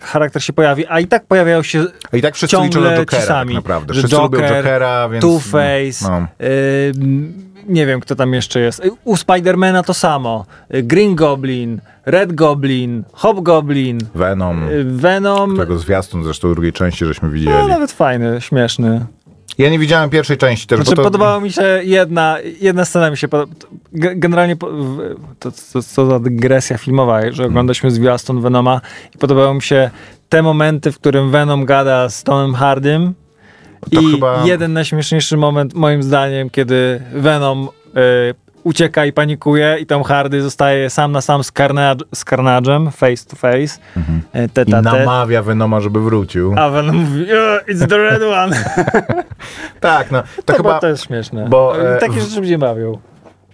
charakter 0.00 0.42
się 0.42 0.52
pojawi, 0.52 0.86
a 0.88 1.00
i 1.00 1.06
tak 1.06 1.26
pojawiają 1.26 1.62
się 1.62 1.84
A 2.12 2.16
i 2.16 2.22
tak 2.22 2.34
wszyscy 2.34 2.56
liczą 2.56 2.68
ciągle 2.72 2.90
na 2.90 2.96
Jokera 2.96 3.22
ci 3.22 3.28
sami, 3.28 3.54
tak 3.54 3.64
naprawdę. 3.64 3.94
że 3.94 4.00
Wszyscy 4.00 4.16
Joker, 4.16 4.40
Jokera, 4.56 5.08
więc... 5.08 5.24
Two-Face, 5.24 6.10
no. 6.10 6.26
y, 6.46 6.92
nie 7.68 7.86
wiem, 7.86 8.00
kto 8.00 8.14
tam 8.14 8.34
jeszcze 8.34 8.60
jest. 8.60 8.82
U 9.04 9.16
Spidermana 9.16 9.82
to 9.82 9.94
samo. 9.94 10.46
Green 10.70 11.14
Goblin, 11.14 11.80
Red 12.06 12.32
Goblin, 12.34 13.04
Hobgoblin, 13.12 13.98
Venom, 14.14 14.60
Venom. 14.84 15.56
tego 15.56 15.78
zwiastun 15.78 16.24
zresztą 16.24 16.52
drugiej 16.52 16.72
części 16.72 17.04
żeśmy 17.06 17.28
No, 17.28 17.34
widzieli. 17.34 17.66
nawet 17.68 17.92
fajny, 17.92 18.40
śmieszny. 18.40 19.06
Ja 19.58 19.70
nie 19.70 19.78
widziałem 19.78 20.10
pierwszej 20.10 20.36
części 20.36 20.66
też, 20.66 20.76
Znaczy, 20.78 20.96
to... 20.96 21.02
podobała 21.02 21.40
mi 21.40 21.52
się 21.52 21.62
jedna, 21.82 22.36
jedna 22.60 22.84
scena 22.84 23.10
mi 23.10 23.16
się 23.16 23.28
podoba. 23.28 23.52
Generalnie 23.92 24.56
to, 25.38 25.50
to, 25.50 25.80
to 25.96 26.06
za 26.06 26.20
dygresja 26.20 26.78
filmowa, 26.78 27.32
że 27.32 27.44
oglądaliśmy 27.44 27.90
zwiastun 27.90 28.40
Venoma 28.40 28.80
i 29.14 29.18
podobały 29.18 29.54
mi 29.54 29.62
się 29.62 29.90
te 30.28 30.42
momenty, 30.42 30.92
w 30.92 30.98
którym 30.98 31.30
Venom 31.30 31.64
gada 31.64 32.08
z 32.08 32.22
Tomem 32.22 32.54
Hardym 32.54 33.14
To 33.94 34.00
i 34.00 34.10
chyba- 34.12 34.42
jeden 34.46 34.72
najśmieszniejszy 34.72 35.36
moment 35.36 35.74
moim 35.74 36.02
zdaniem, 36.02 36.50
kiedy 36.50 37.02
Venom 37.12 37.68
y, 38.30 38.34
ucieka 38.64 39.06
i 39.06 39.12
panikuje 39.12 39.76
i 39.80 39.86
Tom 39.86 40.02
Hardy 40.02 40.42
zostaje 40.42 40.90
sam 40.90 41.12
na 41.12 41.20
sam 41.20 41.44
z, 41.44 41.52
Carnage, 41.52 42.04
z 42.14 42.24
Carnage'em, 42.24 42.90
face 42.90 43.24
to 43.30 43.36
face, 43.36 43.78
Mhm. 43.96 44.20
y, 44.44 44.48
te 44.48 44.62
I 44.62 44.70
namawia 44.70 45.42
Venoma, 45.42 45.80
żeby 45.80 46.00
wrócił. 46.00 46.54
A 46.58 46.68
Venom 46.70 46.96
mówi, 46.96 47.24
"Oh, 47.32 47.72
it's 47.72 47.86
the 47.88 47.98
red 47.98 48.22
one. 48.22 48.56
Tak, 49.80 50.10
no. 50.10 50.22
To, 50.22 50.42
To, 50.44 50.54
chyba... 50.54 50.80
to 50.80 50.88
jest 50.88 51.04
śmieszne. 51.04 51.46
bo, 51.48 51.80
e, 51.94 51.98
Takie 51.98 52.20
rzeczy 52.20 52.40
mnie 52.40 52.58
bawią. 52.58 52.98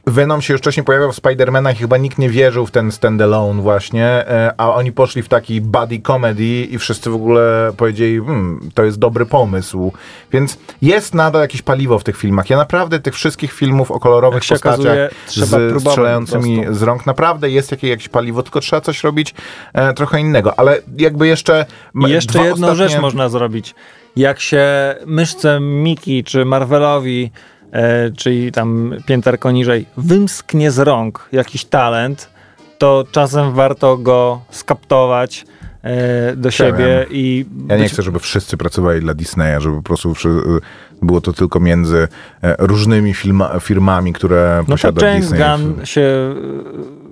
Venom 0.07 0.43
się 0.43 0.55
już 0.55 0.61
wcześniej 0.61 0.85
pojawiał 0.85 1.13
w 1.13 1.17
Spider-Manach 1.17 1.73
i 1.73 1.77
chyba 1.77 1.97
nikt 1.97 2.19
nie 2.19 2.31
wierzył 2.31 2.67
w 2.67 2.71
ten 2.71 2.93
standalone 2.93 3.63
właśnie, 3.63 4.07
e, 4.07 4.55
a 4.57 4.75
oni 4.75 4.93
poszli 4.93 5.23
w 5.23 5.29
taki 5.29 5.61
buddy 5.61 6.01
comedy 6.01 6.45
i 6.45 6.79
wszyscy 6.79 7.11
w 7.11 7.15
ogóle 7.15 7.73
powiedzieli, 7.77 8.21
hmm, 8.21 8.71
to 8.75 8.85
jest 8.85 8.99
dobry 8.99 9.27
pomysł. 9.27 9.93
Więc 10.33 10.59
jest 10.83 11.15
nadal 11.15 11.43
jakieś 11.43 11.63
paliwo 11.63 11.99
w 11.99 12.05
tych 12.05 12.17
filmach. 12.17 12.51
Ja 12.51 12.57
naprawdę 12.57 13.01
tych 13.01 13.15
wszystkich 13.15 13.53
filmów 13.53 13.91
o 13.91 14.01
kolorowych 14.01 14.41
postaciach 14.49 14.75
okazuje, 14.75 15.11
z 15.27 15.81
strzelającymi 15.83 16.65
z 16.71 16.83
rąk, 16.83 17.07
naprawdę 17.07 17.51
jest 17.51 17.71
jakieś, 17.71 17.91
jakieś 17.91 18.09
paliwo, 18.09 18.43
tylko 18.43 18.61
trzeba 18.61 18.81
coś 18.81 19.05
robić 19.05 19.35
e, 19.73 19.95
trochę 19.95 20.21
innego. 20.21 20.59
Ale 20.59 20.79
jakby 20.99 21.27
jeszcze... 21.27 21.67
I 21.95 22.11
jeszcze 22.11 22.39
jedną 22.39 22.67
ostatnie- 22.67 22.89
rzecz 22.89 23.01
można 23.01 23.29
zrobić. 23.29 23.75
Jak 24.17 24.41
się 24.41 24.95
myszce 25.07 25.61
Miki 25.61 26.25
czy 26.25 26.45
Marvelowi, 26.45 27.31
e, 27.73 28.11
czyli 28.11 28.53
tam 28.53 28.95
pięterko 29.07 29.51
niżej, 29.51 29.87
wymsknie 29.97 30.71
z 30.71 30.79
rąk 30.79 31.29
jakiś 31.33 31.65
talent, 31.65 32.31
to 32.79 33.05
czasem 33.13 33.53
warto 33.53 33.97
go 33.97 34.41
skaptować 34.51 35.45
e, 35.83 36.37
do 36.37 36.51
siebie 36.51 37.07
i 37.11 37.47
Ja 37.69 37.77
nie 37.77 37.89
chcę, 37.89 38.03
żeby 38.03 38.19
wszyscy 38.19 38.57
pracowali 38.57 39.01
dla 39.01 39.15
Disneya, 39.15 39.61
żeby 39.61 39.77
po 39.77 39.83
prostu 39.83 40.15
wszy- 40.15 40.61
było 41.03 41.21
to 41.21 41.33
tylko 41.33 41.61
między 41.61 42.09
e, 42.43 42.57
różnymi 42.59 43.15
firmami, 43.61 44.13
które 44.13 44.57
No 44.59 44.65
to 44.65 44.71
posiada 44.73 45.07
James 45.07 45.31
Disney. 45.31 45.39
Gunn 45.59 45.87
się 45.87 46.01
e, 46.01 46.35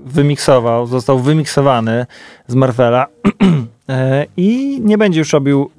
wymiksował, 0.07 0.87
został 0.87 1.19
wymiksowany 1.19 2.07
z 2.47 2.55
Marvela 2.55 3.07
e, 3.89 4.27
i 4.37 4.81
nie 4.85 4.99
będzie 4.99 5.19
już 5.19 5.33
robił 5.33 5.71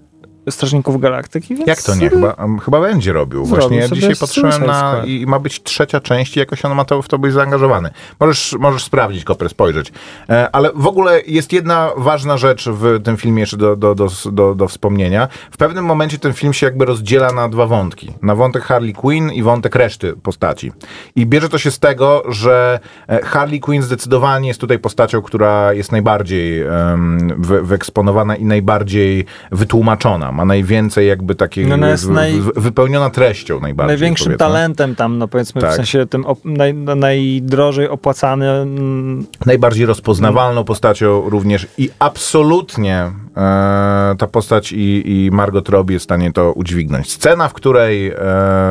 Strażników 0.49 1.01
Galaktyki, 1.01 1.55
więc... 1.55 1.67
Jak 1.67 1.81
to 1.81 1.95
nie? 1.95 2.09
Chyba, 2.09 2.35
chyba 2.65 2.81
będzie 2.81 3.13
robił. 3.13 3.45
Zrobił 3.45 3.61
Właśnie 3.61 3.77
ja 3.77 3.89
dzisiaj 3.89 4.15
patrzyłem 4.19 4.65
na... 4.65 5.03
I 5.05 5.25
ma 5.25 5.39
być 5.39 5.63
trzecia 5.63 5.99
część 5.99 6.37
i 6.37 6.39
jakoś 6.39 6.65
on 6.65 6.75
ma 6.75 6.85
to, 6.85 7.01
w 7.01 7.07
to 7.07 7.17
być 7.17 7.33
zaangażowany. 7.33 7.89
Możesz, 8.19 8.55
możesz 8.59 8.83
sprawdzić, 8.83 9.23
Koper, 9.23 9.49
spojrzeć. 9.49 9.91
E, 10.29 10.55
ale 10.55 10.69
w 10.75 10.87
ogóle 10.87 11.21
jest 11.27 11.53
jedna 11.53 11.89
ważna 11.97 12.37
rzecz 12.37 12.69
w 12.69 13.03
tym 13.03 13.17
filmie 13.17 13.39
jeszcze 13.39 13.57
do, 13.57 13.75
do, 13.75 13.95
do, 13.95 14.09
do, 14.31 14.55
do 14.55 14.67
wspomnienia. 14.67 15.27
W 15.51 15.57
pewnym 15.57 15.85
momencie 15.85 16.19
ten 16.19 16.33
film 16.33 16.53
się 16.53 16.65
jakby 16.65 16.85
rozdziela 16.85 17.31
na 17.31 17.49
dwa 17.49 17.65
wątki. 17.65 18.13
Na 18.21 18.35
wątek 18.35 18.63
Harley 18.63 18.93
Quinn 18.93 19.31
i 19.31 19.43
wątek 19.43 19.75
reszty 19.75 20.13
postaci. 20.13 20.71
I 21.15 21.25
bierze 21.25 21.49
to 21.49 21.57
się 21.57 21.71
z 21.71 21.79
tego, 21.79 22.23
że 22.29 22.79
e, 23.07 23.21
Harley 23.21 23.59
Quinn 23.59 23.83
zdecydowanie 23.83 24.47
jest 24.47 24.61
tutaj 24.61 24.79
postacią, 24.79 25.21
która 25.21 25.73
jest 25.73 25.91
najbardziej 25.91 26.61
em, 26.61 27.33
wy, 27.37 27.61
wyeksponowana 27.61 28.35
i 28.35 28.45
najbardziej 28.45 29.25
wytłumaczona. 29.51 30.30
Ma 30.31 30.45
najwięcej 30.45 31.07
jakby 31.07 31.35
takiej 31.35 31.67
No, 31.67 31.75
ona 31.75 31.89
jest 31.89 32.09
naj- 32.09 32.51
wypełniona 32.55 33.09
treścią 33.09 33.59
najbardziej. 33.59 33.87
największym 33.97 34.25
powiedzmy. 34.25 34.37
talentem 34.47 34.95
tam, 34.95 35.17
no 35.17 35.27
powiedzmy, 35.27 35.61
Tak. 35.61 35.71
w 35.71 35.75
sensie 35.75 36.05
tym 36.05 36.23
op- 36.23 36.45
naj, 36.45 36.73
no, 36.73 36.95
najdrożej 36.95 37.87
opłacany. 37.89 38.49
mm, 38.49 39.25
Najbardziej 39.45 39.85
rozpoznawalną 39.85 40.63
postacią 40.63 41.29
również 41.29 41.67
i 41.77 41.89
absolutnie 41.99 43.11
e, 43.37 44.15
ta 44.17 44.27
postać 44.31 44.71
i, 44.71 45.03
i 45.05 45.31
Margot 45.31 45.69
Robbie 45.69 45.93
jest 45.93 46.03
w 46.03 46.07
stanie 46.07 46.33
to 46.33 46.53
udźwignąć. 46.53 47.11
Scena, 47.11 47.47
w 47.47 47.53
której 47.53 48.07
e, 48.07 48.15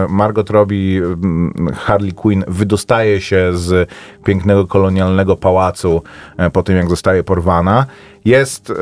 Margot 0.08 0.50
Robbie, 0.50 0.98
mm, 0.98 1.54
Harley 1.74 2.12
Quinn 2.12 2.44
wydostaje 2.48 3.20
się 3.20 3.50
z 3.52 3.90
pięknego 4.24 4.66
kolonialnego 4.66 5.36
pałacu 5.36 6.02
e, 6.36 6.50
po 6.50 6.62
tym, 6.62 6.76
jak 6.76 6.88
zostaje 6.88 7.24
porwana, 7.24 7.86
jest 8.24 8.70
e, 8.70 8.74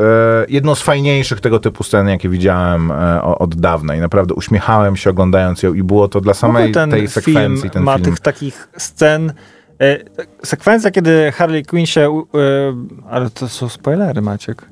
jedną 0.49 0.75
z 0.75 0.83
fajniejszych 0.83 1.41
tego 1.41 1.59
typu 1.59 1.85
scen, 1.85 2.09
jakie 2.09 2.29
widziałem 2.29 2.91
e, 2.91 3.23
od 3.23 3.55
dawna 3.55 3.97
i 3.97 4.01
naprawdę 4.01 4.35
uśmiechałem 4.35 4.97
się 4.97 5.11
oglądając 5.11 5.63
ją 5.63 5.75
i 5.75 5.83
było 5.83 6.09
to 6.09 6.21
dla 6.21 6.35
samej 6.35 6.73
ten 6.73 6.91
tej 6.91 7.09
sekwencji, 7.09 7.63
film 7.63 7.71
ten 7.71 7.83
ma 7.83 7.95
film. 7.95 8.05
tych 8.05 8.21
takich 8.21 8.69
scen. 8.77 9.33
E, 9.81 9.99
sekwencja, 10.45 10.91
kiedy 10.91 11.33
Harley 11.33 11.65
Quinn 11.65 11.87
się. 11.87 12.23
E, 12.35 13.11
ale 13.11 13.31
to 13.31 13.49
są 13.49 13.69
spoilery, 13.69 14.23
Maciek. 14.23 14.65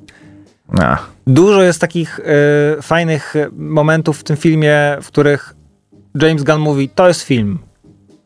Dużo 1.26 1.62
jest 1.62 1.80
takich 1.80 2.20
e, 2.20 2.82
fajnych 2.82 3.34
momentów 3.52 4.18
w 4.18 4.24
tym 4.24 4.36
filmie, 4.36 4.96
w 5.02 5.06
których 5.06 5.54
James 6.14 6.42
Gunn 6.42 6.60
mówi, 6.60 6.88
to 6.88 7.08
jest 7.08 7.22
film. 7.22 7.58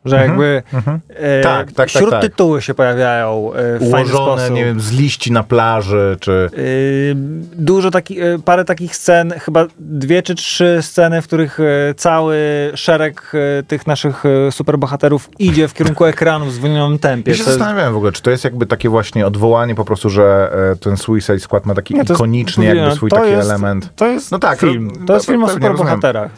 Że 0.05 0.17
jakby 0.17 0.63
e, 1.09 1.41
Tak, 1.43 1.67
tak, 1.67 1.73
tak, 1.73 1.89
wśród 1.89 2.11
tak. 2.11 2.23
tytuły 2.23 2.63
się 2.63 2.75
pojawiają 2.75 3.53
e, 3.55 3.79
w 3.79 3.83
ułożone, 3.83 4.51
nie 4.51 4.65
wiem, 4.65 4.81
z 4.81 4.93
liści 4.93 5.33
na 5.33 5.43
plaży, 5.43 6.17
czy... 6.21 6.51
Yy, 6.57 7.15
Dużo 7.57 7.91
takich, 7.91 8.19
yy, 8.19 8.39
parę 8.45 8.65
takich 8.65 8.97
scen, 8.97 9.33
chyba 9.39 9.67
dwie 9.79 10.23
czy 10.23 10.35
trzy 10.35 10.79
sceny, 10.83 11.23
w 11.23 11.27
których 11.27 11.59
yy, 11.59 11.95
cały 11.95 12.37
szereg 12.75 13.31
yy, 13.33 13.63
tych 13.63 13.87
naszych 13.87 14.25
superbohaterów 14.51 15.31
idzie 15.39 15.69
w 15.69 15.75
kierunku 15.75 16.05
ekranu 16.15 16.45
w 16.47 16.53
zwolnionym 16.53 16.99
tempie. 16.99 17.31
Ja 17.31 17.37
się 17.37 17.45
To 17.45 17.51
jest- 17.51 17.59
zastanawiałem 17.59 17.93
w 17.95 17.97
ogóle, 17.97 18.13
czy 18.13 18.23
to 18.23 18.31
jest 18.31 18.45
jakby 18.45 18.67
takie 18.67 18.89
właśnie 18.89 19.27
odwołanie 19.27 19.75
po 19.75 19.85
prostu, 19.85 20.11
że 20.11 20.53
e, 20.73 20.77
ten 20.77 20.97
Suicide 20.97 21.41
Squad 21.41 21.67
ma 21.67 21.75
taki 21.75 21.95
Nie, 21.95 22.05
to 22.05 22.13
jest- 22.13 22.21
ikoniczny 22.21 22.65
mówiłem, 22.65 22.79
jakby 22.85 22.97
swój 22.97 23.11
to 23.11 23.17
taki 23.17 23.31
jest- 23.31 23.51
element. 23.51 23.91
To 23.97 24.07
jest 24.07 24.33
No 24.33 24.39
tak, 24.39 24.59
film. 24.61 24.93
no, 25.01 25.07
To 25.07 25.15
jest 25.15 25.27
film 25.27 25.45
o 25.45 25.49
superbohaterach. 25.49 26.31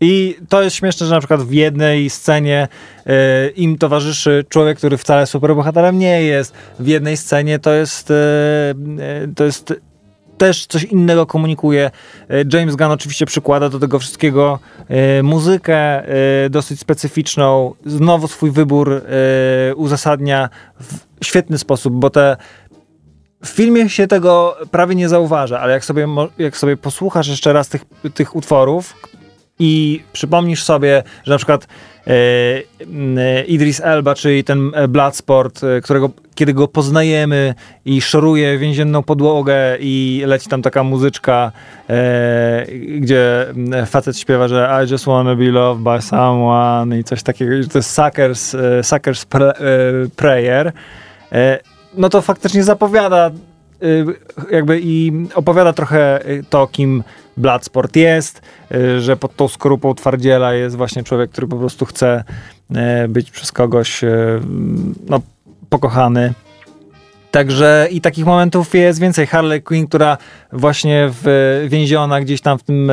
I 0.00 0.36
to 0.48 0.62
jest 0.62 0.76
śmieszne, 0.76 1.06
że 1.06 1.14
na 1.14 1.20
przykład 1.20 1.42
w 1.42 1.52
jednej 1.52 2.10
scenie 2.10 2.68
yy, 3.06 3.12
im 3.48 3.78
towarzyszy 3.78 4.44
człowiek, 4.48 4.78
który 4.78 4.96
wcale 4.96 5.26
superbohaterem 5.26 5.98
nie 5.98 6.22
jest. 6.22 6.54
W 6.78 6.86
jednej 6.86 7.16
scenie 7.16 7.58
to 7.58 7.72
jest, 7.72 8.10
yy, 8.10 9.34
to 9.36 9.44
jest 9.44 9.74
też 10.38 10.66
coś 10.66 10.84
innego 10.84 11.26
komunikuje. 11.26 11.90
James 12.52 12.76
Gunn 12.76 12.90
oczywiście 12.90 13.26
przykłada 13.26 13.68
do 13.68 13.78
tego 13.78 13.98
wszystkiego 13.98 14.58
muzykę 15.22 16.02
dosyć 16.50 16.80
specyficzną. 16.80 17.74
Znowu 17.86 18.28
swój 18.28 18.50
wybór 18.50 19.02
uzasadnia 19.76 20.48
w 21.20 21.24
świetny 21.24 21.58
sposób, 21.58 21.94
bo 21.94 22.10
te 22.10 22.36
w 23.44 23.48
filmie 23.48 23.88
się 23.88 24.06
tego 24.06 24.56
prawie 24.70 24.94
nie 24.94 25.08
zauważa, 25.08 25.60
ale 25.60 25.72
jak 25.72 25.84
sobie, 25.84 26.06
jak 26.38 26.56
sobie 26.56 26.76
posłuchasz 26.76 27.28
jeszcze 27.28 27.52
raz 27.52 27.68
tych, 27.68 27.84
tych 28.14 28.36
utworów 28.36 28.94
i 29.58 30.02
przypomnisz 30.12 30.62
sobie, 30.62 31.02
że 31.24 31.32
na 31.32 31.36
przykład 31.36 31.66
e, 32.06 32.10
e, 32.10 33.44
Idris 33.44 33.80
Elba, 33.80 34.14
czyli 34.14 34.44
ten 34.44 34.70
e, 34.74 34.88
Bloodsport, 34.88 35.60
którego 35.82 36.10
kiedy 36.34 36.54
go 36.54 36.68
poznajemy 36.68 37.54
i 37.84 38.00
szoruje 38.00 38.58
więzienną 38.58 39.02
podłogę 39.02 39.56
i 39.80 40.22
leci 40.26 40.48
tam 40.48 40.62
taka 40.62 40.82
muzyczka, 40.82 41.52
e, 41.90 42.66
gdzie 42.98 43.46
facet 43.86 44.18
śpiewa, 44.18 44.48
że 44.48 44.84
I 44.86 44.90
just 44.90 45.04
wanna 45.04 45.36
be 45.36 45.44
loved 45.50 45.82
by 45.82 46.02
someone 46.02 46.98
i 46.98 47.04
coś 47.04 47.22
takiego, 47.22 47.62
że 47.62 47.68
to 47.68 47.78
jest 47.78 47.90
Suckers, 47.90 48.56
suckers 48.82 49.26
Prayer. 50.16 50.72
E, 51.32 51.58
no 51.94 52.08
to 52.08 52.22
faktycznie 52.22 52.64
zapowiada 52.64 53.30
jakby 54.50 54.80
i 54.82 55.12
opowiada 55.34 55.72
trochę 55.72 56.30
y, 56.30 56.44
to, 56.50 56.66
kim 56.66 57.02
Bloodsport 57.36 57.96
jest, 57.96 58.42
y, 58.74 59.00
że 59.00 59.16
pod 59.16 59.36
tą 59.36 59.48
skorupą 59.48 59.94
twardziela 59.94 60.54
jest 60.54 60.76
właśnie 60.76 61.04
człowiek, 61.04 61.30
który 61.30 61.46
po 61.46 61.56
prostu 61.56 61.86
chce 61.86 62.24
y, 63.04 63.08
być 63.08 63.30
przez 63.30 63.52
kogoś 63.52 64.04
y, 64.04 64.40
no, 65.08 65.20
pokochany. 65.68 66.34
Także 67.30 67.88
i 67.90 68.00
takich 68.00 68.26
momentów 68.26 68.74
jest 68.74 69.00
więcej. 69.00 69.26
Harley 69.26 69.62
Quinn, 69.62 69.86
która 69.86 70.18
właśnie 70.52 71.10
w, 71.22 71.66
więziona 71.68 72.20
gdzieś 72.20 72.40
tam 72.40 72.58
w 72.58 72.62
tym, 72.62 72.92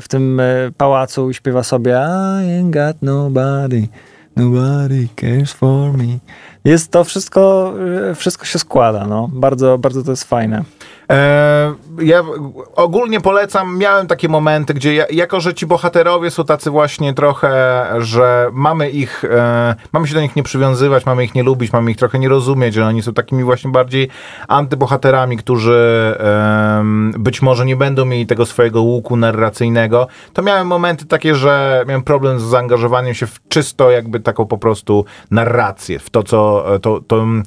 w 0.00 0.04
tym 0.08 0.42
pałacu 0.76 1.32
śpiewa 1.32 1.62
sobie 1.62 1.90
I 1.90 2.62
ain't 2.62 2.70
got 2.70 3.02
nobody, 3.02 3.88
nobody 4.36 5.08
cares 5.20 5.52
for 5.52 5.92
me. 5.92 6.18
Jest 6.64 6.90
to 6.90 7.04
wszystko, 7.04 7.74
e, 8.10 8.14
wszystko 8.14 8.44
się 8.44 8.58
składa, 8.58 9.06
no. 9.06 9.28
Bardzo, 9.32 9.78
bardzo 9.78 10.02
to 10.02 10.10
jest 10.10 10.24
fajne. 10.24 10.64
E, 11.10 11.74
ja 12.02 12.22
ogólnie 12.76 13.20
polecam, 13.20 13.78
miałem 13.78 14.06
takie 14.06 14.28
momenty, 14.28 14.74
gdzie 14.74 14.94
ja, 14.94 15.04
jako, 15.10 15.40
że 15.40 15.54
ci 15.54 15.66
bohaterowie 15.66 16.30
są 16.30 16.44
tacy 16.44 16.70
właśnie 16.70 17.14
trochę, 17.14 17.84
że 17.98 18.50
mamy 18.52 18.90
ich, 18.90 19.24
e, 19.24 19.74
mamy 19.92 20.08
się 20.08 20.14
do 20.14 20.20
nich 20.20 20.36
nie 20.36 20.42
przywiązywać, 20.42 21.06
mamy 21.06 21.24
ich 21.24 21.34
nie 21.34 21.42
lubić, 21.42 21.72
mamy 21.72 21.90
ich 21.90 21.96
trochę 21.96 22.18
nie 22.18 22.28
rozumieć, 22.28 22.74
że 22.74 22.86
oni 22.86 23.02
są 23.02 23.12
takimi 23.12 23.44
właśnie 23.44 23.70
bardziej 23.70 24.08
antybohaterami, 24.48 25.36
którzy 25.36 25.72
być 27.18 27.42
może 27.42 27.66
nie 27.66 27.76
będą 27.76 28.04
mieli 28.04 28.26
tego 28.26 28.46
swojego 28.46 28.82
łuku 28.82 29.16
narracyjnego, 29.16 30.06
to 30.32 30.42
miałem 30.42 30.66
momenty 30.66 31.06
takie, 31.06 31.34
że 31.34 31.84
miałem 31.88 32.02
problem 32.02 32.40
z 32.40 32.42
zaangażowaniem 32.42 33.14
się 33.14 33.26
w 33.26 33.40
czysto 33.48 33.90
jakby 33.90 34.20
taką 34.20 34.46
po 34.46 34.58
prostu 34.58 35.04
narrację, 35.30 35.98
w 35.98 36.10
to, 36.10 36.22
co 36.22 36.64
to, 36.82 37.00
to 37.06 37.16
mm, 37.16 37.42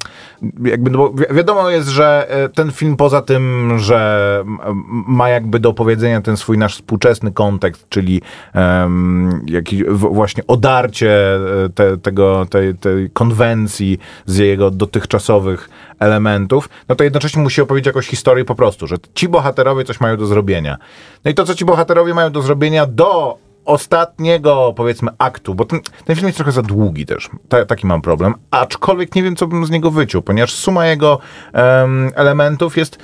jakby, 0.64 0.90
no 0.90 0.98
bo 0.98 1.10
wi- 1.10 1.34
wiadomo 1.34 1.70
jest, 1.70 1.88
że 1.88 2.26
e, 2.30 2.48
ten 2.48 2.72
film 2.72 2.96
poza 2.96 3.22
tym, 3.22 3.45
że 3.76 4.38
m- 4.46 4.58
m- 4.64 4.84
ma 5.08 5.28
jakby 5.28 5.60
do 5.60 5.72
powiedzenia 5.72 6.20
ten 6.20 6.36
swój 6.36 6.58
nasz 6.58 6.74
współczesny 6.74 7.32
kontekst, 7.32 7.88
czyli 7.88 8.22
em, 8.52 9.42
jakiś 9.46 9.84
właśnie 9.88 10.46
odarcie 10.46 11.34
e, 11.64 11.68
te, 11.68 11.98
tego, 11.98 12.46
tej, 12.50 12.74
tej 12.74 13.10
konwencji 13.10 13.98
z 14.26 14.36
jego 14.36 14.70
dotychczasowych 14.70 15.68
elementów, 15.98 16.68
no 16.88 16.94
to 16.94 17.04
jednocześnie 17.04 17.42
musi 17.42 17.60
opowiedzieć 17.60 17.86
jakąś 17.86 18.06
historię 18.06 18.44
po 18.44 18.54
prostu, 18.54 18.86
że 18.86 18.96
ci 19.14 19.28
bohaterowie 19.28 19.84
coś 19.84 20.00
mają 20.00 20.16
do 20.16 20.26
zrobienia. 20.26 20.76
No 21.24 21.30
i 21.30 21.34
to, 21.34 21.44
co 21.44 21.54
ci 21.54 21.64
bohaterowie 21.64 22.14
mają 22.14 22.30
do 22.30 22.42
zrobienia 22.42 22.86
do 22.86 23.38
ostatniego, 23.64 24.72
powiedzmy, 24.76 25.10
aktu, 25.18 25.54
bo 25.54 25.64
ten, 25.64 25.80
ten 26.04 26.16
film 26.16 26.26
jest 26.26 26.36
trochę 26.38 26.52
za 26.52 26.62
długi 26.62 27.06
też. 27.06 27.30
Ta, 27.48 27.64
taki 27.64 27.86
mam 27.86 28.02
problem. 28.02 28.34
Aczkolwiek 28.50 29.14
nie 29.14 29.22
wiem, 29.22 29.36
co 29.36 29.46
bym 29.46 29.66
z 29.66 29.70
niego 29.70 29.90
wyciął, 29.90 30.22
ponieważ 30.22 30.54
suma 30.54 30.86
jego 30.86 31.18
em, 31.52 32.10
elementów 32.14 32.76
jest. 32.76 32.98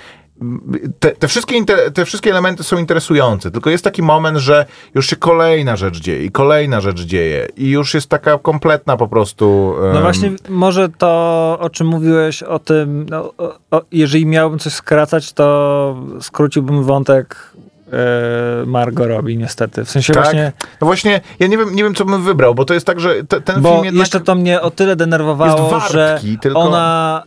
Te, 1.01 1.11
te, 1.11 1.29
wszystkie 1.29 1.65
te 1.95 2.05
wszystkie 2.05 2.31
elementy 2.31 2.63
są 2.63 2.79
interesujące, 2.79 3.51
tylko 3.51 3.71
jest 3.71 3.85
taki 3.85 4.03
moment, 4.03 4.39
że 4.39 4.67
już 4.95 5.07
się 5.07 5.17
kolejna 5.17 5.77
rzecz 5.77 6.01
dzieje 6.01 6.25
i 6.25 6.31
kolejna 6.31 6.81
rzecz 6.81 7.01
dzieje 7.01 7.49
i 7.57 7.71
już 7.71 7.95
jest 7.95 8.09
taka 8.09 8.39
kompletna 8.39 8.97
po 8.97 9.09
prostu... 9.09 9.75
No 9.81 9.97
em, 9.97 10.03
właśnie, 10.03 10.31
może 10.49 10.89
to, 10.89 11.57
o 11.61 11.71
czym 11.71 11.87
mówiłeś, 11.87 12.43
o 12.43 12.59
tym, 12.59 13.07
no, 13.11 13.33
o, 13.39 13.59
o, 13.71 13.83
jeżeli 13.93 14.27
miałbym 14.27 14.59
coś 14.59 14.73
skracać, 14.73 15.33
to 15.33 15.97
skróciłbym 16.21 16.85
wątek 16.85 17.53
e, 17.93 18.67
Margot 18.67 19.07
Robbie, 19.07 19.37
niestety. 19.37 19.85
W 19.85 19.91
sensie 19.91 20.13
Tak? 20.13 20.23
właśnie, 20.23 20.53
No 20.81 20.87
właśnie, 20.87 21.21
ja 21.39 21.47
nie 21.47 21.59
wiem, 21.59 21.75
nie 21.75 21.85
wiem, 21.85 21.95
co 21.95 22.05
bym 22.05 22.23
wybrał, 22.23 22.55
bo 22.55 22.65
to 22.65 22.75
jest 22.75 22.87
tak, 22.87 23.01
że 23.01 23.25
te, 23.25 23.41
ten 23.41 23.63
bo 23.63 23.73
film 23.73 23.85
jednak... 23.85 24.01
jeszcze 24.01 24.21
to 24.21 24.35
mnie 24.35 24.61
o 24.61 24.71
tyle 24.71 24.97
denerwowało, 24.97 25.69
wartki, 25.71 25.93
że 25.93 26.19
tylko- 26.41 26.61
ona 26.61 27.23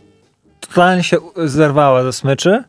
totalnie 0.60 1.02
się 1.02 1.16
zerwała 1.44 2.02
ze 2.02 2.12
smyczy 2.12 2.64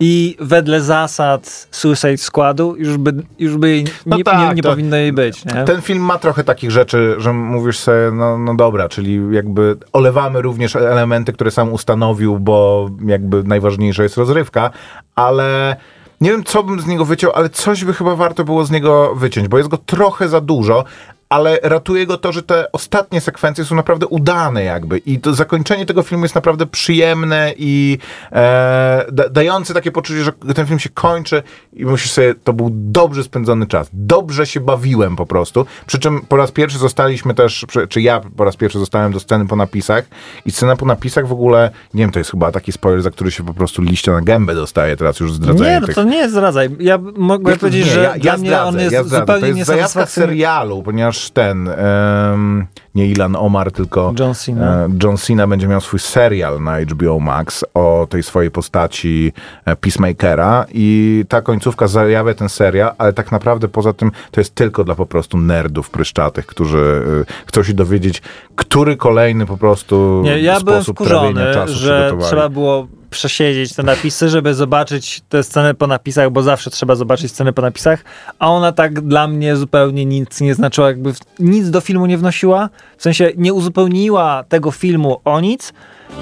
i 0.00 0.36
wedle 0.40 0.80
zasad 0.80 1.68
Suicide 1.70 2.16
Squadu 2.16 2.74
już 2.76 2.96
by, 2.96 3.12
już 3.38 3.56
by 3.56 3.68
jej 3.68 3.84
No 4.06 4.16
nie, 4.16 4.24
tak, 4.24 4.48
nie, 4.48 4.54
nie 4.54 4.62
powinno 4.62 4.96
jej 4.96 5.12
być. 5.12 5.44
Nie? 5.44 5.64
Ten 5.64 5.82
film 5.82 6.00
ma 6.00 6.18
trochę 6.18 6.44
takich 6.44 6.70
rzeczy, 6.70 7.14
że 7.18 7.32
mówisz 7.32 7.78
sobie, 7.78 8.10
no, 8.12 8.38
no 8.38 8.54
dobra, 8.54 8.88
czyli 8.88 9.20
jakby 9.30 9.76
olewamy 9.92 10.42
również 10.42 10.76
elementy, 10.76 11.32
które 11.32 11.50
sam 11.50 11.72
ustanowił, 11.72 12.38
bo 12.38 12.90
jakby 13.06 13.42
najważniejsza 13.44 14.02
jest 14.02 14.16
rozrywka, 14.16 14.70
ale 15.14 15.76
nie 16.20 16.30
wiem, 16.30 16.44
co 16.44 16.62
bym 16.62 16.80
z 16.80 16.86
niego 16.86 17.04
wyciął, 17.04 17.32
ale 17.34 17.50
coś 17.50 17.84
by 17.84 17.92
chyba 17.92 18.16
warto 18.16 18.44
było 18.44 18.64
z 18.64 18.70
niego 18.70 19.14
wyciąć, 19.14 19.48
bo 19.48 19.58
jest 19.58 19.70
go 19.70 19.76
trochę 19.76 20.28
za 20.28 20.40
dużo, 20.40 20.84
ale 21.28 21.58
ratuje 21.62 22.06
go 22.06 22.16
to, 22.18 22.32
że 22.32 22.42
te 22.42 22.72
ostatnie 22.72 23.20
sekwencje 23.20 23.64
są 23.64 23.74
naprawdę 23.74 24.06
udane 24.06 24.64
jakby 24.64 24.98
i 24.98 25.20
to 25.20 25.34
zakończenie 25.34 25.86
tego 25.86 26.02
filmu 26.02 26.24
jest 26.24 26.34
naprawdę 26.34 26.66
przyjemne 26.66 27.52
i 27.56 27.98
e, 28.32 29.04
da, 29.12 29.28
dające 29.28 29.74
takie 29.74 29.92
poczucie, 29.92 30.24
że 30.24 30.32
ten 30.54 30.66
film 30.66 30.78
się 30.78 30.88
kończy 30.88 31.42
i 31.72 31.84
myślisz 31.86 32.12
sobie, 32.12 32.34
to 32.44 32.52
był 32.52 32.68
dobrze 32.72 33.24
spędzony 33.24 33.66
czas. 33.66 33.88
Dobrze 33.92 34.46
się 34.46 34.60
bawiłem 34.60 35.16
po 35.16 35.26
prostu. 35.26 35.66
Przy 35.86 35.98
czym 35.98 36.20
po 36.28 36.36
raz 36.36 36.52
pierwszy 36.52 36.78
zostaliśmy 36.78 37.34
też, 37.34 37.66
czy- 37.88 38.02
ja 38.02 38.20
po 38.36 38.44
raz 38.44 38.56
pierwszy 38.56 38.78
zostałem 38.78 39.12
do 39.12 39.20
sceny 39.20 39.46
po 39.46 39.56
napisach 39.56 40.04
i 40.46 40.50
scena 40.50 40.76
po 40.76 40.86
napisach 40.86 41.26
w 41.28 41.32
ogóle, 41.32 41.70
nie 41.94 42.02
wiem, 42.02 42.10
to 42.12 42.18
jest 42.18 42.30
chyba 42.30 42.52
taki 42.52 42.72
spoiler, 42.72 43.02
za 43.02 43.10
który 43.10 43.30
się 43.30 43.44
po 43.44 43.54
prostu 43.54 43.82
liścia 43.82 44.12
na 44.12 44.20
gębę 44.20 44.54
dostaje 44.54 44.96
teraz 44.96 45.20
już 45.20 45.32
zdradzenie 45.32 45.70
Nie, 45.70 45.80
no 45.80 45.86
tych... 45.86 45.94
to 45.94 46.02
nie 46.02 46.28
zdradzaj. 46.30 46.68
Ja 46.80 46.98
mogę 47.16 47.52
to- 47.52 47.58
powiedzieć, 47.60 47.86
nie, 47.86 47.92
że 47.92 48.02
ja, 48.02 48.14
dla 48.18 48.32
ja 48.32 48.36
mnie 48.38 48.46
zdradzę, 48.48 48.64
on 48.68 48.78
jest 48.80 48.92
ja 48.92 49.04
zdradzę. 49.04 49.20
zupełnie 49.26 49.40
To 49.52 49.56
jest 49.56 49.66
zajawka 49.66 50.06
serialu, 50.06 50.82
ponieważ 50.82 51.17
ten, 51.30 51.68
em, 51.68 52.66
nie 52.94 53.06
Ilan 53.06 53.36
Omar, 53.36 53.72
tylko 53.72 54.12
John 54.18 54.34
Cena. 54.34 54.84
e, 54.84 54.88
John 55.02 55.16
Cena 55.16 55.46
będzie 55.46 55.68
miał 55.68 55.80
swój 55.80 56.00
serial 56.00 56.62
na 56.62 56.80
HBO 56.80 57.18
Max 57.20 57.64
o 57.74 58.06
tej 58.10 58.22
swojej 58.22 58.50
postaci 58.50 59.32
e, 59.64 59.76
Peacemakera 59.76 60.66
i 60.72 61.24
ta 61.28 61.42
końcówka 61.42 61.88
zajawia 61.88 62.34
ten 62.34 62.48
serial, 62.48 62.90
ale 62.98 63.12
tak 63.12 63.32
naprawdę 63.32 63.68
poza 63.68 63.92
tym 63.92 64.10
to 64.30 64.40
jest 64.40 64.54
tylko 64.54 64.84
dla 64.84 64.94
po 64.94 65.06
prostu 65.06 65.38
nerdów 65.38 65.90
pryszczatych, 65.90 66.46
którzy 66.46 67.02
e, 67.28 67.46
chcą 67.46 67.62
się 67.62 67.74
dowiedzieć, 67.74 68.22
który 68.56 68.96
kolejny 68.96 69.46
po 69.46 69.56
prostu 69.56 70.20
Nie, 70.24 70.38
ja 70.38 70.60
sposób 70.60 70.96
wkurzony, 70.96 71.34
trawienia 71.34 71.54
czasu 71.54 71.74
że 71.74 72.12
trzeba 72.20 72.48
było 72.48 72.86
przesiedzieć 73.10 73.74
te 73.74 73.82
napisy, 73.82 74.28
żeby 74.28 74.54
zobaczyć 74.54 75.20
te 75.28 75.42
sceny 75.42 75.74
po 75.74 75.86
napisach, 75.86 76.30
bo 76.30 76.42
zawsze 76.42 76.70
trzeba 76.70 76.94
zobaczyć 76.94 77.30
sceny 77.32 77.52
po 77.52 77.62
napisach, 77.62 78.04
a 78.38 78.48
ona 78.50 78.72
tak 78.72 79.00
dla 79.00 79.28
mnie 79.28 79.56
zupełnie 79.56 80.04
nic 80.06 80.40
nie 80.40 80.54
znaczyła, 80.54 80.86
jakby 80.88 81.12
nic 81.38 81.70
do 81.70 81.80
filmu 81.80 82.06
nie 82.06 82.18
wnosiła, 82.18 82.68
w 82.96 83.02
sensie 83.02 83.30
nie 83.36 83.52
uzupełniła 83.54 84.44
tego 84.48 84.70
filmu 84.70 85.20
o 85.24 85.40
nic. 85.40 85.72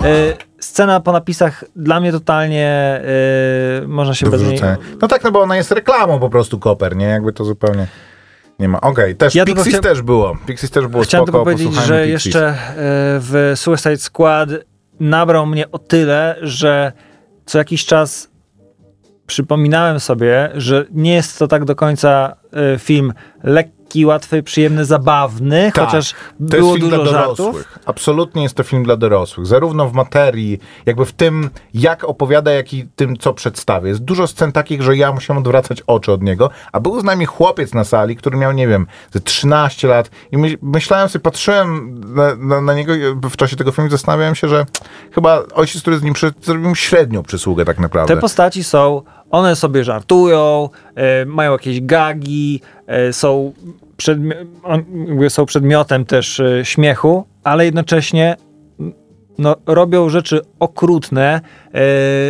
Y, 0.05 0.37
scena 0.61 1.01
po 1.01 1.13
napisach 1.13 1.65
dla 1.77 2.01
mnie 2.01 2.13
totalnie 2.13 3.01
y, 3.85 3.89
można 3.89 4.15
się 4.15 4.27
do 4.27 4.33
bez 4.33 4.43
niej... 4.43 4.61
No 5.03 5.09
tak, 5.09 5.25
no 5.25 5.31
bo 5.33 5.41
ona 5.41 5.57
jest 5.57 5.71
reklamą 5.71 6.19
po 6.19 6.31
prostu 6.31 6.59
Koper, 6.59 6.97
nie? 6.97 7.07
Jakby 7.07 7.33
to 7.33 7.45
zupełnie 7.45 7.87
nie 8.59 8.69
ma. 8.69 8.81
Okej, 8.81 9.17
też 9.17 9.35
Ja 9.35 9.45
Pixies 9.45 9.75
chcia- 9.75 9.81
też 9.81 10.03
było. 10.03 10.37
Pixies 10.47 10.71
też 10.71 10.87
było 10.87 11.03
Chciałem 11.03 11.27
spoko, 11.27 11.45
tylko 11.45 11.45
powiedzieć, 11.45 11.85
że 11.87 12.03
Pixies. 12.07 12.25
jeszcze 12.25 12.49
e, 12.49 12.55
w 13.21 13.53
Suicide 13.57 13.97
Squad 13.97 14.49
nabrał 15.01 15.47
mnie 15.47 15.71
o 15.71 15.79
tyle, 15.79 16.37
że 16.43 16.93
co 17.47 17.59
jakiś 17.59 17.85
czas 17.85 18.31
przypominałem 19.27 20.01
sobie, 20.01 20.51
że 20.55 20.85
nie 20.91 21.15
jest 21.15 21.39
to 21.39 21.49
tak 21.49 21.65
do 21.65 21.77
końca 21.77 22.37
e, 22.53 22.79
film 22.79 23.13
lekki 23.43 23.76
lekki, 23.87 24.07
łatwy, 24.07 24.43
przyjemny, 24.43 24.85
zabawny, 24.85 25.73
chociaż 25.77 26.13
to 26.13 26.17
było 26.39 26.79
dużo 26.79 27.07
żartów. 27.07 27.37
dorosłych. 27.37 27.79
Absolutnie 27.87 28.43
jest 28.43 28.55
to 28.55 28.63
film 28.63 28.83
dla 28.83 28.97
dorosłych. 28.97 29.47
Zarówno 29.47 29.89
w 29.89 29.93
materii, 29.93 30.59
jakby 30.87 31.05
w 31.05 31.13
tym, 31.13 31.51
jak 31.75 32.05
opowiada, 32.05 32.51
jak 32.51 32.75
i 32.75 32.89
tym, 32.97 33.17
co 33.17 33.35
przedstawia. 33.35 33.89
Jest 33.89 34.01
dużo 34.01 34.27
scen 34.27 34.53
takich, 34.53 34.83
że 34.83 34.97
ja 34.97 35.13
musiałem 35.13 35.39
odwracać 35.39 35.83
oczy 35.87 36.13
od 36.13 36.23
niego, 36.23 36.51
a 36.73 36.81
był 36.81 37.01
z 37.01 37.05
nami 37.05 37.27
chłopiec 37.27 37.75
na 37.75 37.85
sali, 37.85 38.17
który 38.17 38.37
miał, 38.37 38.53
nie 38.53 38.69
wiem, 38.69 38.87
ze 39.13 39.21
13 39.21 39.89
lat 39.89 40.11
i 40.33 40.39
my, 40.39 40.59
myślałem 40.63 41.09
sobie, 41.09 41.23
patrzyłem 41.23 42.01
na, 42.15 42.35
na, 42.37 42.61
na 42.61 42.75
niego 42.75 42.93
w 43.31 43.37
czasie 43.37 43.57
tego 43.57 43.73
filmu 43.73 43.89
i 43.89 43.91
zastanawiałem 43.91 44.35
się, 44.35 44.49
że 44.49 44.67
chyba 45.13 45.43
ojciec, 45.55 45.83
który 45.83 45.99
z 45.99 46.03
nim 46.03 46.15
przy, 46.15 46.33
zrobił 46.43 46.69
mu 46.69 46.75
średnią 46.75 47.23
przysługę 47.23 47.65
tak 47.65 47.79
naprawdę. 47.79 48.15
Te 48.15 48.21
postaci 48.21 48.65
są, 48.65 49.03
one 49.31 49.57
sobie 49.57 49.85
żartują, 49.85 50.69
e, 50.95 51.25
mają 51.25 51.53
jakieś 51.53 51.81
gagi, 51.81 52.61
e, 52.87 53.13
są, 53.13 53.53
przedmi- 53.97 54.47
on, 54.63 54.85
są 55.29 55.47
przedmiotem 55.47 56.05
też 56.05 56.41
e, 56.41 56.65
śmiechu, 56.65 57.25
ale 57.45 57.65
jednocześnie 57.65 58.37
no, 59.39 59.57
robią 59.67 60.09
rzeczy 60.09 60.41
okrutne. 60.59 61.41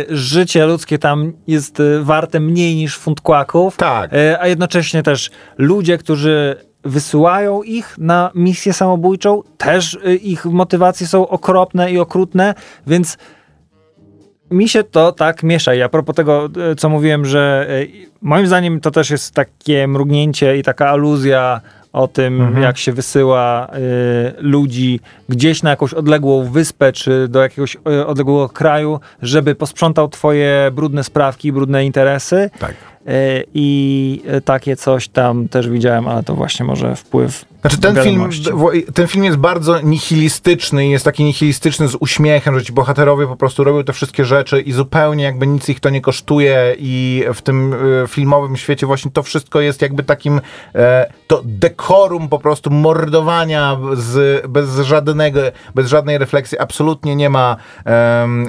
Życie 0.09 0.65
ludzkie 0.65 0.99
tam 0.99 1.33
jest 1.47 1.81
warte 2.01 2.39
mniej 2.39 2.75
niż 2.75 2.97
funt 2.97 3.21
kłaków. 3.21 3.77
Tak. 3.77 4.11
A 4.39 4.47
jednocześnie 4.47 5.03
też 5.03 5.31
ludzie, 5.57 5.97
którzy 5.97 6.55
wysyłają 6.83 7.63
ich 7.63 7.95
na 7.97 8.31
misję 8.35 8.73
samobójczą, 8.73 9.43
też 9.57 9.97
ich 10.21 10.45
motywacje 10.45 11.07
są 11.07 11.27
okropne 11.27 11.91
i 11.91 11.99
okrutne, 11.99 12.53
więc 12.87 13.17
mi 14.51 14.69
się 14.69 14.83
to 14.83 15.11
tak 15.11 15.43
miesza. 15.43 15.73
I 15.73 15.81
a 15.81 15.89
propos 15.89 16.15
tego, 16.15 16.49
e, 16.71 16.75
co 16.75 16.89
mówiłem, 16.89 17.25
że 17.25 17.67
e, 17.69 17.85
moim 18.21 18.47
zdaniem 18.47 18.79
to 18.79 18.91
też 18.91 19.09
jest 19.09 19.33
takie 19.33 19.87
mrugnięcie 19.87 20.57
i 20.57 20.63
taka 20.63 20.89
aluzja 20.89 21.61
o 21.93 22.07
tym, 22.07 22.55
jak 22.61 22.77
się 22.77 22.93
wysyła 22.93 23.67
e, 23.67 23.77
ludzi 24.37 24.99
gdzieś 25.29 25.63
na 25.63 25.69
jakąś 25.69 25.93
odległą 25.93 26.43
wyspę, 26.43 26.91
czy 26.91 27.27
do 27.27 27.41
jakiegoś 27.41 27.75
e, 27.75 28.07
odległego 28.07 28.49
kraju, 28.49 28.99
żeby 29.21 29.55
posprzątał 29.55 30.09
twoje 30.09 30.71
brudne 30.71 31.03
sprawki, 31.03 31.51
brudne 31.51 31.85
interesy. 31.85 32.49
Tak. 32.59 32.73
E, 33.07 33.43
I 33.53 34.23
e, 34.27 34.41
takie 34.41 34.75
coś 34.75 35.07
tam 35.07 35.47
też 35.47 35.69
widziałem, 35.69 36.07
ale 36.07 36.23
to 36.23 36.35
właśnie 36.35 36.65
może 36.65 36.95
wpływ. 36.95 37.45
Znaczy 37.61 37.77
ten 37.77 37.95
film, 37.95 38.05
wiadomości. 38.05 38.51
ten 38.93 39.07
film 39.07 39.25
jest 39.25 39.37
bardzo 39.37 39.81
nihilistyczny 39.81 40.87
i 40.87 40.89
jest 40.89 41.05
taki 41.05 41.23
nihilistyczny 41.23 41.87
z 41.87 41.95
uśmiechem, 41.95 42.59
że 42.59 42.65
ci 42.65 42.73
bohaterowie 42.73 43.27
po 43.27 43.35
prostu 43.35 43.63
robią 43.63 43.83
te 43.83 43.93
wszystkie 43.93 44.25
rzeczy 44.25 44.61
i 44.61 44.71
zupełnie 44.71 45.23
jakby 45.23 45.47
nic 45.47 45.69
ich 45.69 45.79
to 45.79 45.89
nie 45.89 46.01
kosztuje 46.01 46.75
i 46.79 47.23
w 47.33 47.41
tym 47.41 47.73
e, 47.73 48.07
filmowym 48.07 48.57
świecie 48.57 48.85
właśnie 48.85 49.11
to 49.11 49.23
wszystko 49.23 49.61
jest 49.61 49.81
jakby 49.81 50.03
takim 50.03 50.41
to 51.27 51.41
dekorum 51.45 52.29
po 52.29 52.39
prostu 52.39 52.69
mordowania 52.69 53.77
z, 53.93 54.47
bez 54.47 54.75
żadnego, 54.75 55.39
bez 55.75 55.87
żadnej 55.87 56.17
refleksji, 56.17 56.59
absolutnie 56.59 57.15
nie 57.15 57.29
ma 57.29 57.55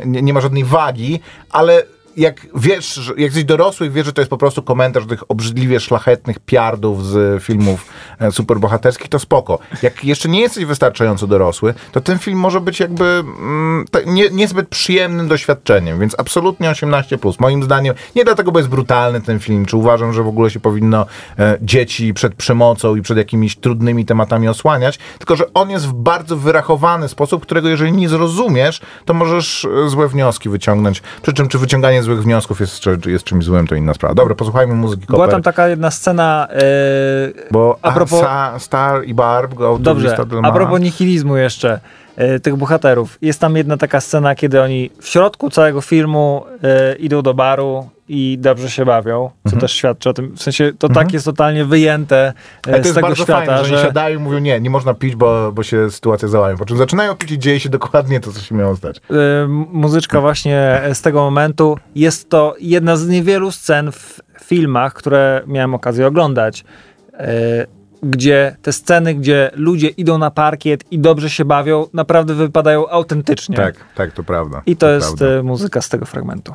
nie 0.04 0.32
ma 0.32 0.40
żadnej 0.40 0.64
wagi, 0.64 1.20
ale 1.50 1.82
jak 2.18 2.46
wiesz, 2.54 2.94
że- 2.94 3.12
jak 3.12 3.20
jesteś 3.20 3.44
dorosły 3.44 3.86
i 3.86 3.90
wiesz, 3.90 4.06
że 4.06 4.12
to 4.12 4.20
jest 4.20 4.30
po 4.30 4.38
prostu 4.38 4.62
komentarz 4.62 5.06
tych 5.06 5.30
obrzydliwie 5.30 5.80
szlachetnych 5.80 6.38
piardów 6.38 7.06
z 7.06 7.42
filmów 7.42 7.86
e, 8.18 8.32
superbohaterskich, 8.32 9.08
to 9.08 9.18
spoko. 9.18 9.58
Jak 9.82 10.04
jeszcze 10.04 10.28
nie 10.28 10.40
jesteś 10.40 10.64
wystarczająco 10.64 11.26
dorosły, 11.26 11.74
to 11.92 12.00
ten 12.00 12.18
film 12.18 12.38
może 12.38 12.60
być 12.60 12.80
jakby 12.80 13.04
mm, 13.04 13.84
nie, 14.06 14.30
niezbyt 14.30 14.68
przyjemnym 14.68 15.28
doświadczeniem, 15.28 16.00
więc 16.00 16.14
absolutnie 16.18 16.70
18+. 16.70 17.34
Moim 17.40 17.62
zdaniem, 17.62 17.94
nie 18.16 18.24
dlatego, 18.24 18.52
bo 18.52 18.58
jest 18.58 18.70
brutalny 18.70 19.20
ten 19.20 19.38
film, 19.38 19.66
czy 19.66 19.76
uważam, 19.76 20.12
że 20.12 20.22
w 20.22 20.28
ogóle 20.28 20.50
się 20.50 20.60
powinno 20.60 21.06
e, 21.38 21.58
dzieci 21.62 22.14
przed 22.14 22.34
przemocą 22.34 22.96
i 22.96 23.02
przed 23.02 23.18
jakimiś 23.18 23.56
trudnymi 23.56 24.04
tematami 24.04 24.48
osłaniać, 24.48 24.98
tylko, 25.18 25.36
że 25.36 25.52
on 25.54 25.70
jest 25.70 25.86
w 25.86 25.92
bardzo 25.92 26.36
wyrachowany 26.36 27.08
sposób, 27.08 27.42
którego 27.42 27.68
jeżeli 27.68 27.92
nie 27.92 28.08
zrozumiesz, 28.08 28.80
to 29.04 29.14
możesz 29.14 29.64
e, 29.64 29.88
złe 29.88 30.08
wnioski 30.08 30.48
wyciągnąć. 30.48 31.02
Przy 31.22 31.32
czym, 31.32 31.48
czy 31.48 31.58
wyciąganie 31.58 32.02
złych 32.08 32.22
wniosków 32.22 32.60
jest, 32.60 32.82
jest 33.06 33.24
czymś 33.24 33.44
złym, 33.44 33.66
to 33.66 33.74
inna 33.74 33.94
sprawa. 33.94 34.14
Dobra, 34.14 34.34
posłuchajmy 34.34 34.74
muzyki 34.74 35.06
Była 35.06 35.18
Koper, 35.18 35.30
tam 35.32 35.42
taka 35.42 35.68
jedna 35.68 35.90
scena. 35.90 36.48
e, 36.50 36.62
bo 37.50 37.78
a 37.82 37.92
propos- 37.92 38.22
Sa, 38.22 38.58
Star 38.58 39.04
i 39.04 39.14
Barb 39.14 39.54
go 39.54 39.78
Dobrze, 39.80 40.16
a 40.42 40.52
propos 40.52 40.80
nihilizmu 40.80 41.36
jeszcze, 41.36 41.80
tych 42.42 42.56
bohaterów. 42.56 43.18
Jest 43.22 43.40
tam 43.40 43.56
jedna 43.56 43.76
taka 43.76 44.00
scena, 44.00 44.34
kiedy 44.34 44.62
oni 44.62 44.90
w 45.00 45.08
środku 45.08 45.50
całego 45.50 45.80
filmu 45.80 46.44
e, 46.62 46.94
idą 46.96 47.22
do 47.22 47.34
baru 47.34 47.88
i 48.08 48.38
dobrze 48.40 48.70
się 48.70 48.84
bawią, 48.84 49.30
co 49.44 49.48
Mhm. 49.48 49.60
też 49.60 49.72
świadczy 49.72 50.10
o 50.10 50.12
tym. 50.12 50.32
W 50.36 50.42
sensie 50.42 50.72
to 50.78 50.88
tak 50.88 51.12
jest 51.12 51.24
totalnie 51.24 51.64
wyjęte 51.64 52.32
e, 52.66 52.72
Ale 52.72 52.80
to 52.82 52.88
z 52.88 52.94
tego 52.94 53.14
świata, 53.14 53.32
fajne, 53.32 53.58
że, 53.58 53.64
że 53.64 53.74
oni 53.76 53.84
siadają 53.84 54.18
i 54.18 54.22
mówią, 54.22 54.38
nie, 54.38 54.60
nie 54.60 54.70
można 54.70 54.94
pić, 54.94 55.16
bo, 55.16 55.52
bo 55.52 55.62
się 55.62 55.90
sytuacja 55.90 56.28
załamie. 56.28 56.56
Po 56.56 56.64
czym 56.64 56.76
zaczynają 56.76 57.14
pić 57.16 57.30
i 57.30 57.38
dzieje 57.38 57.60
się 57.60 57.68
dokładnie 57.68 58.20
to, 58.20 58.32
co 58.32 58.40
się 58.40 58.54
miało 58.54 58.76
stać. 58.76 58.96
e, 58.96 59.02
muzyczka 59.72 60.20
właśnie 60.20 60.80
z 60.92 61.02
tego 61.02 61.20
momentu 61.22 61.78
jest 61.94 62.30
to 62.30 62.54
jedna 62.60 62.96
z 62.96 63.08
niewielu 63.08 63.50
scen 63.50 63.92
w 63.92 64.20
filmach, 64.44 64.94
które 64.94 65.42
miałem 65.46 65.74
okazję 65.74 66.06
oglądać. 66.06 66.64
e, 67.12 67.77
Gdzie 68.02 68.56
te 68.62 68.72
sceny, 68.72 69.14
gdzie 69.14 69.50
ludzie 69.54 69.88
idą 69.88 70.18
na 70.18 70.30
parkiet 70.30 70.84
i 70.90 70.98
dobrze 70.98 71.30
się 71.30 71.44
bawią, 71.44 71.86
naprawdę 71.92 72.34
wypadają 72.34 72.88
autentycznie. 72.88 73.56
Tak, 73.56 73.74
tak, 73.94 74.12
to 74.12 74.24
prawda. 74.24 74.62
I 74.66 74.76
to 74.76 74.90
jest 74.90 75.16
prawda. 75.16 75.38
e, 75.38 75.42
muzyka 75.42 75.80
z 75.80 75.88
tego 75.88 76.06
fragmentu. 76.06 76.54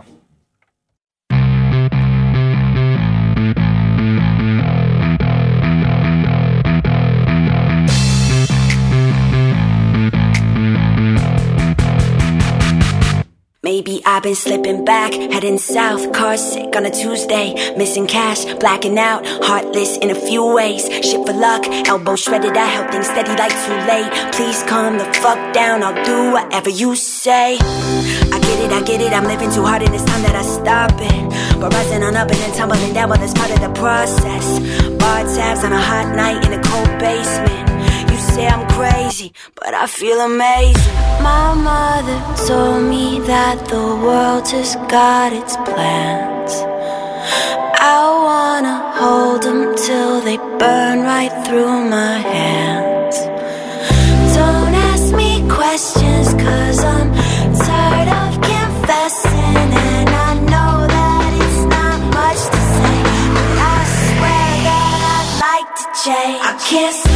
Maybe 13.73 14.03
I've 14.05 14.21
been 14.21 14.35
slipping 14.35 14.85
back, 14.85 15.13
heading 15.13 15.57
south, 15.57 16.13
car 16.13 16.37
sick 16.37 16.75
on 16.75 16.85
a 16.85 16.91
Tuesday, 16.91 17.73
missing 17.75 18.05
cash, 18.05 18.45
blacking 18.61 18.99
out, 18.99 19.25
heartless 19.25 19.97
in 19.97 20.11
a 20.11 20.15
few 20.15 20.53
ways. 20.53 20.83
Shit 21.01 21.25
for 21.25 21.33
luck, 21.33 21.65
elbow 21.87 22.15
shredded, 22.15 22.55
I 22.55 22.67
held 22.67 22.91
things 22.91 23.07
steady 23.07 23.33
like 23.35 23.49
too 23.65 23.79
late. 23.89 24.11
Please 24.35 24.61
calm 24.69 24.99
the 24.99 25.05
fuck 25.25 25.55
down, 25.55 25.81
I'll 25.81 26.05
do 26.05 26.33
whatever 26.33 26.69
you 26.69 26.95
say. 26.95 27.57
I 27.57 28.37
get 28.45 28.59
it, 28.63 28.71
I 28.71 28.83
get 28.83 29.01
it, 29.01 29.11
I'm 29.11 29.25
living 29.25 29.49
too 29.49 29.63
hard 29.63 29.81
and 29.81 29.95
it's 29.95 30.05
time 30.05 30.21
that 30.21 30.35
I 30.35 30.43
stop 30.43 30.91
it. 30.93 31.59
But 31.59 31.73
rising 31.73 32.03
on 32.03 32.15
up 32.15 32.29
and 32.29 32.37
then 32.37 32.55
tumbling 32.55 32.93
down, 32.93 33.09
well, 33.09 33.17
that's 33.17 33.33
part 33.33 33.49
of 33.49 33.59
the 33.59 33.73
process. 33.73 34.59
Bar 35.01 35.23
tabs 35.33 35.63
on 35.63 35.73
a 35.73 35.81
hot 35.81 36.15
night 36.15 36.45
in 36.45 36.53
a 36.53 36.61
cold 36.61 36.99
basement. 36.99 37.63
Say 38.33 38.47
I'm 38.47 38.67
crazy, 38.69 39.31
but 39.53 39.75
I 39.75 39.85
feel 39.85 40.19
amazing. 40.19 40.93
My 41.21 41.53
mother 41.53 42.17
told 42.47 42.81
me 42.89 43.19
that 43.27 43.63
the 43.69 43.85
world 44.03 44.43
just 44.49 44.75
got 44.89 45.31
its 45.31 45.55
plans. 45.69 46.53
I 47.77 48.01
wanna 48.27 48.77
hold 48.97 49.43
them 49.43 49.75
till 49.75 50.21
they 50.21 50.37
burn 50.57 51.03
right 51.03 51.33
through 51.45 51.77
my 51.97 52.17
hands. 52.33 53.17
Don't 54.33 54.73
ask 54.89 55.13
me 55.13 55.47
questions, 55.47 56.33
cause 56.33 56.83
I'm 56.83 57.13
tired 57.69 58.09
of 58.23 58.31
confessing. 58.41 59.69
And 59.93 60.09
I 60.09 60.33
know 60.51 60.73
that 60.97 61.29
it's 61.43 61.61
not 61.77 61.99
much 62.17 62.41
to 62.53 62.61
say. 62.73 62.97
But 63.37 63.57
I 63.75 63.79
swear 64.09 64.49
that 64.69 64.99
I'd 65.17 65.31
like 65.47 65.69
to 65.81 65.85
change. 66.01 66.41
I 66.41 66.53
can't 66.67 67.12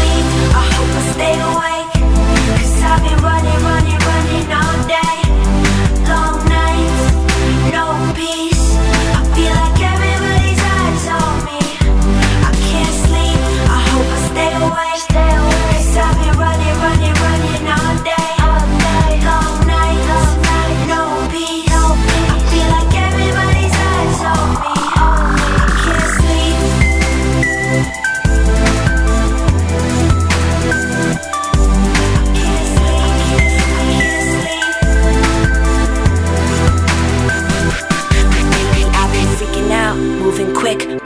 they 1.17 1.56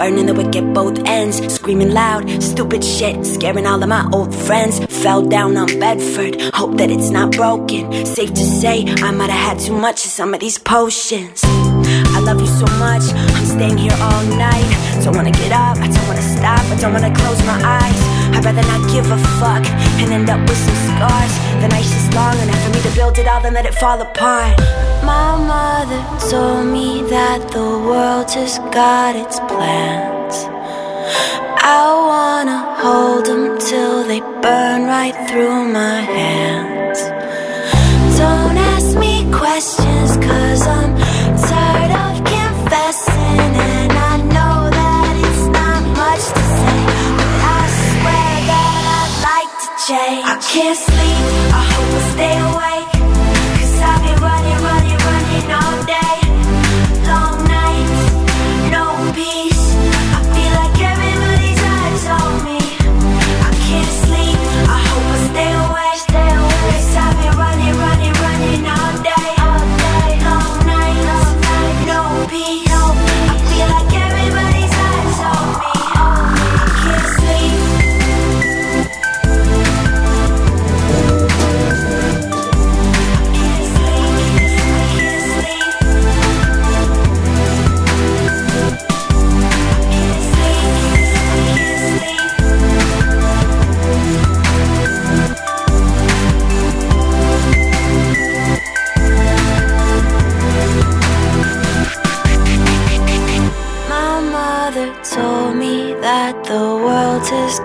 burning 0.02 0.26
the 0.26 0.34
wick 0.34 0.56
at 0.56 0.74
both 0.74 0.98
ends, 1.06 1.38
screaming 1.54 1.92
loud, 1.92 2.28
stupid 2.42 2.84
shit, 2.84 3.24
scaring 3.24 3.68
all 3.68 3.84
of 3.84 3.88
my 3.88 4.04
old 4.12 4.34
friends. 4.34 4.80
Fell 5.04 5.22
down 5.22 5.56
on 5.56 5.68
Bedford, 5.80 6.42
hope 6.56 6.76
that 6.78 6.90
it's 6.90 7.12
not 7.12 7.32
broken. 7.34 7.84
Safe 8.04 8.34
to 8.34 8.44
say, 8.44 8.84
I 9.08 9.12
might 9.12 9.30
have 9.30 9.58
had 9.58 9.60
too 9.60 9.78
much 9.78 10.04
of 10.06 10.10
some 10.10 10.34
of 10.34 10.40
these 10.40 10.58
potions. 10.58 11.42
I 12.16 12.20
love 12.20 12.42
you 12.42 12.48
so 12.48 12.66
much, 12.80 13.04
I'm 13.14 13.46
staying 13.46 13.78
here 13.78 13.98
all 14.02 14.24
night. 14.24 14.70
Don't 15.04 15.16
wanna 15.16 15.30
get 15.30 15.52
up, 15.52 15.78
I 15.78 15.88
don't 15.88 16.08
wanna 16.08 16.24
stop, 16.24 16.64
I 16.74 16.76
don't 16.82 16.94
wanna 16.94 17.14
close 17.16 17.40
my 17.46 17.62
eyes. 17.64 18.11
I'd 18.34 18.46
rather 18.46 18.66
not 18.74 18.82
give 18.92 19.06
a 19.12 19.20
fuck 19.40 19.66
and 20.00 20.12
end 20.12 20.30
up 20.30 20.42
with 20.48 20.58
some 20.58 20.80
scars. 20.90 21.34
The 21.62 21.68
night's 21.68 21.92
just 21.92 22.14
long 22.14 22.38
enough 22.40 22.62
for 22.64 22.72
me 22.76 22.82
to 22.82 22.96
build 22.96 23.18
it 23.18 23.28
all, 23.28 23.42
then 23.42 23.54
let 23.54 23.66
it 23.66 23.76
fall 23.76 24.02
apart. 24.02 24.58
My 25.04 25.36
mother 25.54 26.02
told 26.30 26.68
me 26.68 27.04
that 27.10 27.52
the 27.52 27.68
world 27.88 28.28
just 28.28 28.60
got 28.72 29.16
its 29.16 29.40
plans. 29.52 30.36
I 31.64 31.84
wanna 32.10 32.60
hold 32.84 33.26
them 33.26 33.60
till 33.60 34.04
they 34.04 34.20
burn 34.20 34.86
right 34.86 35.16
through 35.30 35.66
my 35.72 36.02
hands. 36.02 37.00
Don't 38.18 38.58
ask 38.74 38.98
me 38.98 39.30
questions, 39.32 40.18
cause 40.18 40.68
I'm 40.68 41.11
change. 49.92 50.26
I 50.26 50.36
can't 50.52 50.78
sleep, 50.88 51.24
I 51.60 51.64
hope 51.72 51.92
I 51.98 52.02
stay 52.14 52.36
awake. 52.48 52.81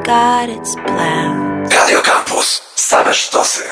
Got 0.06 0.48
its 0.48 0.74
plans. 0.86 1.74
Radio 1.74 2.00
Campus. 2.00 2.62
Same 2.76 3.14
sztosy. 3.14 3.62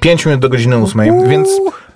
5 0.00 0.26
minut 0.26 0.40
do 0.40 0.48
godziny 0.48 0.76
8, 0.76 1.28
więc 1.28 1.48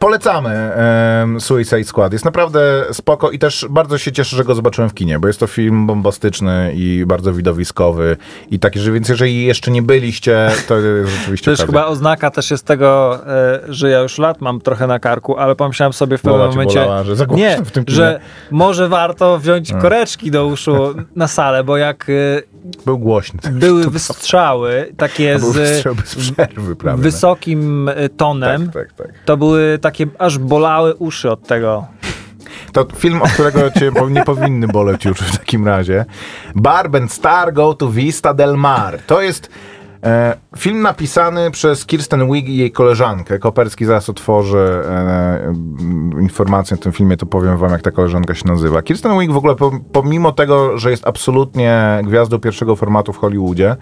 polecamy 0.05 0.51
em, 0.51 1.41
Suicide 1.41 1.85
Squad. 1.85 2.13
Jest 2.13 2.25
naprawdę 2.25 2.85
spoko 2.93 3.31
i 3.31 3.39
też 3.39 3.67
bardzo 3.71 3.99
się 3.99 4.13
cieszę, 4.13 4.37
że 4.37 4.45
go 4.45 4.55
zobaczyłem 4.55 4.91
w 4.91 4.95
kinie, 4.95 5.19
bo 5.19 5.27
jest 5.27 5.41
to 5.41 5.47
film 5.47 5.87
bombastyczny 5.87 6.73
i 6.75 7.05
bardzo 7.07 7.33
widowiskowy 7.33 8.17
i 8.51 8.59
taki, 8.59 8.79
że 8.79 8.93
więc 8.93 9.09
jeżeli 9.09 9.45
jeszcze 9.45 9.71
nie 9.71 9.83
byliście, 9.83 10.51
to 10.69 10.79
jest 10.79 11.11
rzeczywiście 11.11 11.45
To 11.45 11.51
jest 11.51 11.63
okazja. 11.63 11.81
chyba 11.81 11.91
oznaka 11.93 12.31
też 12.31 12.51
jest 12.51 12.65
tego, 12.67 13.19
e, 13.27 13.61
że 13.69 13.91
ja 13.91 13.99
już 14.01 14.19
lat 14.19 14.41
mam 14.41 14.61
trochę 14.61 14.87
na 14.87 14.99
karku, 14.99 15.37
ale 15.39 15.57
pomyślałem 15.57 15.93
sobie 15.93 16.19
w 16.19 16.23
pewnym 16.23 16.49
momencie, 16.49 16.81
bolała, 16.81 17.05
że 17.05 17.15
nie, 17.31 17.59
że 17.87 18.21
może 18.51 18.89
warto 18.89 19.39
wziąć 19.39 19.73
koreczki 19.73 20.31
do 20.31 20.47
uszu 20.47 20.95
na 21.17 21.29
salę, 21.29 21.65
bo 21.65 21.77
jak 21.77 22.07
e, 22.11 22.13
Był 22.87 22.99
głośny. 22.99 23.41
były 23.53 23.91
wystrzały 23.91 24.93
takie 24.97 25.39
z 25.39 25.83
przerwy 26.17 26.77
prawie. 26.77 27.03
wysokim 27.03 27.89
e, 27.89 28.09
tonem, 28.09 28.71
Tak, 28.71 28.75
tak, 28.75 28.93
tak. 28.93 29.09
to 29.25 29.37
były 29.37 29.79
takie, 29.81 29.90
aż 30.19 30.39
bolały 30.39 30.95
uszy 30.95 31.31
od 31.31 31.47
tego. 31.47 31.87
To 32.73 32.87
film, 32.97 33.23
od 33.23 33.31
którego 33.31 33.71
cię 33.71 33.93
nie 34.11 34.25
powinny 34.25 34.69
boleć 34.69 35.05
już 35.05 35.19
w 35.19 35.39
takim 35.39 35.67
razie. 35.67 36.05
Barb 36.55 36.95
and 36.95 37.13
Star 37.13 37.53
Go 37.53 37.75
to 37.75 37.89
Vista 37.89 38.35
del 38.35 38.57
Mar. 38.57 38.99
To 39.07 39.23
jest 39.23 39.51
e, 40.05 40.37
film 40.57 40.83
napisany 40.83 41.51
przez 41.51 41.87
Kirsten 41.87 42.33
Wig 42.33 42.49
i 42.49 42.57
jej 42.57 42.73
koleżankę. 42.73 43.39
Koperski 43.39 43.85
zaraz 43.85 44.09
otworzy 44.09 44.59
e, 44.89 45.55
informację 46.21 46.77
o 46.77 46.81
tym 46.81 46.93
filmie, 46.93 47.17
to 47.17 47.27
powiem 47.27 47.57
wam, 47.57 47.71
jak 47.71 47.83
ta 47.83 47.91
koleżanka 47.91 48.35
się 48.35 48.49
nazywa. 48.49 48.83
Kirsten 48.83 49.19
Wig 49.19 49.33
w 49.33 49.37
ogóle, 49.37 49.55
po- 49.57 49.81
pomimo 49.93 50.33
tego, 50.33 50.79
że 50.79 50.91
jest 50.91 51.07
absolutnie 51.07 52.01
gwiazdą 52.05 52.39
pierwszego 52.39 52.77
formatu 52.77 53.13
w 53.13 53.19
Hollywoodzie, 53.19 53.77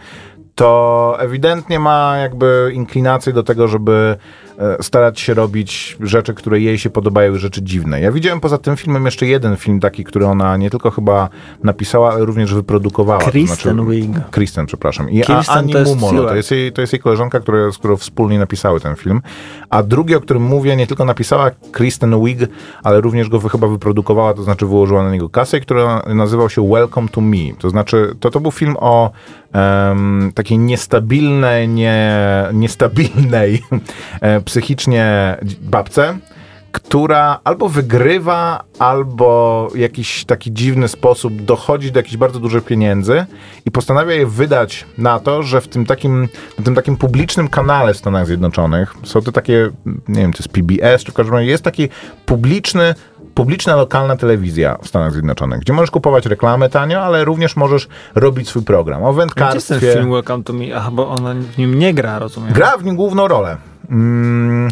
to 0.58 1.16
ewidentnie 1.18 1.78
ma 1.78 2.16
jakby 2.16 2.70
inklinację 2.74 3.32
do 3.32 3.42
tego, 3.42 3.68
żeby 3.68 4.16
e, 4.58 4.82
starać 4.82 5.20
się 5.20 5.34
robić 5.34 5.96
rzeczy, 6.00 6.34
które 6.34 6.60
jej 6.60 6.78
się 6.78 6.90
podobają 6.90 7.34
i 7.34 7.38
rzeczy 7.38 7.62
dziwne. 7.62 8.00
Ja 8.00 8.12
widziałem 8.12 8.40
poza 8.40 8.58
tym 8.58 8.76
filmem 8.76 9.04
jeszcze 9.04 9.26
jeden 9.26 9.56
film 9.56 9.80
taki, 9.80 10.04
który 10.04 10.26
ona 10.26 10.56
nie 10.56 10.70
tylko 10.70 10.90
chyba 10.90 11.28
napisała, 11.62 12.12
ale 12.12 12.24
również 12.24 12.54
wyprodukowała. 12.54 13.20
To 13.20 13.30
Kristen 13.30 13.90
Wiig. 13.90 14.10
Kristen, 14.30 14.66
przepraszam. 14.66 15.10
I 15.10 15.20
Kirsten 15.20 15.58
Ani 15.58 15.72
to 15.72 15.78
jest 15.78 15.94
Mumolo, 15.94 16.28
to 16.28 16.36
jest, 16.36 16.50
jej, 16.50 16.72
to 16.72 16.80
jest 16.80 16.92
jej 16.92 17.00
koleżanka, 17.00 17.40
która, 17.40 17.70
z 17.72 17.78
którą 17.78 17.96
wspólnie 17.96 18.38
napisały 18.38 18.80
ten 18.80 18.96
film. 18.96 19.22
A 19.70 19.82
drugi, 19.82 20.14
o 20.14 20.20
którym 20.20 20.42
mówię, 20.42 20.76
nie 20.76 20.86
tylko 20.86 21.04
napisała 21.04 21.50
Kristen 21.72 22.24
Wiig, 22.24 22.38
ale 22.82 23.00
również 23.00 23.28
go 23.28 23.40
chyba 23.40 23.68
wyprodukowała, 23.68 24.34
to 24.34 24.42
znaczy 24.42 24.66
wyłożyła 24.66 25.02
na 25.02 25.10
niego 25.10 25.28
kasę, 25.28 25.60
który 25.60 25.82
nazywał 26.06 26.50
się 26.50 26.68
Welcome 26.68 27.08
to 27.08 27.20
Me. 27.20 27.54
To 27.58 27.70
znaczy, 27.70 28.14
to, 28.20 28.30
to 28.30 28.40
był 28.40 28.50
film 28.50 28.76
o 28.80 29.10
em, 29.52 30.32
takiej 30.34 30.58
niestabilnej, 30.58 31.68
nie, 31.68 32.12
niestabilnej 32.52 33.62
e, 34.20 34.40
psychicznie 34.40 35.36
babce, 35.60 36.18
która 36.72 37.40
albo 37.44 37.68
wygrywa, 37.68 38.64
albo 38.78 39.68
w 39.74 39.78
jakiś 39.78 40.24
taki 40.24 40.52
dziwny 40.52 40.88
sposób 40.88 41.42
dochodzi 41.42 41.92
do 41.92 41.98
jakichś 41.98 42.16
bardzo 42.16 42.40
dużych 42.40 42.64
pieniędzy 42.64 43.26
i 43.66 43.70
postanawia 43.70 44.14
je 44.14 44.26
wydać 44.26 44.86
na 44.98 45.20
to, 45.20 45.42
że 45.42 45.60
w 45.60 45.68
tym 45.68 45.86
takim, 45.86 46.28
na 46.58 46.64
tym 46.64 46.74
takim 46.74 46.96
publicznym 46.96 47.48
kanale 47.48 47.94
w 47.94 47.96
Stanach 47.96 48.26
Zjednoczonych 48.26 48.94
są 49.04 49.20
to 49.20 49.32
takie, 49.32 49.70
nie 50.08 50.20
wiem, 50.20 50.32
to 50.32 50.38
jest 50.38 50.48
PBS, 50.48 51.04
czy 51.04 51.12
w 51.12 51.14
każdym 51.14 51.34
razie 51.34 51.46
jest 51.46 51.64
taki 51.64 51.88
publiczny 52.26 52.94
publiczna 53.38 53.76
lokalna 53.76 54.16
telewizja 54.16 54.78
w 54.82 54.88
Stanach 54.88 55.12
Zjednoczonych, 55.12 55.60
gdzie 55.60 55.72
możesz 55.72 55.90
kupować 55.90 56.26
reklamę 56.26 56.68
tanio, 56.68 57.00
ale 57.00 57.24
również 57.24 57.56
możesz 57.56 57.88
robić 58.14 58.48
swój 58.48 58.62
program 58.62 59.04
o 59.04 59.12
Gdzie 59.12 59.22
jest 59.22 59.34
ten 59.36 59.44
wędkarstwie. 59.46 59.92
film 59.92 60.10
Welcome 60.10 60.44
to 60.44 60.52
Me? 60.52 60.64
Aha, 60.76 60.90
bo 60.92 61.08
ona 61.08 61.34
w 61.34 61.58
nim 61.58 61.78
nie 61.78 61.94
gra, 61.94 62.18
rozumiem. 62.18 62.52
Gra 62.52 62.76
w 62.78 62.84
nim 62.84 62.96
główną 62.96 63.28
rolę. 63.28 63.56
Mm. 63.90 64.70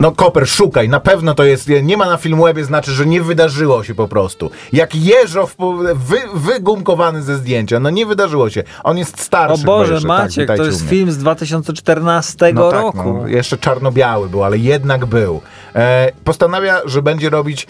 No 0.00 0.12
Koper, 0.12 0.48
szukaj, 0.48 0.88
na 0.88 1.00
pewno 1.00 1.34
to 1.34 1.44
jest, 1.44 1.70
nie 1.82 1.96
ma 1.96 2.06
na 2.06 2.16
Filmwebie, 2.16 2.64
znaczy, 2.64 2.92
że 2.92 3.06
nie 3.06 3.22
wydarzyło 3.22 3.84
się 3.84 3.94
po 3.94 4.08
prostu. 4.08 4.50
Jak 4.72 4.94
jeżo 4.94 5.46
w, 5.46 5.54
wy, 5.94 6.16
wygumkowany 6.34 7.22
ze 7.22 7.36
zdjęcia, 7.36 7.80
no 7.80 7.90
nie 7.90 8.06
wydarzyło 8.06 8.50
się. 8.50 8.62
On 8.84 8.98
jest 8.98 9.14
O 9.14 9.22
starszy. 9.22 9.58
chyba 9.60 9.72
Boże, 9.72 9.92
jeszcze. 9.94 10.08
Maciek, 10.08 10.48
tak, 10.48 10.56
to 10.56 10.64
jest 10.64 10.88
film 10.88 11.10
z 11.12 11.18
2014 11.18 12.52
No 12.54 12.70
tak, 12.70 12.80
roku. 12.80 13.12
no, 13.12 13.26
jeszcze 13.28 13.58
czarno-biały 13.58 14.28
był, 14.28 14.44
ale 14.44 14.58
jednak 14.58 15.06
był. 15.06 15.40
E, 15.74 16.12
postanawia, 16.24 16.80
że 16.84 17.02
będzie 17.02 17.30
robić 17.30 17.66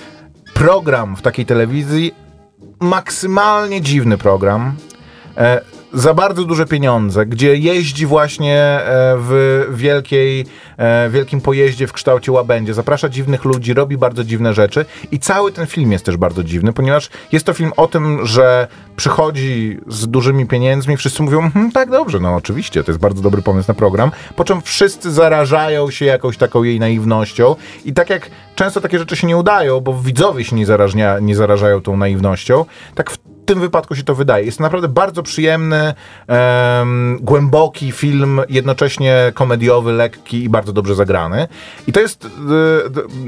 program 0.55 1.16
w 1.16 1.22
takiej 1.22 1.47
telewizji, 1.47 2.14
maksymalnie 2.81 3.81
dziwny 3.81 4.18
program, 4.18 4.74
e, 5.37 5.61
za 5.93 6.14
bardzo 6.14 6.45
duże 6.45 6.66
pieniądze, 6.66 7.26
gdzie 7.26 7.57
jeździ 7.57 8.07
właśnie 8.07 8.57
e, 8.57 9.16
w 9.18 9.64
wielkiej, 9.70 10.47
e, 10.76 11.11
wielkim 11.11 11.41
pojeździe 11.41 11.87
w 11.87 11.93
kształcie 11.93 12.32
łabędzie, 12.32 12.74
zaprasza 12.74 13.09
dziwnych 13.09 13.45
ludzi, 13.45 13.74
robi 13.74 13.97
bardzo 13.97 14.24
dziwne 14.24 14.55
rzeczy 14.55 14.84
i 15.11 15.18
cały 15.18 15.53
ten 15.53 15.66
film 15.66 15.93
jest 15.93 16.05
też 16.05 16.16
bardzo 16.16 16.45
dziwny, 16.45 16.72
ponieważ 16.72 17.11
jest 17.32 17.47
to 17.47 17.53
film 17.53 17.72
o 17.76 17.87
tym, 17.87 18.26
że 18.26 18.68
przychodzi 18.97 19.78
z 19.87 20.09
dużymi 20.09 20.47
pieniędzmi, 20.47 20.97
wszyscy 20.97 21.22
mówią, 21.22 21.51
hm, 21.51 21.72
tak 21.72 21.91
dobrze, 21.91 22.20
no 22.20 22.34
oczywiście, 22.34 22.84
to 22.84 22.91
jest 22.91 23.01
bardzo 23.01 23.22
dobry 23.22 23.43
pomysł 23.43 23.68
na 23.68 23.74
program, 23.74 24.11
po 24.37 24.45
czym 24.45 24.62
wszyscy 24.62 25.12
zarażają 25.12 25.91
się 25.91 26.05
jakąś 26.05 26.37
taką 26.37 26.62
jej 26.62 26.80
naiwnością 26.80 27.57
i 27.84 27.93
tak 27.93 28.11
jak 28.11 28.30
często 28.55 28.80
takie 28.80 28.99
rzeczy 28.99 29.16
się 29.16 29.26
nie 29.26 29.37
udają, 29.37 29.80
bo 29.80 29.95
widzowie 29.95 30.45
się 30.45 30.57
nie, 30.57 30.66
zarażnia, 30.66 31.18
nie 31.18 31.37
zarażają 31.37 31.80
tą 31.80 31.97
naiwnością, 31.97 32.64
tak 32.95 33.11
w 33.11 33.36
tym 33.47 33.61
wypadku 33.61 33.95
się 33.95 34.03
to 34.03 34.15
wydaje. 34.15 34.45
Jest 34.45 34.59
to 34.59 34.65
naprawdę 34.65 34.89
bardzo 34.89 35.23
przyjemny, 35.23 35.95
em, 36.27 37.19
głęboki 37.21 37.93
film, 37.93 38.41
jednocześnie 38.49 39.33
komediowy, 39.35 39.93
lekki 39.93 40.45
i 40.45 40.49
bardzo 40.49 40.73
dobrze 40.73 40.95
zagrany. 40.95 41.49
I 41.87 41.93
to 41.93 42.01
jest 42.01 42.25
e, 42.25 42.29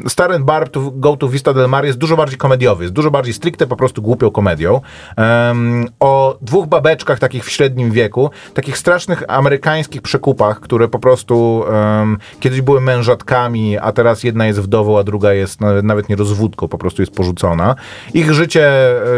e, 0.07 0.09
Star 0.09 0.33
and 0.33 0.45
Barb 0.45 0.69
to 0.69 0.91
Go 0.91 1.17
to 1.17 1.29
Vista 1.29 1.55
del 1.55 1.69
Mar 1.69 1.85
jest 1.85 1.99
dużo 1.99 2.17
bardziej 2.17 2.39
komediowy, 2.39 2.85
jest 2.85 2.95
dużo 2.95 3.11
bardziej 3.11 3.35
stricte 3.35 3.67
po 3.67 3.77
prostu 3.77 4.03
głupią 4.03 4.31
komedią. 4.31 4.81
Em, 5.17 5.87
o 6.01 6.39
dwóch 6.43 6.67
babeczkach 6.67 7.19
takich 7.19 7.45
w 7.45 7.51
średnim 7.51 7.91
wieku, 7.91 8.31
takich 8.55 8.79
strasznych 8.79 9.23
amerykańskich 9.29 10.03
przekupach, 10.03 10.61
które 10.61 10.89
po 10.89 10.99
prostu 10.99 11.65
em, 11.73 12.19
kiedyś 12.41 12.61
były 12.61 12.81
mężatkami, 12.81 13.79
a 13.79 13.93
teraz 13.93 14.25
jedna 14.25 14.47
jest 14.47 14.61
wdową, 14.61 14.99
a 14.99 15.03
druga 15.03 15.33
jest 15.33 15.61
nawet, 15.61 15.85
nawet 15.85 16.09
nie 16.09 16.17
rozwódką, 16.17 16.69
po 16.69 16.79
prostu 16.79 17.03
jest 17.03 17.13
porzucona. 17.13 17.75
Ich 18.15 18.33
życie 18.33 18.71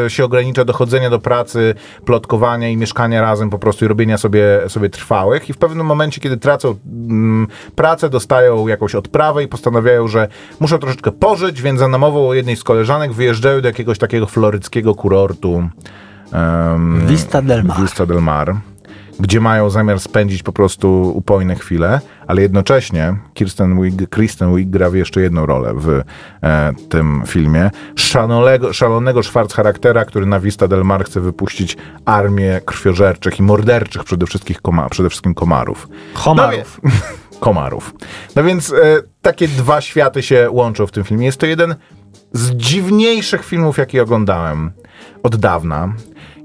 e, 0.04 0.10
się 0.10 0.24
ogranicza 0.24 0.64
do 0.64 0.72
chodzenia 0.72 0.89
chodzenia 0.90 1.10
do 1.10 1.18
pracy, 1.18 1.74
plotkowania 2.04 2.68
i 2.68 2.76
mieszkania 2.76 3.22
razem 3.22 3.50
po 3.50 3.58
prostu 3.58 3.84
i 3.84 3.88
robienia 3.88 4.18
sobie, 4.18 4.60
sobie 4.68 4.90
trwałych 4.90 5.50
i 5.50 5.52
w 5.52 5.58
pewnym 5.58 5.86
momencie, 5.86 6.20
kiedy 6.20 6.36
tracą 6.36 6.74
mm, 6.86 7.46
pracę, 7.74 8.10
dostają 8.10 8.68
jakąś 8.68 8.94
odprawę 8.94 9.42
i 9.42 9.48
postanawiają, 9.48 10.08
że 10.08 10.28
muszą 10.60 10.78
troszeczkę 10.78 11.12
pożyć, 11.12 11.62
więc 11.62 11.78
za 11.80 11.88
namową 11.88 12.32
jednej 12.32 12.56
z 12.56 12.64
koleżanek 12.64 13.12
wyjeżdżają 13.12 13.60
do 13.60 13.68
jakiegoś 13.68 13.98
takiego 13.98 14.26
floryckiego 14.26 14.94
kurortu. 14.94 15.68
em, 16.32 17.06
Vista 17.06 17.42
del 17.42 17.64
Mar. 17.64 17.80
Vista 17.80 18.06
del 18.06 18.20
Mar, 18.20 18.54
gdzie 19.20 19.40
mają 19.40 19.70
zamiar 19.70 20.00
spędzić 20.00 20.42
po 20.42 20.52
prostu 20.52 21.12
upojne 21.16 21.54
chwile, 21.54 22.00
ale 22.26 22.42
jednocześnie 22.42 23.16
Kirsten 23.34 23.82
Wiig, 23.82 24.08
Kristen 24.08 24.56
Wiig 24.56 24.70
gra 24.70 24.90
w 24.90 24.94
jeszcze 24.94 25.20
jedną 25.20 25.46
rolę 25.46 25.74
w 25.74 26.02
e, 26.42 26.72
tym 26.88 27.22
filmie. 27.26 27.70
Szalonego, 27.96 28.72
szalonego 28.72 29.22
szwarc 29.22 29.54
charaktera, 29.54 30.04
który 30.04 30.26
na 30.26 30.40
Vista 30.40 30.68
del 30.68 30.84
Mar 30.84 31.04
chce 31.04 31.20
wypuścić 31.20 31.76
armię 32.04 32.60
krwiożerczych 32.64 33.38
i 33.38 33.42
morderczych 33.42 34.04
przede 34.04 34.26
wszystkim, 34.26 34.56
koma, 34.62 34.88
przede 34.88 35.08
wszystkim 35.08 35.34
komarów. 35.34 35.88
Homarów. 36.14 36.80
No, 36.82 36.90
komarów. 37.40 37.94
No 38.36 38.44
więc 38.44 38.72
e, 38.72 38.76
takie 39.22 39.48
dwa 39.48 39.80
światy 39.80 40.22
się 40.22 40.48
łączą 40.50 40.86
w 40.86 40.92
tym 40.92 41.04
filmie. 41.04 41.26
Jest 41.26 41.38
to 41.38 41.46
jeden 41.46 41.74
z 42.32 42.50
dziwniejszych 42.50 43.44
filmów, 43.44 43.78
jaki 43.78 44.00
oglądałem 44.00 44.72
od 45.22 45.36
dawna. 45.36 45.92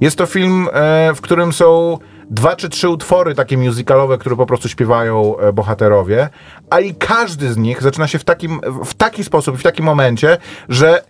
Jest 0.02 0.18
to 0.18 0.26
film, 0.26 0.68
e, 0.74 1.14
w 1.16 1.22
którym 1.22 1.54
są 1.54 1.98
dwa 2.30 2.56
czy 2.56 2.70
trzy 2.70 2.90
utwory 2.90 3.36
takie 3.36 3.58
musicalowe, 3.58 4.18
które 4.18 4.36
po 4.36 4.46
prostu 4.46 4.70
śpiewają 4.70 5.38
e, 5.38 5.54
bohaterowie, 5.54 6.30
a 6.70 6.80
i 6.80 6.96
każdy 6.96 7.54
z 7.54 7.58
nich 7.58 7.82
zaczyna 7.82 8.08
się 8.08 8.20
w, 8.20 8.24
takim, 8.24 8.62
w 8.86 8.94
taki 8.94 9.24
sposób, 9.24 9.58
w 9.58 9.64
takim 9.64 9.86
momencie, 9.86 10.38
że 10.70 11.04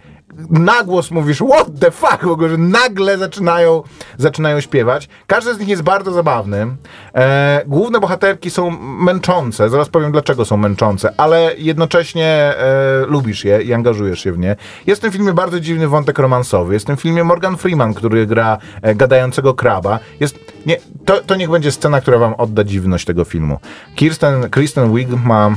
na 0.49 0.83
głos 0.83 1.11
mówisz, 1.11 1.37
what 1.37 1.67
the 1.79 1.91
fuck, 1.91 2.23
w 2.23 2.27
ogóle, 2.27 2.49
że 2.49 2.57
nagle 2.57 3.17
zaczynają, 3.17 3.83
zaczynają 4.17 4.61
śpiewać. 4.61 5.09
Każdy 5.27 5.53
z 5.53 5.59
nich 5.59 5.67
jest 5.67 5.81
bardzo 5.81 6.11
zabawny. 6.11 6.67
E, 7.15 7.61
główne 7.67 7.99
bohaterki 7.99 8.49
są 8.49 8.69
męczące, 8.79 9.69
zaraz 9.69 9.89
powiem 9.89 10.11
dlaczego 10.11 10.45
są 10.45 10.57
męczące, 10.57 11.13
ale 11.17 11.51
jednocześnie 11.57 12.25
e, 12.25 13.05
lubisz 13.07 13.45
je 13.45 13.61
i 13.61 13.73
angażujesz 13.73 14.19
się 14.19 14.31
w 14.31 14.37
nie. 14.37 14.55
Jest 14.87 15.01
w 15.01 15.03
tym 15.03 15.11
filmie 15.11 15.33
bardzo 15.33 15.59
dziwny 15.59 15.87
wątek 15.87 16.19
romansowy. 16.19 16.73
Jest 16.73 16.85
w 16.85 16.87
tym 16.87 16.97
filmie 16.97 17.23
Morgan 17.23 17.57
Freeman, 17.57 17.93
który 17.93 18.27
gra 18.27 18.57
e, 18.81 18.95
gadającego 18.95 19.53
kraba. 19.53 19.99
Jest, 20.19 20.39
nie, 20.65 20.77
to, 21.05 21.21
to 21.21 21.35
niech 21.35 21.49
będzie 21.49 21.71
scena, 21.71 22.01
która 22.01 22.17
wam 22.17 22.33
odda 22.33 22.63
dziwność 22.63 23.05
tego 23.05 23.23
filmu. 23.23 23.59
Kirsten, 23.95 24.49
Kristen 24.49 24.95
Wiig 24.95 25.09
ma 25.25 25.55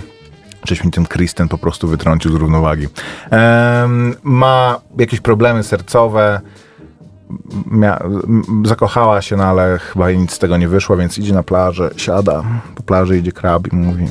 Czyś 0.65 0.85
mi 0.85 0.91
ten 0.91 1.07
Kristen 1.07 1.49
po 1.49 1.59
prostu 1.59 1.89
wytrącił 1.89 2.33
z 2.33 2.35
równowagi. 2.35 2.87
Ma 4.23 4.81
jakieś 4.99 5.21
problemy 5.21 5.63
sercowe. 5.63 6.41
Mia- 7.71 7.99
zakochała 8.65 9.23
się, 9.23 9.37
no 9.37 9.45
ale 9.45 9.79
chyba 9.79 10.11
nic 10.11 10.33
z 10.33 10.39
tego 10.39 10.57
nie 10.57 10.69
wyszło, 10.69 10.97
więc 10.97 11.19
idzie 11.19 11.35
na 11.35 11.43
plażę, 11.43 11.91
siada. 11.97 12.43
Po 12.75 12.83
plaży 12.83 13.19
idzie 13.19 13.33
krab 13.33 13.73
i 13.73 13.77
mówi 13.77 14.07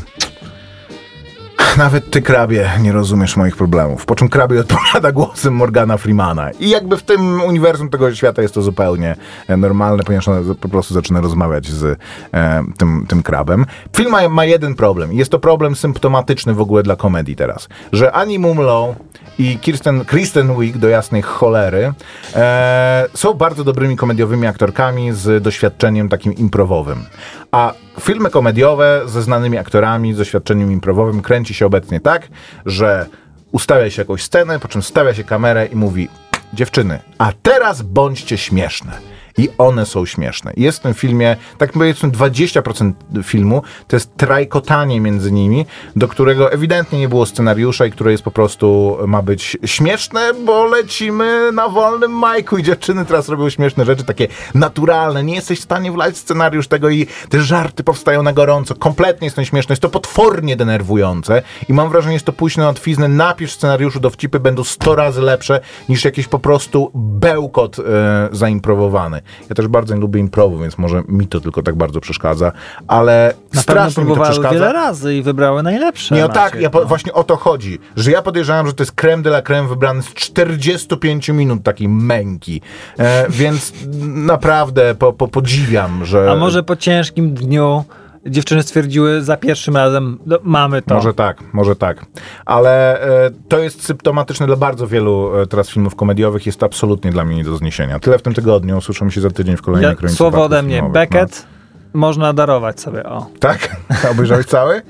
nawet 1.78 2.12
ty, 2.12 2.22
krabie, 2.22 2.72
nie 2.82 2.92
rozumiesz 2.92 3.38
moich 3.38 3.56
problemów. 3.56 4.06
Po 4.06 4.16
czym 4.16 4.30
krabie 4.30 4.60
odpowiada 4.68 5.12
głosem 5.12 5.56
Morgana 5.56 5.98
Freemana. 5.98 6.52
I 6.52 6.70
jakby 6.70 6.98
w 6.98 7.04
tym 7.04 7.42
uniwersum 7.42 7.90
tego 7.90 8.16
świata 8.16 8.42
jest 8.42 8.54
to 8.54 8.62
zupełnie 8.62 9.16
e, 9.48 9.58
normalne, 9.58 10.04
ponieważ 10.04 10.28
ona 10.28 10.54
po 10.62 10.70
prostu 10.70 10.94
zaczyna 10.94 11.22
rozmawiać 11.22 11.68
z 11.68 12.00
e, 12.34 12.64
tym, 12.78 13.06
tym 13.08 13.24
krabem. 13.24 13.66
Film 13.96 14.12
ma, 14.12 14.30
ma 14.30 14.46
jeden 14.46 14.76
problem. 14.76 15.14
Jest 15.14 15.32
to 15.32 15.40
problem 15.40 15.76
symptomatyczny 15.76 16.54
w 16.54 16.62
ogóle 16.62 16.84
dla 16.84 16.96
komedii 16.96 17.36
teraz. 17.36 17.70
Że 17.92 18.12
Annie 18.12 18.40
Mumlow 18.40 18.96
i 19.40 19.58
Kirsten, 19.60 20.06
Kristen 20.06 20.60
Wiig 20.60 20.78
do 20.78 20.90
jasnej 20.90 21.22
cholery 21.22 21.94
e, 22.36 23.06
są 23.14 23.34
bardzo 23.34 23.64
dobrymi 23.64 23.98
komediowymi 23.98 24.48
aktorkami 24.48 25.14
z 25.14 25.44
doświadczeniem 25.44 26.10
takim 26.10 26.34
improwowym. 26.34 27.06
A 27.52 27.74
filmy 28.00 28.30
komediowe 28.30 29.02
ze 29.06 29.22
znanymi 29.22 29.58
aktorami 29.58 30.14
z 30.14 30.18
doświadczeniem 30.18 30.72
improwowym 30.72 31.22
kręci 31.22 31.54
się 31.58 31.66
obecnie 31.66 32.00
tak, 32.00 32.28
że 32.66 33.06
ustawia 33.52 33.90
się 33.90 34.02
jakąś 34.02 34.24
scenę, 34.24 34.60
po 34.60 34.68
czym 34.68 34.82
stawia 34.82 35.14
się 35.14 35.24
kamerę 35.24 35.66
i 35.66 35.76
mówi 35.76 36.10
dziewczyny, 36.54 37.00
a 37.18 37.32
teraz 37.42 37.82
bądźcie 37.82 38.38
śmieszne. 38.38 39.17
I 39.38 39.50
one 39.58 39.86
są 39.86 40.06
śmieszne. 40.06 40.52
Jest 40.58 40.80
w 40.80 40.82
tym 40.82 40.94
filmie, 40.94 41.36
tak 41.58 41.72
powiedzmy 41.72 42.10
20% 42.10 42.94
filmu, 43.24 43.62
to 43.88 43.96
jest 43.96 44.18
trajkotanie 44.18 45.02
między 45.02 45.32
nimi, 45.32 45.66
do 45.96 46.08
którego 46.08 46.52
ewidentnie 46.52 47.00
nie 47.00 47.10
było 47.10 47.26
scenariusza 47.26 47.86
i 47.86 47.92
które 47.92 48.12
jest 48.12 48.24
po 48.24 48.32
prostu, 48.32 48.98
ma 49.08 49.22
być 49.22 49.58
śmieszne, 49.66 50.34
bo 50.46 50.66
lecimy 50.66 51.52
na 51.52 51.70
wolnym 51.70 52.12
majku 52.12 52.58
i 52.58 52.64
dziewczyny 52.64 53.06
teraz 53.06 53.30
robią 53.30 53.50
śmieszne 53.50 53.86
rzeczy, 53.86 54.04
takie 54.04 54.28
naturalne. 54.56 55.24
Nie 55.24 55.36
jesteś 55.36 55.60
w 55.60 55.64
stanie 55.64 55.92
wlać 55.92 56.18
scenariusz 56.18 56.68
tego 56.68 56.90
i 56.90 57.08
te 57.30 57.42
żarty 57.42 57.84
powstają 57.84 58.24
na 58.24 58.34
gorąco. 58.34 58.76
Kompletnie 58.76 59.26
jest 59.26 59.36
to 59.36 59.46
śmieszne. 59.46 59.74
Jest 59.74 59.82
to 59.82 59.90
potwornie 59.90 60.56
denerwujące 60.56 61.42
i 61.70 61.74
mam 61.74 61.90
wrażenie, 61.90 62.12
że 62.12 62.14
jest 62.14 62.26
to 62.26 62.34
pójść 62.34 62.58
na 62.58 62.66
łatwiznę. 62.66 63.08
Napisz 63.08 63.52
scenariuszu, 63.52 64.00
dowcipy 64.00 64.40
będą 64.40 64.64
100 64.64 64.96
razy 64.96 65.22
lepsze 65.22 65.60
niż 65.90 66.06
jakiś 66.06 66.28
po 66.28 66.40
prostu 66.40 66.92
bełkot 66.94 67.80
e, 67.80 67.84
zaimprowowany. 68.32 69.22
Ja 69.50 69.56
też 69.56 69.68
bardzo 69.68 69.96
nie 69.96 70.02
lubię 70.02 70.20
improwu, 70.20 70.58
więc 70.58 70.78
może 70.78 71.04
mi 71.08 71.28
to 71.28 71.40
tylko 71.40 71.64
tak 71.64 71.76
bardzo 71.76 72.00
przeszkadza, 72.02 72.52
ale 72.88 73.34
Na 73.54 73.62
strasznie 73.62 74.04
mi 74.04 74.16
to 74.16 74.22
przeszkadza. 74.22 74.50
wiele 74.50 74.74
razy 74.74 75.16
i 75.16 75.22
wybrały 75.22 75.64
najlepsze. 75.64 76.16
Nie, 76.16 76.22
no 76.22 76.30
tak, 76.30 76.56
ja 76.62 76.70
po, 76.70 76.80
no. 76.80 76.86
właśnie 76.86 77.14
o 77.14 77.24
to 77.24 77.36
chodzi, 77.36 77.80
że 77.96 78.12
ja 78.12 78.22
podejrzewam, 78.22 78.68
że 78.68 78.74
to 78.74 78.84
jest 78.84 78.92
creme 78.92 79.24
de 79.24 79.30
la 79.30 79.42
creme 79.42 79.68
wybrany 79.68 80.02
z 80.02 80.14
45 80.14 81.30
minut 81.30 81.64
takiej 81.64 81.90
męki, 81.90 82.62
e, 83.00 83.26
więc 83.30 83.74
naprawdę 84.34 84.96
po, 84.96 85.14
po, 85.14 85.28
podziwiam, 85.28 86.06
że... 86.06 86.32
A 86.32 86.36
może 86.36 86.64
po 86.64 86.76
ciężkim 86.76 87.34
dniu 87.34 87.84
dziewczyny 88.28 88.64
stwierdziły 88.64 89.22
za 89.22 89.38
pierwszym 89.38 89.78
razem, 89.78 90.20
no, 90.26 90.38
mamy 90.44 90.82
to. 90.82 90.96
Może 90.96 91.14
tak, 91.14 91.38
może 91.54 91.76
tak. 91.76 92.06
Ale 92.46 93.02
e, 93.26 93.32
to 93.48 93.60
jest 93.60 93.84
symptomatyczne 93.84 94.48
dla 94.48 94.56
bardzo 94.56 94.88
wielu 94.88 95.38
e, 95.38 95.48
teraz 95.48 95.70
filmów 95.70 95.96
komediowych. 95.96 96.46
Jest 96.46 96.60
to 96.60 96.66
absolutnie 96.66 97.12
dla 97.12 97.26
mnie 97.26 97.36
nie 97.36 97.44
do 97.44 97.58
zniesienia. 97.58 98.00
Tyle 98.00 98.20
w 98.20 98.22
tym 98.22 98.34
tygodniu. 98.34 98.82
Słyszymy 98.82 99.12
się 99.12 99.22
za 99.22 99.30
tydzień 99.30 99.58
w 99.58 99.62
kolejnej 99.62 99.90
ja, 99.90 99.96
kronice 99.96 100.18
Słowo 100.18 100.44
ode 100.44 100.64
mnie. 100.64 100.84
Beckett 100.94 101.46
można 101.94 102.34
darować 102.34 102.82
sobie, 102.82 103.04
o. 103.04 103.10
No. 103.10 103.30
Tak? 103.40 103.76
Obejrzałeś 104.12 104.46
cały? 104.46 104.82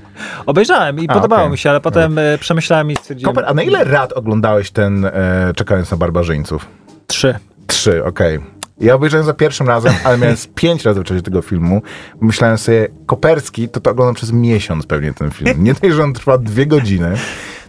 Obejrzałem 0.46 1.00
i 1.00 1.08
A, 1.10 1.14
podobało 1.14 1.42
okej. 1.42 1.52
mi 1.52 1.58
się, 1.58 1.70
ale 1.70 1.80
potem 1.80 2.18
e, 2.18 2.38
przemyślałem 2.38 2.92
i 2.92 2.96
stwierdziłem... 2.96 3.36
Koper, 3.36 3.50
a 3.50 3.54
na 3.54 3.64
ile 3.64 3.86
lat 3.86 4.14
oglądałeś 4.14 4.72
ten 4.72 5.06
e, 5.06 5.52
Czekając 5.56 5.92
na 5.92 5.98
barbarzyńców? 5.98 6.66
Trzy. 7.08 7.36
Trzy, 7.68 8.06
okej. 8.06 8.57
Ja 8.80 8.96
obejrzałem 8.96 9.26
za 9.26 9.34
pierwszym 9.34 9.68
razem, 9.68 9.94
ale 10.04 10.18
miałem 10.18 10.38
z 10.38 10.48
pięć 10.48 10.86
razy 10.86 11.02
w 11.02 11.04
czasie 11.04 11.22
tego 11.22 11.42
filmu. 11.42 11.82
Myślałem 12.22 12.58
sobie, 12.58 12.88
Koperski, 13.06 13.70
to 13.70 13.80
to 13.80 13.92
oglądam 13.92 14.16
przez 14.16 14.32
miesiąc 14.32 14.86
pewnie 14.86 15.14
ten 15.14 15.32
film. 15.32 15.64
Nie 15.64 15.74
dość, 15.74 15.96
że 15.96 16.04
on 16.04 16.14
trwa 16.14 16.38
dwie 16.38 16.66
godziny, 16.66 17.18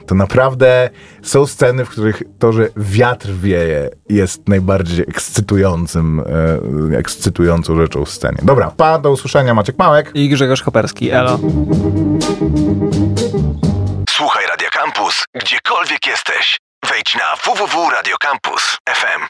to 0.07 0.15
naprawdę 0.15 0.91
są 1.23 1.47
sceny, 1.47 1.85
w 1.85 1.89
których 1.89 2.23
to, 2.39 2.53
że 2.53 2.69
wiatr 2.77 3.29
wieje 3.29 3.91
jest 4.09 4.49
najbardziej 4.49 5.05
ekscytującym, 5.09 6.23
e, 6.95 6.99
ekscytującą 6.99 7.77
rzeczą 7.77 8.05
w 8.05 8.11
scenie. 8.11 8.39
Dobra, 8.43 8.73
pa, 8.77 8.99
do 8.99 9.11
usłyszenia, 9.11 9.55
Maciek 9.55 9.79
Małek. 9.79 10.11
I 10.15 10.29
Grzegorz 10.29 10.63
Koperski, 10.63 11.11
elo. 11.11 11.39
Słuchaj 14.11 14.47
Radio 14.47 14.69
Campus, 14.73 15.25
gdziekolwiek 15.35 16.07
jesteś. 16.07 16.59
Wejdź 16.91 17.15
na 17.15 17.53
www.radiocampus.fm. 17.53 19.23